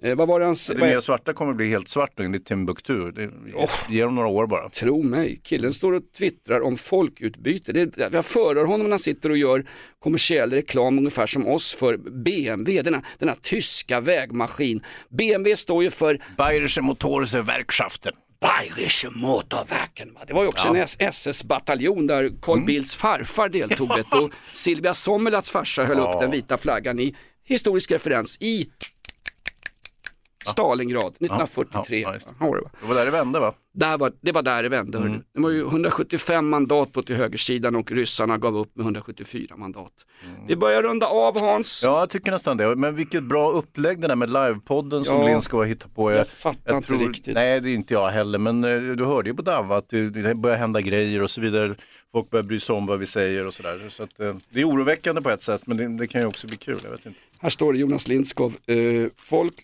Eh, 0.03 0.15
vad 0.15 0.29
var 0.29 0.41
det 0.41 0.47
hans... 0.47 0.67
Det 0.67 0.87
nya 0.87 1.01
svarta 1.01 1.33
kommer 1.33 1.53
bli 1.55 1.69
helt 1.69 1.89
svart 1.89 2.11
nu, 2.17 2.25
enligt 2.25 2.47
Timbuktu. 2.47 3.11
Det, 3.13 3.31
Ge 3.89 4.03
dem 4.05 4.15
några 4.15 4.29
år 4.29 4.47
bara. 4.47 4.69
Tro 4.69 5.03
mig, 5.03 5.41
killen 5.45 5.73
står 5.73 5.93
och 5.93 6.03
twittrar 6.19 6.61
om 6.61 6.77
folkutbyte. 6.77 7.73
Det 7.73 7.81
är, 7.81 8.09
jag 8.13 8.25
förhör 8.25 8.65
honom 8.65 8.83
när 8.83 8.91
han 8.91 8.99
sitter 8.99 9.31
och 9.31 9.37
gör 9.37 9.65
kommersiell 9.99 10.53
reklam 10.53 10.99
ungefär 10.99 11.27
som 11.27 11.47
oss 11.47 11.75
för 11.75 11.97
BMW, 11.97 12.83
denna, 12.83 13.03
denna 13.19 13.35
tyska 13.43 14.01
vägmaskin. 14.01 14.83
BMW 15.09 15.57
står 15.57 15.83
ju 15.83 15.91
för 15.91 16.19
Bayerische 16.37 16.81
Motorische 16.83 17.43
Werkschaften. 17.43 18.13
Bayerische 18.41 19.09
Motorwerken. 19.11 20.17
Det 20.27 20.33
var 20.33 20.43
ju 20.43 20.49
också 20.49 20.69
Ja. 20.69 20.77
en 20.77 21.09
SS-bataljon 21.09 22.07
där 22.07 22.31
Carl 22.43 22.65
Bildts 22.65 22.97
farfar 22.97 23.49
deltog 23.49 23.89
vet, 23.97 24.15
och 24.15 24.31
Silvia 24.53 24.95
Sommerlats 24.95 25.51
farsa 25.51 25.85
höll 25.85 25.99
Ja. 25.99 26.13
upp 26.15 26.21
den 26.21 26.31
vita 26.31 26.59
flaggan 26.59 26.99
i 26.99 27.15
historisk 27.45 27.91
referens 27.93 28.37
i 28.41 28.69
Stalingrad 30.51 31.07
1943. 31.21 32.01
Ja, 32.01 32.15
just 32.15 32.29
det. 32.29 32.45
Har? 32.45 32.57
Det 32.81 32.87
var 32.89 32.95
där 32.95 33.05
det 33.05 33.11
vände 33.11 33.41
va? 33.41 33.55
Där 33.75 33.99
var, 33.99 34.13
det 34.21 34.33
var 34.33 34.43
där 34.43 34.63
det 34.63 34.69
vände. 34.69 34.99
Mm. 34.99 35.23
Det 35.35 35.41
var 35.41 35.51
ju 35.51 35.61
175 35.61 36.49
mandat 36.49 36.93
på 36.93 37.03
till 37.03 37.17
högersidan 37.17 37.77
och 37.77 37.93
ryssarna 37.93 38.39
gav 38.39 38.57
upp 38.57 38.77
med 38.77 38.85
174 38.85 39.57
mandat. 39.57 39.93
Vi 40.49 40.57
börjar 40.57 40.83
runda 40.83 41.07
av 41.07 41.41
Hans. 41.41 41.83
Ja, 41.85 41.99
jag 42.01 42.11
tycker 42.11 42.31
nästan 42.31 42.57
det. 42.57 42.77
Men 42.77 42.95
vilket 42.95 43.23
bra 43.23 43.51
upplägg 43.51 44.01
det 44.01 44.09
där 44.09 44.17
med 44.17 44.31
livepodden 44.31 45.05
som 45.05 45.17
Ja. 45.21 45.27
Linn 45.27 45.43
ska 45.43 45.63
hitta 45.63 45.89
på. 45.89 46.13
Jag 46.13 46.29
fattar 46.29 46.77
inte 46.77 46.93
riktigt. 46.95 47.35
Nej, 47.35 47.61
det 47.61 47.71
är 47.71 47.75
inte 47.75 47.95
jag 47.95 48.09
heller. 48.11 48.39
Men 48.39 48.65
eh, 48.65 48.81
du 48.81 49.05
hörde 49.05 49.31
ju 49.31 49.37
på 49.37 49.43
Davva 49.43 49.77
att 49.77 49.89
det, 49.89 50.11
det 50.11 50.35
börjar 50.35 50.57
hända 50.57 50.81
grejer 50.81 51.23
och 51.23 51.31
så 51.31 51.41
vidare. 51.41 51.75
Folk 52.13 52.31
börjar 52.31 52.43
bry 52.43 52.61
sig 52.61 52.75
om 52.75 52.87
vad 52.87 52.99
vi 52.99 53.07
säger 53.07 53.47
och 53.47 53.55
sådär. 53.55 53.87
Så 53.91 54.03
att, 54.03 54.21
eh, 54.21 54.35
det 54.51 54.61
är 54.61 54.69
oroväckande 54.69 55.21
på 55.23 55.31
ett 55.31 55.43
sätt, 55.43 55.63
men 55.67 55.77
det, 55.77 55.89
det 55.99 56.07
kan 56.07 56.21
ju 56.21 56.27
också 56.27 56.47
bli 56.47 56.57
kul. 56.57 56.79
Jag 56.83 56.91
vet 56.91 57.07
inte. 57.07 57.19
Här 57.39 57.51
står 57.51 57.73
det 57.73 57.79
Jonas 57.79 58.09
Lindskov. 58.09 58.57
Eh, 58.67 58.77
folk, 59.17 59.55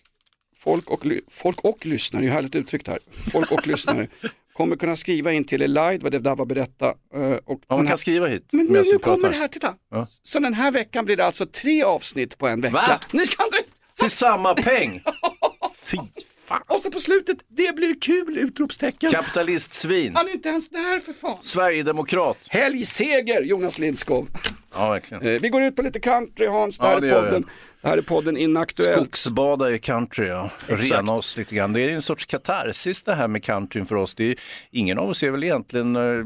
folk, 0.67 0.89
och, 0.89 1.03
folk 1.31 1.59
och 1.61 1.85
lyssnare, 1.85 2.23
det 2.23 2.29
är 2.29 2.31
härligt 2.31 2.55
uttryckt 2.55 2.87
här. 2.87 2.99
Folk 3.31 3.51
och 3.51 3.67
lyssnare 3.67 4.07
kommer 4.53 4.75
kunna 4.75 4.95
skriva 4.95 5.31
in 5.33 5.43
till 5.43 5.61
Elide 5.61 5.99
vad 6.01 6.11
det 6.11 6.19
där 6.19 6.35
var 6.35 6.45
berätta. 6.45 6.85
Eh, 6.87 7.21
och 7.21 7.39
Ja, 7.47 7.57
man 7.69 7.77
den 7.77 7.79
här- 7.79 7.91
kan 7.91 7.97
skriva 7.97 8.27
hit. 8.27 8.47
Men 8.51 8.65
nu, 8.65 8.83
kommer 9.01 9.29
det 9.29 9.35
här, 9.35 9.47
titta. 9.47 9.73
Ja. 9.91 10.07
Så 10.23 10.39
den 10.39 10.53
här 10.53 10.71
veckan 10.71 11.05
blir 11.05 11.17
det 11.17 11.25
alltså 11.25 11.45
tre 11.45 11.83
avsnitt 11.83 12.37
på 12.37 12.47
en 12.47 12.61
vecka. 12.61 12.73
Va? 12.73 12.99
Nu 13.11 13.25
ska 13.25 13.43
du... 13.51 13.57
Till 13.99 14.09
samma 14.11 14.53
peng! 14.53 15.03
Fy 15.83 15.97
fan. 16.45 16.61
Och 16.67 16.79
så 16.81 16.91
på 16.91 16.99
slutet, 16.99 17.37
det 17.47 17.75
blir 17.75 17.95
kul! 18.01 18.37
Utropstecken. 18.37 19.11
Kapitalistsvin. 19.11 20.15
Han 20.15 20.27
är 20.27 20.31
inte 20.31 20.49
ens 20.49 20.69
där 20.69 20.99
för 20.99 21.13
fan. 21.13 21.37
Sverigedemokrat. 21.41 22.47
Helgseger 22.49 23.41
Jonas 23.41 23.79
Lindskov. 23.79 24.27
Ja, 24.73 24.89
verkligen. 24.89 25.27
Eh, 25.27 25.41
vi 25.41 25.49
går 25.49 25.63
ut 25.63 25.75
på 25.75 25.81
lite 25.81 25.99
country 25.99 26.47
Hans, 26.47 26.79
Ja, 26.79 26.87
här 26.87 27.01
det 27.01 27.07
är 27.07 27.11
gör 27.11 27.21
vi. 27.21 27.27
podden. 27.29 27.49
Här 27.87 27.97
är 27.97 28.01
podden 28.01 28.37
Inaktuellt. 28.37 28.95
Skogsbada 28.95 29.71
i 29.71 29.79
country, 29.79 30.27
ja. 30.27 30.49
Exakt. 30.67 30.91
Rena 30.91 31.11
oss 31.11 31.37
lite 31.37 31.55
grann. 31.55 31.73
Det 31.73 31.81
är 31.81 31.89
en 31.89 32.01
sorts 32.01 32.25
katarsis 32.25 33.03
det 33.03 33.13
här 33.13 33.27
med 33.27 33.43
countryn 33.43 33.85
för 33.85 33.95
oss. 33.95 34.15
Det 34.15 34.23
är, 34.31 34.35
ingen 34.71 34.97
av 34.97 35.09
oss 35.09 35.23
är 35.23 35.31
väl 35.31 35.43
egentligen, 35.43 35.95
eh, 35.95 36.25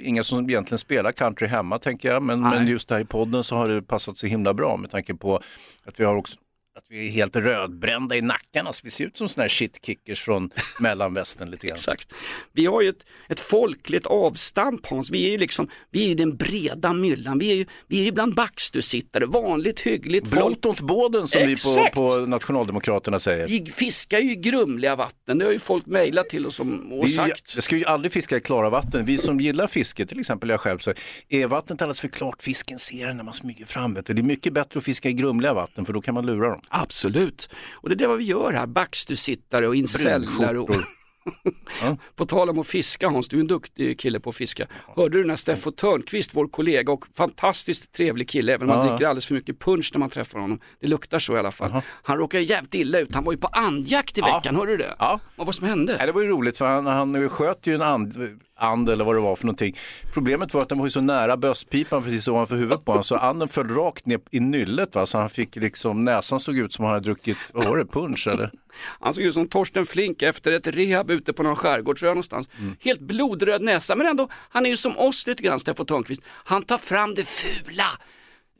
inga 0.00 0.24
som 0.24 0.50
egentligen 0.50 0.78
spelar 0.78 1.12
country 1.12 1.48
hemma 1.48 1.78
tänker 1.78 2.08
jag. 2.08 2.22
Men, 2.22 2.40
men 2.40 2.66
just 2.66 2.90
här 2.90 3.00
i 3.00 3.04
podden 3.04 3.44
så 3.44 3.56
har 3.56 3.66
det 3.66 3.82
passat 3.82 4.18
så 4.18 4.26
himla 4.26 4.54
bra 4.54 4.76
med 4.76 4.90
tanke 4.90 5.14
på 5.14 5.42
att 5.84 6.00
vi 6.00 6.04
har 6.04 6.14
också 6.14 6.36
att 6.78 6.84
vi 6.88 7.06
är 7.06 7.10
helt 7.10 7.36
rödbrända 7.36 8.16
i 8.16 8.20
nackarna 8.20 8.72
så 8.72 8.80
vi 8.84 8.90
ser 8.90 9.04
ut 9.04 9.16
som 9.16 9.28
sådana 9.28 9.44
här 9.44 9.48
shitkickers 9.48 10.20
från 10.20 10.50
mellanvästern 10.80 11.50
lite 11.50 11.66
grann. 11.66 11.74
Exakt. 11.74 12.12
Vi 12.52 12.66
har 12.66 12.82
ju 12.82 12.88
ett, 12.88 13.06
ett 13.28 13.40
folkligt 13.40 14.06
avstamp 14.06 14.86
Hans, 14.86 15.10
vi 15.10 15.26
är 15.26 15.30
ju 15.30 15.38
liksom, 15.38 15.68
vi 15.90 16.04
är 16.04 16.08
ju 16.08 16.14
den 16.14 16.36
breda 16.36 16.92
myllan, 16.92 17.38
vi 17.38 17.50
är 17.50 17.54
ju, 17.54 17.66
vi 17.86 18.00
är 18.00 18.04
ju 18.04 18.12
bland 18.12 18.34
backstusittare, 18.34 19.26
vanligt 19.26 19.80
hyggligt 19.80 20.28
folk. 20.28 20.36
Blått 20.46 20.66
åt 20.66 20.80
båden 20.80 21.28
som 21.28 21.42
Exakt. 21.42 21.86
vi 21.86 21.90
på, 21.90 22.10
på 22.10 22.26
Nationaldemokraterna 22.26 23.18
säger. 23.18 23.48
Vi 23.48 23.66
fiskar 23.66 24.18
ju 24.18 24.32
i 24.32 24.36
grumliga 24.36 24.96
vatten, 24.96 25.38
det 25.38 25.44
har 25.44 25.52
ju 25.52 25.58
folk 25.58 25.86
mejlat 25.86 26.28
till 26.28 26.46
oss 26.46 26.60
om 26.60 26.92
och 26.92 27.06
ju- 27.06 27.12
sagt. 27.12 27.52
Jag 27.54 27.64
ska 27.64 27.76
ju 27.76 27.84
aldrig 27.84 28.12
fiska 28.12 28.36
i 28.36 28.40
klara 28.40 28.70
vatten. 28.70 29.04
Vi 29.04 29.18
som 29.18 29.40
gillar 29.40 29.66
fiske, 29.66 30.06
till 30.06 30.20
exempel 30.20 30.48
jag 30.48 30.60
själv, 30.60 30.78
så 30.78 30.92
är 31.28 31.46
vattnet 31.46 31.82
alldeles 31.82 32.00
för 32.00 32.08
klart, 32.08 32.42
fisken 32.42 32.78
ser 32.78 33.06
den 33.06 33.16
när 33.16 33.24
man 33.24 33.34
smyger 33.34 33.66
fram. 33.66 33.94
Det 33.94 34.10
är 34.10 34.14
mycket 34.14 34.52
bättre 34.52 34.78
att 34.78 34.84
fiska 34.84 35.08
i 35.08 35.12
grumliga 35.12 35.54
vatten 35.54 35.84
för 35.86 35.92
då 35.92 36.00
kan 36.00 36.14
man 36.14 36.26
lura 36.26 36.50
dem. 36.50 36.60
Absolut, 36.68 37.48
och 37.74 37.88
det 37.88 37.94
är 37.94 37.96
det 37.96 38.06
vad 38.06 38.18
vi 38.18 38.24
gör 38.24 38.52
här, 38.52 38.66
backstusittare 38.66 39.66
och 39.68 39.76
incellar. 39.76 40.58
Och... 40.58 40.70
På 42.16 42.26
tal 42.26 42.50
om 42.50 42.58
att 42.58 42.66
fiska 42.66 43.08
Hans, 43.08 43.28
du 43.28 43.36
är 43.36 43.40
en 43.40 43.46
duktig 43.46 44.00
kille 44.00 44.20
på 44.20 44.30
att 44.30 44.36
fiska. 44.36 44.66
Hörde 44.96 45.18
du 45.18 45.24
när 45.24 45.36
Steffo 45.36 45.70
Törnqvist, 45.70 46.30
vår 46.34 46.48
kollega 46.48 46.92
och 46.92 47.04
fantastiskt 47.16 47.92
trevlig 47.92 48.28
kille, 48.28 48.54
även 48.54 48.70
om 48.70 48.76
man 48.76 48.86
Ja. 48.86 48.92
dricker 48.92 49.06
alldeles 49.06 49.26
för 49.26 49.34
mycket 49.34 49.58
punch 49.60 49.90
när 49.94 49.98
man 49.98 50.10
träffar 50.10 50.38
honom. 50.40 50.60
Det 50.80 50.86
luktar 50.86 51.18
så 51.18 51.36
i 51.36 51.38
alla 51.38 51.50
fall. 51.50 51.82
Han 52.02 52.16
råkade 52.18 52.42
jävligt 52.42 52.74
illa 52.74 52.98
ut, 52.98 53.14
han 53.14 53.24
var 53.24 53.32
ju 53.32 53.38
på 53.38 53.46
andjakt 53.46 54.18
i 54.18 54.20
veckan, 54.20 54.56
hörde 54.56 54.72
du 54.72 54.76
det? 54.76 54.94
Ja. 54.98 55.20
Vad 55.36 55.46
var 55.46 55.52
det 55.52 55.56
som 55.56 55.68
hände? 55.68 55.96
Nej, 55.98 56.06
det 56.06 56.12
var 56.12 56.22
ju 56.22 56.28
roligt 56.28 56.58
för 56.58 56.66
han, 56.66 56.86
han 56.86 57.28
sköt 57.28 57.66
ju 57.66 57.74
en 57.74 57.82
and, 57.82 58.38
and 58.58 58.88
eller 58.88 59.04
vad 59.04 59.14
det 59.14 59.20
var 59.20 59.36
för 59.36 59.44
någonting. 59.44 59.76
Problemet 60.12 60.54
var 60.54 60.62
att 60.62 60.68
den 60.68 60.78
var 60.78 60.86
ju 60.86 60.90
så 60.90 61.00
nära 61.00 61.36
bösspipan 61.36 62.02
precis 62.02 62.28
ovanför 62.28 62.56
huvudet 62.56 62.84
på 62.84 62.92
honom 62.92 63.04
så 63.04 63.16
anden 63.16 63.48
föll 63.48 63.68
rakt 63.68 64.06
ner 64.06 64.20
i 64.30 64.40
nyllet 64.40 64.94
va? 64.94 65.06
så 65.06 65.18
han 65.18 65.30
fick 65.30 65.56
liksom, 65.56 66.04
näsan 66.04 66.40
såg 66.40 66.58
ut 66.58 66.72
som 66.72 66.84
han 66.84 66.94
hade 66.94 67.04
druckit, 67.04 67.38
vad 67.52 67.64
var 67.64 67.76
det, 67.76 67.86
punch 67.86 68.28
eller? 68.28 68.50
Han 69.00 69.14
såg 69.14 69.24
ut 69.24 69.34
som 69.34 69.48
Torsten 69.48 69.86
Flink 69.86 70.22
efter 70.22 70.52
ett 70.52 70.66
rehab 70.66 71.10
ute 71.10 71.32
på 71.32 71.42
någon 71.42 71.56
skärgårdsö 71.56 72.06
någonstans. 72.06 72.50
Mm. 72.58 72.76
Helt 72.80 73.00
blodröd 73.00 73.62
näsa, 73.62 73.96
men 73.96 74.06
ändå, 74.06 74.28
han 74.32 74.66
är 74.66 74.70
ju 74.70 74.76
som 74.76 74.98
oss 74.98 75.26
lite 75.26 75.42
grann, 75.42 75.58
Steffo 75.58 75.84
Törnqvist. 75.84 76.22
Han 76.26 76.62
tar 76.62 76.78
fram 76.78 77.14
det 77.14 77.24
fula. 77.28 77.84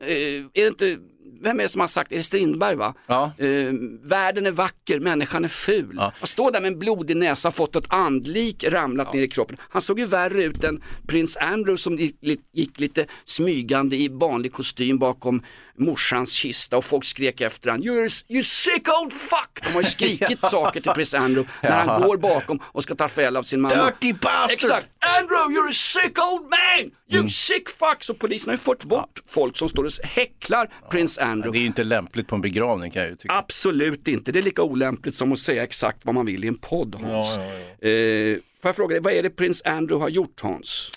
Eh, 0.00 0.08
är 0.54 0.62
det 0.62 0.68
inte, 0.68 0.98
vem 1.40 1.58
är 1.58 1.62
det 1.62 1.68
som 1.68 1.80
har 1.80 1.88
sagt, 1.88 2.12
är 2.12 2.16
det 2.16 2.22
Strindberg 2.22 2.76
va? 2.76 2.94
Ja. 3.06 3.32
Eh, 3.38 3.72
världen 4.02 4.46
är 4.46 4.50
vacker, 4.50 5.00
människan 5.00 5.44
är 5.44 5.48
ful. 5.48 5.94
Ja. 5.96 6.12
Han 6.18 6.26
står 6.26 6.50
där 6.50 6.60
med 6.60 6.72
en 6.72 6.78
blodig 6.78 7.16
näsa, 7.16 7.50
fått 7.50 7.76
ett 7.76 7.86
andlik 7.88 8.64
ramlat 8.64 9.12
ner 9.12 9.22
i 9.22 9.28
kroppen. 9.28 9.56
Han 9.60 9.82
såg 9.82 9.98
ju 9.98 10.06
värre 10.06 10.44
ut 10.44 10.64
än 10.64 10.82
prins 11.06 11.36
Andrew 11.36 11.76
som 11.76 11.96
gick, 11.96 12.16
gick 12.52 12.80
lite 12.80 13.06
smygande 13.24 13.96
i 13.96 14.08
vanlig 14.08 14.52
kostym 14.52 14.98
bakom 14.98 15.42
morsans 15.80 16.32
kista 16.32 16.76
och 16.76 16.84
folk 16.84 17.04
skrek 17.04 17.40
efter 17.40 17.70
han 17.70 17.82
you're, 17.82 18.24
you 18.28 18.42
sick 18.42 18.88
old 19.02 19.12
fuck. 19.12 19.64
De 19.64 19.72
har 19.72 19.80
ju 19.82 19.86
skrikit 19.88 20.40
saker 20.50 20.80
till 20.80 20.92
prins 20.92 21.14
Andrew 21.14 21.52
när 21.62 21.70
han 21.70 22.00
Ja. 22.02 22.06
går 22.06 22.16
bakom 22.16 22.60
och 22.64 22.82
ska 22.82 22.94
ta 22.94 23.08
fel 23.08 23.36
av 23.36 23.42
sin 23.42 23.60
mamma. 23.60 23.74
Dirty 24.00 24.12
bastard! 24.12 24.50
Exakt, 24.52 24.86
Andrew 25.20 25.60
you're 25.60 25.68
a 25.68 25.72
sick 25.72 26.18
old 26.32 26.42
man, 26.42 26.90
you 27.10 27.18
Mm. 27.18 27.28
sick 27.28 27.68
fuck. 27.68 27.96
Så 28.04 28.14
polisen 28.14 28.48
har 28.48 28.54
ju 28.54 28.58
fått 28.58 28.84
bort 28.84 29.20
folk 29.28 29.56
som 29.56 29.68
står 29.68 29.84
och 29.84 29.90
häcklar 30.04 30.70
prins 30.90 31.18
Andrew. 31.18 31.50
Det 31.52 31.58
är 31.58 31.60
ju 31.60 31.66
inte 31.66 31.84
lämpligt 31.84 32.28
på 32.28 32.34
en 32.34 32.40
begravning 32.40 32.90
kan 32.90 33.02
jag 33.02 33.10
ju 33.10 33.16
tycka. 33.16 33.34
Absolut 33.34 34.08
inte, 34.08 34.32
det 34.32 34.38
är 34.38 34.42
lika 34.42 34.62
olämpligt 34.62 35.14
som 35.14 35.32
att 35.32 35.38
säga 35.38 35.62
exakt 35.62 35.98
vad 36.04 36.14
man 36.14 36.26
vill 36.26 36.44
i 36.44 36.48
en 36.48 36.54
podd 36.58 36.94
Hans. 37.02 37.36
Eh, 37.38 38.36
får 38.62 38.68
jag 38.68 38.76
fråga 38.76 38.94
dig, 38.94 39.00
vad 39.02 39.12
är 39.12 39.22
det 39.22 39.30
prins 39.30 39.62
Andrew 39.64 40.04
har 40.04 40.08
gjort 40.08 40.40
Hans? 40.40 40.90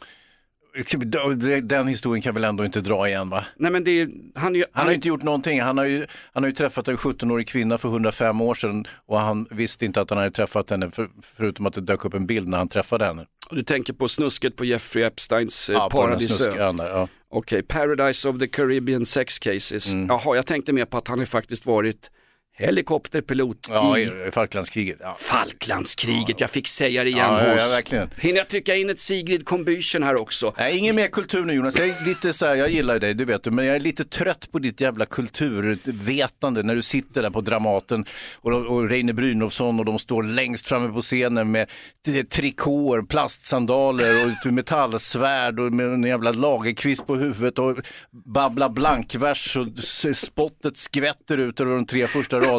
Den 1.64 1.88
historien 1.88 2.22
kan 2.22 2.34
väl 2.34 2.44
ändå 2.44 2.66
inte 2.66 2.82
dra 2.82 3.08
igen 3.08 3.30
va? 3.30 3.46
Nej 3.56 3.72
men 3.72 3.88
är, 3.88 4.10
han, 4.36 4.56
är 4.56 4.60
ju, 4.60 4.66
Han 4.72 4.86
har 4.86 4.92
ju 4.92 4.96
inte 4.96 5.08
gjort 5.08 5.24
någonting. 5.24 5.62
Han 5.62 5.78
har 5.78 5.86
ju, 5.86 6.06
han 6.34 6.44
har 6.44 6.48
ju 6.48 6.56
träffat 6.56 6.88
en 6.88 6.98
17-årig 6.98 7.48
kvinna 7.48 7.78
för 7.78 7.90
105 7.90 8.42
år 8.42 8.56
sedan 8.56 8.86
och 9.06 9.20
han 9.20 9.48
visste 9.52 9.86
inte 9.86 10.02
att 10.02 10.10
han 10.10 10.18
hade 10.20 10.32
träffat 10.32 10.70
henne 10.70 10.92
för, 10.92 11.08
förutom 11.38 11.66
att 11.66 11.74
det 11.74 11.82
dök 11.82 12.06
upp 12.06 12.14
en 12.14 12.26
bild 12.26 12.48
när 12.48 12.58
han 12.58 12.68
träffade 12.68 13.06
henne. 13.06 13.26
Och 13.50 13.56
du 13.56 13.64
tänker 13.64 13.94
på 13.94 14.08
snusket 14.08 14.56
på 14.56 14.66
Jeffrey 14.66 15.04
Epsteins 15.04 15.70
eh, 15.70 15.74
Ja, 15.74 15.90
paradisö. 15.90 16.52
ja. 16.56 17.08
Okej, 17.34 17.64
Paradise 17.64 18.30
of 18.30 18.40
the 18.40 18.48
Caribbean 18.48 19.06
Sex 19.06 19.40
Cases. 19.40 19.94
Mm. 19.94 20.08
Jaha, 20.08 20.36
jag 20.36 20.46
tänkte 20.46 20.74
mer 20.74 20.86
på 20.86 20.98
att 20.98 21.08
han 21.08 21.20
har 21.20 21.26
faktiskt 21.26 21.66
varit 21.66 22.12
helikopterpilot 22.62 23.68
Ja, 23.70 23.98
i 24.00 24.30
Falklandskriget. 24.32 24.98
Ja. 25.00 25.16
Falklandskriget. 25.20 26.42
Jag 26.42 26.50
fick 26.50 26.68
säga 26.68 27.04
det 27.04 27.10
igen 27.10 27.26
Ja, 27.30 27.46
ja, 27.48 27.54
hos. 27.54 27.70
ja, 27.70 27.76
verkligen. 27.76 28.10
Hinner 28.18 28.38
jag 28.38 28.48
trycka 28.48 28.76
in 28.76 28.90
ett 28.90 29.00
Sigrid 29.00 29.44
Combüchen 29.44 30.04
här 30.04 30.22
också? 30.22 30.54
Nej, 30.58 30.78
ingen 30.78 30.96
mer 30.96 31.08
kultur 31.08 31.46
nu 31.46 31.54
Jonas. 31.54 31.80
Jag 31.80 31.88
är 31.90 32.06
lite 32.06 32.34
så 32.34 32.46
här, 32.46 32.56
jag 32.56 32.72
gillar 32.72 33.00
dig, 33.00 33.14
det 33.14 33.26
vet 33.26 33.44
du, 33.44 33.52
men 33.52 33.66
jag 33.66 33.76
är 33.76 33.80
lite 33.80 34.06
trött 34.06 34.52
på 34.52 34.60
ditt 34.60 34.82
jävla 34.82 35.06
kulturvetande 35.06 36.64
när 36.64 36.76
du 36.76 36.82
sitter 36.82 37.22
där 37.22 37.30
på 37.30 37.42
Dramaten 37.42 38.06
och, 38.36 38.52
och 38.54 38.90
Reine 38.90 39.14
Brynolfsson 39.14 39.80
och 39.80 39.86
de 39.86 40.00
står 40.00 40.24
längst 40.24 40.68
framme 40.68 40.94
på 40.94 41.02
scenen 41.02 41.52
med 41.52 41.70
trikåer, 42.30 43.02
plastsandaler 43.02 44.36
och 44.46 44.54
metallsvärd 44.54 45.60
och 45.60 45.74
med 45.74 45.86
en 45.86 46.04
jävla 46.04 46.32
lagerkvist 46.32 47.08
på 47.08 47.16
huvudet 47.16 47.60
och 47.60 47.78
babbla 48.26 48.70
blankvers 48.70 49.58
och 49.58 49.68
spottet 50.16 50.78
skvätter 50.78 51.38
ut 51.38 51.60
över 51.62 51.72
de 51.76 51.86
tre 51.86 52.08
första 52.08 52.38
raderna 52.38 52.51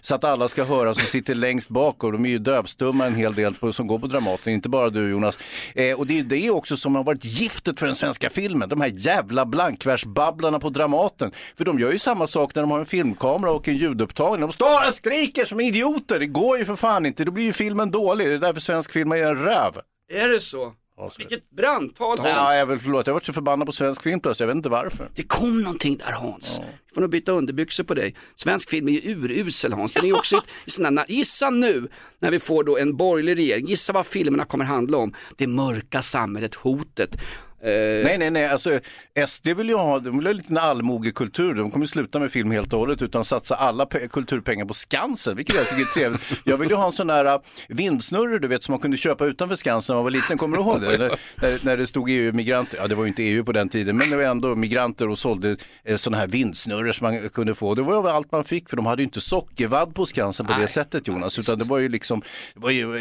så 0.00 0.14
att 0.14 0.24
alla 0.24 0.48
ska 0.48 0.64
höra 0.64 0.94
som 0.94 1.06
sitter 1.06 1.34
längst 1.34 1.68
bak 1.68 2.04
och 2.04 2.12
de 2.12 2.24
är 2.24 2.28
ju 2.28 2.38
dövstumma 2.38 3.06
en 3.06 3.14
hel 3.14 3.34
del 3.34 3.54
på, 3.54 3.72
som 3.72 3.86
går 3.86 3.98
på 3.98 4.06
Dramaten, 4.06 4.52
inte 4.52 4.68
bara 4.68 4.90
du 4.90 5.10
Jonas. 5.10 5.38
Eh, 5.74 5.98
och 5.98 6.06
det 6.06 6.18
är 6.18 6.22
det 6.22 6.50
också 6.50 6.76
som 6.76 6.94
har 6.94 7.04
varit 7.04 7.24
giftet 7.24 7.80
för 7.80 7.86
den 7.86 7.96
svenska 7.96 8.30
filmen, 8.30 8.68
de 8.68 8.80
här 8.80 8.90
jävla 8.94 9.46
blankversbabblarna 9.46 10.60
på 10.60 10.68
Dramaten. 10.68 11.32
För 11.56 11.64
de 11.64 11.78
gör 11.78 11.92
ju 11.92 11.98
samma 11.98 12.26
sak 12.26 12.54
när 12.54 12.62
de 12.62 12.70
har 12.70 12.78
en 12.78 12.86
filmkamera 12.86 13.50
och 13.50 13.68
en 13.68 13.76
ljudupptagning. 13.76 14.40
De 14.40 14.52
står 14.52 14.88
och 14.88 14.94
skriker 14.94 15.44
som 15.44 15.60
idioter, 15.60 16.18
det 16.18 16.26
går 16.26 16.58
ju 16.58 16.64
för 16.64 16.76
fan 16.76 17.06
inte, 17.06 17.24
då 17.24 17.32
blir 17.32 17.44
ju 17.44 17.52
filmen 17.52 17.90
dålig. 17.90 18.28
Det 18.28 18.34
är 18.34 18.38
därför 18.38 18.60
svensk 18.60 18.92
film 18.92 19.12
är 19.12 19.16
en 19.16 19.44
röv. 19.44 19.72
Är 20.12 20.28
det 20.28 20.40
så? 20.40 20.72
Vilket 21.18 21.50
brandtal 21.50 22.18
Hans. 22.18 22.30
Ja, 22.30 22.54
jag 22.54 22.66
vill 22.66 22.78
förlåt, 22.78 23.06
jag 23.06 23.12
har 23.12 23.16
varit 23.16 23.26
så 23.26 23.32
förbannad 23.32 23.66
på 23.66 23.72
svensk 23.72 24.02
film 24.02 24.20
plötsligt, 24.20 24.40
jag 24.40 24.46
vet 24.46 24.56
inte 24.56 24.68
varför. 24.68 25.08
Det 25.14 25.22
kom 25.22 25.62
någonting 25.62 25.96
där 25.96 26.12
Hans. 26.12 26.60
Vi 26.88 26.94
får 26.94 27.00
nog 27.00 27.10
byta 27.10 27.32
underbyxor 27.32 27.84
på 27.84 27.94
dig. 27.94 28.14
Svensk 28.34 28.70
film 28.70 28.88
är 28.88 28.92
ju 28.92 29.12
urusel 29.12 29.72
Hans. 29.72 29.94
Den 29.94 30.04
är 30.04 30.08
ju 30.08 30.14
också 30.14 30.36
i 30.66 30.70
såna, 30.70 31.04
gissa 31.08 31.50
nu 31.50 31.88
när 32.18 32.30
vi 32.30 32.38
får 32.38 32.64
då 32.64 32.78
en 32.78 32.96
borgerlig 32.96 33.36
regering, 33.36 33.66
gissa 33.66 33.92
vad 33.92 34.06
filmerna 34.06 34.44
kommer 34.44 34.64
handla 34.64 34.98
om. 34.98 35.14
Det 35.36 35.46
mörka 35.46 36.02
samhället, 36.02 36.54
hotet. 36.54 37.16
Eh, 37.64 38.04
Nej, 38.04 38.18
nej, 38.18 38.30
nej, 38.30 38.46
alltså 38.46 38.80
SD 39.28 39.48
vill 39.48 39.68
ju 39.68 39.74
ha, 39.76 39.98
de 39.98 40.18
vill 40.18 40.26
ha 40.26 40.34
en 40.50 40.58
allmogekultur. 40.58 41.54
De 41.54 41.70
kommer 41.70 41.86
sluta 41.86 42.18
med 42.18 42.32
film 42.32 42.50
helt 42.50 42.72
och 42.72 42.78
hållet 42.78 43.02
utan 43.02 43.24
satsa 43.24 43.54
alla 43.54 43.84
pe- 43.84 44.08
kulturpengar 44.08 44.64
på 44.64 44.74
Skansen, 44.74 45.36
vilket 45.36 45.54
jag 45.56 45.68
tycker 45.68 45.82
är 45.82 45.86
trevligt. 45.94 46.22
Jag 46.44 46.56
vill 46.56 46.68
ju 46.70 46.74
ha 46.74 46.86
en 46.86 46.92
sån 46.92 47.06
där 47.06 47.24
uh, 47.34 47.40
vindsnurre, 47.68 48.38
du 48.38 48.48
vet, 48.48 48.62
som 48.62 48.72
man 48.72 48.80
kunde 48.80 48.96
köpa 48.96 49.24
utanför 49.26 49.56
Skansen 49.56 49.92
när 49.92 49.96
man 49.96 50.04
var 50.04 50.10
liten. 50.10 50.38
Kommer 50.38 50.56
du 50.56 50.62
ihåg 50.62 50.80
det? 50.80 50.98
När, 50.98 51.10
när, 51.36 51.58
när 51.62 51.76
det 51.76 51.86
stod 51.86 52.10
EU-migranter, 52.10 52.78
ja 52.78 52.88
det 52.88 52.94
var 52.94 53.04
ju 53.04 53.08
inte 53.08 53.22
EU 53.22 53.44
på 53.44 53.52
den 53.52 53.68
tiden, 53.68 53.96
men 53.96 54.10
det 54.10 54.16
var 54.16 54.22
ändå 54.24 54.54
migranter 54.56 55.08
och 55.08 55.18
sålde 55.18 55.56
eh, 55.84 55.96
såna 55.96 56.16
här 56.16 56.26
vindsnurror 56.26 56.92
som 56.92 57.06
man 57.12 57.28
kunde 57.28 57.54
få. 57.54 57.74
Det 57.74 57.82
var 57.82 58.10
allt 58.10 58.32
man 58.32 58.44
fick, 58.44 58.68
för 58.68 58.76
de 58.76 58.86
hade 58.86 59.02
ju 59.02 59.06
inte 59.06 59.20
sockervadd 59.20 59.94
på 59.94 60.06
Skansen 60.06 60.46
på 60.46 60.60
det 60.60 60.68
sättet 60.68 61.08
Jonas, 61.08 61.38
utan 61.38 61.58
det 61.58 61.64
var 61.64 61.78
ju 61.78 61.88
liksom, 61.88 62.22
det 62.54 62.60
var 62.60 62.70
ju 62.70 62.96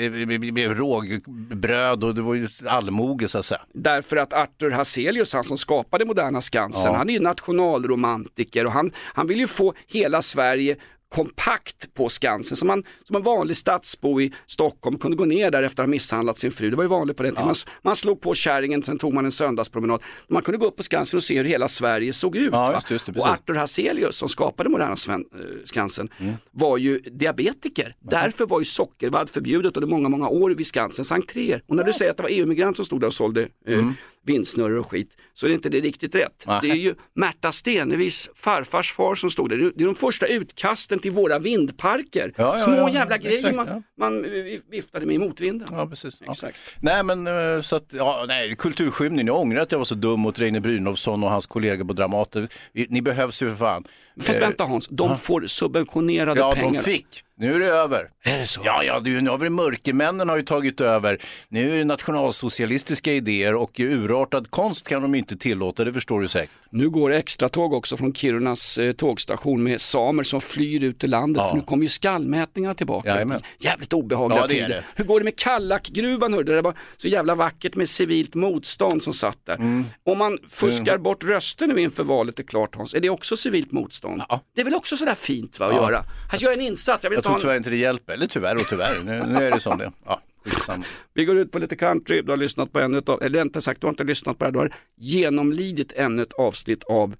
eh, 0.65 0.69
rågbröd 0.69 2.03
och 2.03 2.15
det 2.15 2.21
var 2.21 2.33
ju 2.33 2.47
allmoge 2.67 3.27
så 3.27 3.37
att 3.37 3.45
säga. 3.45 3.61
Därför 3.73 4.15
att 4.17 4.33
Arthur 4.53 4.71
Hazelius, 4.71 5.33
han 5.33 5.43
som 5.43 5.57
skapade 5.57 6.05
Moderna 6.05 6.41
Skansen, 6.41 6.91
Ja. 6.91 6.97
han 6.97 7.09
är 7.09 7.13
ju 7.13 7.19
nationalromantiker 7.19 8.65
och 8.65 8.71
han, 8.71 8.91
han 8.97 9.27
vill 9.27 9.39
ju 9.39 9.47
få 9.47 9.73
hela 9.87 10.21
Sverige 10.21 10.75
kompakt 11.15 11.93
på 11.93 12.09
Skansen. 12.09 12.57
Så 12.57 12.65
man 12.65 12.83
som 13.03 13.15
en 13.15 13.23
vanlig 13.23 13.57
stadsbo 13.57 14.21
i 14.21 14.33
Stockholm 14.47 14.97
kunde 14.97 15.17
gå 15.17 15.25
ner 15.25 15.51
där 15.51 15.63
efter 15.63 15.83
att 15.83 15.87
ha 15.87 15.91
misshandlat 15.91 16.39
sin 16.39 16.51
fru. 16.51 16.69
Det 16.69 16.75
var 16.75 16.83
ju 16.83 16.87
vanligt 16.89 17.17
på 17.17 17.23
den 17.23 17.31
tiden. 17.35 17.45
Man, 17.45 17.55
man 17.81 17.95
slog 17.95 18.21
på 18.21 18.33
kärringen, 18.33 18.83
sen 18.83 18.97
tog 18.97 19.13
man 19.13 19.25
en 19.25 19.31
söndagspromenad. 19.31 20.01
Man 20.27 20.41
kunde 20.41 20.57
gå 20.57 20.65
upp 20.65 20.77
på 20.77 20.83
Skansen 20.83 21.17
och 21.17 21.23
se 21.23 21.37
hur 21.37 21.43
hela 21.43 21.67
Sverige 21.67 22.13
såg 22.13 22.35
ut. 22.35 22.49
Ja, 22.51 22.73
just 22.73 22.91
just 22.91 23.09
och. 23.09 23.27
Arthur 23.27 23.53
Hazelius 23.55 24.15
som 24.15 24.29
skapade 24.29 24.69
Moderna 24.69 24.95
Sven, 24.95 25.25
eh, 25.33 25.39
Skansen 25.63 26.09
Mm. 26.19 26.33
var 26.51 26.77
ju 26.77 26.99
diabetiker. 26.99 27.95
Därför 27.99 28.45
var 28.45 28.59
ju 28.59 28.65
sockervadd 28.65 29.29
förbjudet 29.29 29.77
under 29.77 29.87
många, 29.89 30.09
många 30.09 30.27
år 30.27 30.49
vid 30.51 30.67
Skansens 30.67 31.11
entréer. 31.11 31.63
Och 31.67 31.75
när 31.75 31.83
du 31.83 31.93
säger 31.93 32.11
att 32.11 32.17
det 32.17 32.23
var 32.23 32.29
EU-migrant 32.29 32.75
som 32.75 32.85
stod 32.85 32.99
där 33.01 33.07
och 33.07 33.13
sålde 33.13 33.41
eh, 33.67 33.73
Mm. 33.73 33.93
Vindsnurror 34.25 34.77
och 34.79 34.91
skit 34.91 35.17
så 35.33 35.45
är 35.45 35.49
det 35.49 35.53
inte 35.53 35.69
det 35.69 35.79
riktigt 35.79 36.15
rätt. 36.15 36.43
Nej. 36.47 36.59
Det 36.61 36.69
är 36.69 36.75
ju 36.75 36.95
Märta 37.15 37.51
Stenevis 37.51 38.29
farfars 38.35 38.91
far 38.93 39.15
som 39.15 39.29
stod 39.29 39.49
där. 39.49 39.57
Det 39.57 39.65
är- 39.83 39.85
de 39.85 39.95
första 39.95 40.27
utkasten 40.27 40.99
till 40.99 41.11
våra 41.11 41.39
vindparker. 41.39 42.33
Ja, 42.37 42.43
ja, 42.43 42.57
Små 42.57 42.73
ja, 42.73 42.89
jävla 42.89 43.17
grejer 43.17 43.37
exakt, 43.37 43.55
man, 43.55 43.67
ja. 43.67 43.81
man 43.97 44.25
eh, 44.25 44.31
viftade 44.71 45.05
med 45.05 45.15
i 45.15 45.19
motvinden. 45.19 45.67
Ja, 45.71 45.87
precis. 45.87 46.17
Ja. 46.25 46.31
Exakt. 46.31 46.57
Nej, 46.79 47.03
men 47.03 47.27
eh, 47.27 47.61
så 47.61 47.75
att, 47.75 47.85
ja, 47.93 48.25
nej, 48.27 48.55
kulturskymning. 48.55 49.27
Jag 49.27 49.39
ångrar 49.39 49.61
att 49.61 49.71
jag 49.71 49.79
var 49.79 49.85
så 49.85 49.95
dum 49.95 50.19
mot 50.19 50.39
Reine 50.39 50.61
Brynolfsson 50.61 51.23
och 51.23 51.29
hans 51.29 51.47
kollegor 51.47 51.85
på 51.85 51.93
Dramaten. 51.93 52.47
Ni 52.89 53.01
behövs 53.01 53.41
ju 53.43 53.49
för 53.49 53.55
fan. 53.55 53.83
Fast 54.21 54.39
Eh, 54.39 54.45
vänta 54.47 54.63
Hans, 54.63 54.87
de 54.87 55.09
ja. 55.09 55.17
får 55.17 55.41
subventionerade 55.47 56.39
Ja, 56.39 56.51
pengar. 56.51 56.73
de 56.73 56.79
fick. 56.79 57.23
Nu 57.37 57.55
är 57.55 57.59
det 57.59 57.65
över. 57.67 58.09
Är 58.23 58.37
det 58.37 58.45
så? 58.45 58.61
Ja, 58.65 58.83
ja, 58.83 58.99
det 58.99 59.21
nu 59.21 59.29
har 59.29 59.37
vi 59.37 59.49
mörkermännen 59.49 60.29
har 60.29 60.37
ju 60.37 60.43
tagit 60.43 60.81
över. 60.81 61.17
Nu 61.49 61.73
är 61.73 61.77
det 61.77 61.83
nationalsocialistiska 61.85 63.13
idéer 63.13 63.55
och 63.55 63.79
urartad 63.79 64.51
konst 64.51 64.87
kan 64.87 65.01
de 65.01 65.15
inte 65.15 65.37
tillåta, 65.37 65.83
det 65.83 65.93
förstår 65.93 66.21
du 66.21 66.27
säkert. 66.27 66.51
Nu 66.69 66.89
går 66.89 67.11
extratåg 67.11 67.73
också 67.73 67.97
från 67.97 68.13
Kirunas 68.13 68.77
eh, 68.77 68.91
tågstation 68.93 69.63
med 69.63 69.81
samer 69.81 70.23
som 70.23 70.41
flyr 70.41 70.83
ut 70.83 71.03
ur 71.03 71.07
landet. 71.07 71.41
Ja. 71.43 71.49
För 71.49 71.55
nu 71.57 71.61
kommer 71.63 71.83
ju 71.83 71.89
skallmätningarna 71.89 72.75
tillbaka. 72.75 73.09
Jajamän. 73.09 73.39
Jävligt 73.59 73.93
obehagliga 73.93 74.39
Ja, 74.41 74.47
det 74.47 74.53
är 74.59 74.65
tider. 74.65 74.69
det. 74.69 74.83
Hur 74.95 75.05
går 75.05 75.19
det 75.19 75.23
med 75.23 75.35
Kallakgruvan? 75.35 76.33
hörde? 76.33 76.55
Det 76.55 76.61
var 76.61 76.73
så 76.97 77.07
jävla 77.07 77.35
vackert 77.35 77.75
med 77.75 77.89
civilt 77.89 78.35
motstånd 78.35 79.03
som 79.03 79.13
satt 79.13 79.37
där. 79.45 79.55
Mm. 79.55 79.85
Om 80.03 80.17
man 80.17 80.37
fuskar 80.49 80.97
bort 80.97 81.23
röster 81.23 81.67
nu 81.67 81.81
inför 81.81 82.03
valet 82.03 82.39
är 82.39 82.43
klart 82.43 82.75
Hans, 82.75 82.93
är 82.93 82.99
det 82.99 83.09
också 83.09 83.37
civilt 83.37 83.71
motstånd? 83.71 84.21
Det 84.55 84.61
är 84.61 84.65
väl 84.65 84.75
också 84.75 84.97
sådär 84.97 85.15
fint 85.15 85.59
va, 85.59 85.65
att 85.65 85.73
Ja. 85.75 85.81
göra? 85.91 86.03
Han 86.31 86.39
gör 86.39 86.51
en 86.53 86.61
insats. 86.61 87.05
Jag 87.23 87.31
tror 87.33 87.39
tyvärr 87.41 87.57
inte 87.57 87.69
det 87.69 87.75
hjälper, 87.77 88.13
eller 88.13 88.27
tyvärr 88.27 88.55
och 88.55 88.67
tyvärr. 88.69 88.95
Nu, 89.05 89.23
nu 89.27 89.43
är 89.47 89.51
det 89.51 89.59
som 89.59 89.77
det 89.77 89.91
Ja, 90.05 90.21
skitsamma. 90.45 90.83
Vi 91.13 91.25
går 91.25 91.37
ut 91.37 91.51
på 91.51 91.59
lite 91.59 91.75
country, 91.75 92.21
du 92.21 92.29
har 92.31 92.37
lyssnat 92.37 92.71
på 92.73 92.79
ännu 92.79 92.97
ett 92.97 93.09
av, 93.09 93.23
eller 93.23 93.41
inte 93.41 93.61
sagt, 93.61 93.81
du 93.81 93.87
har 93.87 93.91
inte 93.91 94.03
lyssnat 94.03 94.37
på 94.37 94.43
det 94.43 94.47
här, 94.47 94.51
du 94.53 94.59
har 94.59 94.71
genomlidit 94.97 95.93
ännu 95.93 96.21
ett 96.23 96.33
avsnitt 96.33 96.83
av 96.83 97.15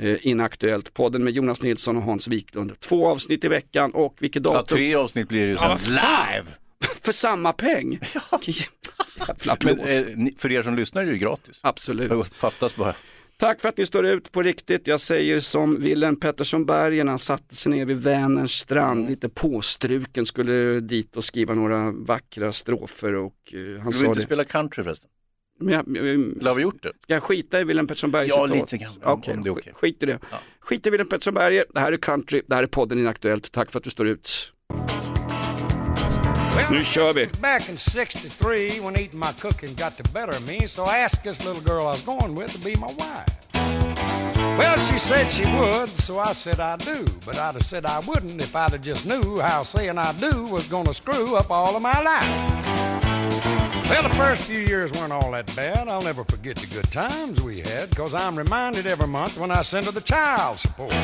eh, 0.00 0.26
Inaktuellt, 0.26 0.94
podden 0.94 1.24
med 1.24 1.32
Jonas 1.32 1.62
Nilsson 1.62 1.96
och 1.96 2.02
Hans 2.02 2.28
Wiklund. 2.28 2.80
Två 2.80 3.06
avsnitt 3.08 3.44
i 3.44 3.48
veckan 3.48 3.90
och 3.94 4.16
vilket 4.18 4.44
Ja, 4.44 4.52
datum? 4.52 4.76
tre 4.76 4.94
avsnitt 4.94 5.28
blir 5.28 5.42
det 5.46 5.50
ju 5.52 5.58
sen. 5.58 5.78
fan. 5.78 5.88
live! 5.94 6.46
För 7.02 7.12
samma 7.12 7.52
peng. 7.52 7.98
Jävla 9.28 9.56
Men 9.64 9.78
eh, 9.78 10.32
för 10.38 10.52
er 10.52 10.62
som 10.62 10.76
lyssnar 10.76 11.02
är 11.02 11.06
det 11.06 11.12
ju 11.12 11.18
gratis. 11.18 11.58
Absolut. 11.62 12.26
Fattas 12.34 12.76
bara. 12.76 12.94
Tack 13.42 13.60
för 13.60 13.68
att 13.68 13.76
ni 13.78 13.86
står 13.86 14.06
ut 14.06 14.32
på 14.32 14.42
riktigt. 14.42 14.86
Jag 14.86 15.00
säger 15.00 15.40
som 15.40 15.80
Willem 15.80 16.16
Pettersson 16.16 16.66
Berger 16.66 17.04
när 17.04 17.12
han 17.12 17.18
satte 17.18 17.56
sig 17.56 17.72
ner 17.72 17.84
vid 17.84 17.96
Vänerns 17.96 18.52
strand, 18.52 19.08
lite 19.08 19.28
påstruken, 19.28 20.26
skulle 20.26 20.80
dit 20.80 21.16
och 21.16 21.24
skriva 21.24 21.54
några 21.54 21.90
vackra 21.90 22.52
strofer 22.52 23.14
och 23.14 23.34
eh, 23.52 23.82
han 23.82 23.92
Du 23.92 23.98
vill 23.98 24.06
inte 24.06 24.20
det. 24.20 24.24
spela 24.24 24.44
country 24.44 24.84
förresten? 24.84 25.10
Men 25.60 25.74
jag, 25.74 25.84
jag, 25.96 26.06
Eller 26.06 26.48
har 26.48 26.54
vi 26.54 26.62
gjort 26.62 26.82
det? 26.82 26.92
Ska 27.00 27.14
jag 27.14 27.22
skita 27.22 27.60
i 27.60 27.64
Willem 27.64 27.86
Pettersson 27.86 28.10
Berger 28.10 28.28
Ja, 28.28 28.46
lite 28.46 28.76
grann, 28.76 28.92
Okej, 29.02 29.34
om 29.34 29.42
det 29.42 29.48
är 29.48 29.52
okej. 29.52 29.72
skit 29.76 30.02
i 30.02 30.06
det. 30.06 30.18
Skit 30.60 30.86
i 30.86 30.90
Willem 30.90 31.08
Pettersson 31.08 31.34
Berger, 31.34 31.64
det 31.74 31.80
här 31.80 31.92
är 31.92 31.96
country, 31.96 32.42
det 32.46 32.54
här 32.54 32.62
är 32.62 32.66
podden 32.66 32.98
Inaktuellt. 32.98 33.52
Tack 33.52 33.70
för 33.70 33.78
att 33.78 33.84
du 33.84 33.90
står 33.90 34.08
ut. 34.08 34.52
Nu 36.70 36.84
kör 36.84 37.14
vi. 37.14 37.26
Back 37.40 37.68
in 37.68 37.78
63, 37.78 38.80
when 38.80 38.96
eating 38.96 39.18
my 39.20 39.32
cooking 39.40 39.74
got 39.74 39.96
the 39.96 40.02
better 40.02 40.36
of 40.36 40.46
me, 40.46 40.68
so 40.68 40.84
I 40.84 40.98
asked 40.98 41.22
this 41.24 41.46
little 41.46 41.62
girl 41.62 41.86
I 41.86 41.90
was 41.90 42.04
going 42.04 42.34
with 42.34 42.52
to 42.52 42.58
be 42.58 42.76
my 42.76 42.86
wife. 42.86 43.42
Well, 44.58 44.78
she 44.78 44.98
said 44.98 45.30
she 45.30 45.44
would, 45.44 45.88
so 45.88 46.18
I 46.18 46.32
said 46.34 46.60
I 46.60 46.76
do. 46.76 47.06
But 47.24 47.38
I'd 47.38 47.54
have 47.54 47.62
said 47.62 47.86
I 47.86 48.00
wouldn't 48.00 48.42
if 48.42 48.54
I'd 48.54 48.72
have 48.72 48.82
just 48.82 49.06
knew 49.06 49.40
how 49.40 49.62
saying 49.62 49.98
I 49.98 50.12
do 50.12 50.44
was 50.44 50.68
gonna 50.68 50.94
screw 50.94 51.36
up 51.36 51.50
all 51.50 51.76
of 51.76 51.82
my 51.82 52.00
life. 52.02 53.11
Well, 53.90 54.02
the 54.02 54.14
first 54.16 54.42
few 54.50 54.60
years 54.60 54.92
weren't 54.92 55.12
all 55.12 55.32
that 55.32 55.56
bad. 55.56 55.88
I'll 55.88 56.04
never 56.04 56.24
forget 56.24 56.56
the 56.56 56.66
good 56.74 56.90
times 56.92 57.42
we 57.42 57.60
had, 57.60 57.90
because 57.90 58.14
I'm 58.14 58.38
reminded 58.38 58.86
every 58.86 59.08
month 59.08 59.38
when 59.38 59.50
I 59.50 59.62
send 59.64 59.86
her 59.86 59.92
the 59.92 60.00
child 60.00 60.58
support. 60.58 60.94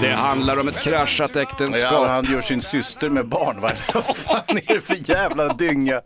Det 0.00 0.12
handlar 0.12 0.56
om 0.56 0.68
ett 0.68 0.80
kraschat 0.80 1.36
äktenskap. 1.36 1.92
Ja, 1.92 2.06
han 2.06 2.24
gör 2.24 2.40
sin 2.40 2.62
syster 2.62 3.08
med 3.08 3.28
barn. 3.28 3.60
Va? 3.60 3.72
Vad 3.94 4.16
fan 4.16 4.58
är 4.66 4.74
det 4.74 4.80
för 4.80 5.10
jävla 5.10 5.54
dynga? 5.54 6.00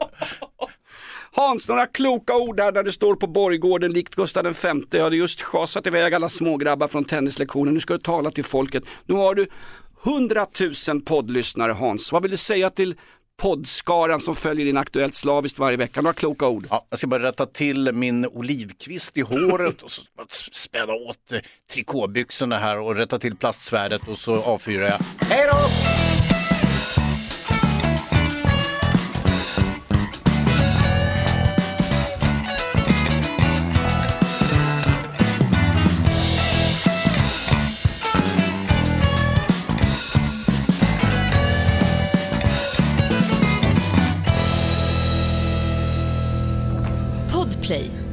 Hans, 1.35 1.69
några 1.69 1.87
kloka 1.87 2.37
ord 2.37 2.61
här 2.61 2.73
där 2.73 2.83
du 2.83 2.93
står 2.93 3.15
på 3.15 3.27
borggården 3.27 3.93
likt 3.93 4.15
Gustav 4.15 4.45
V. 4.45 4.69
Jag 4.91 5.03
hade 5.03 5.17
just 5.17 5.43
schasat 5.43 5.87
iväg 5.87 6.15
alla 6.15 6.29
smågrabbar 6.29 6.89
från 6.89 7.05
tennislektionen. 7.05 7.75
Nu 7.75 7.81
ska 7.81 7.93
du 7.95 8.01
tala 8.01 8.31
till 8.31 8.45
folket. 8.45 8.83
Nu 9.07 9.15
har 9.15 9.35
du 9.35 9.47
100 10.07 10.47
000 10.89 11.01
poddlyssnare 11.01 11.73
Hans. 11.73 12.13
Vad 12.13 12.23
vill 12.23 12.31
du 12.31 12.37
säga 12.37 12.71
till 12.71 12.95
poddskaran 13.41 14.21
som 14.21 14.35
följer 14.35 14.67
in 14.67 14.77
Aktuellt 14.77 15.15
slaviskt 15.15 15.59
varje 15.59 15.77
vecka. 15.77 16.01
Några 16.01 16.15
kloka 16.15 16.49
ord. 16.49 16.67
Ja, 16.71 16.87
jag 16.91 16.99
ska 16.99 17.09
bara 17.09 17.23
rätta 17.23 17.47
till 17.47 17.93
min 17.93 18.27
olivkvist 18.27 19.19
i 19.19 19.21
håret 19.21 19.83
och 19.83 19.91
så 19.91 20.03
spänna 20.53 20.93
åt 20.93 21.33
trikåbyxorna 21.73 22.59
här 22.59 22.79
och 22.79 22.97
rätta 22.97 23.19
till 23.19 23.37
plastsvärdet 23.37 24.09
och 24.09 24.19
så 24.19 24.43
avfyrar 24.43 24.87
jag. 24.87 25.27
Hej 25.27 25.49
då! 25.53 26.22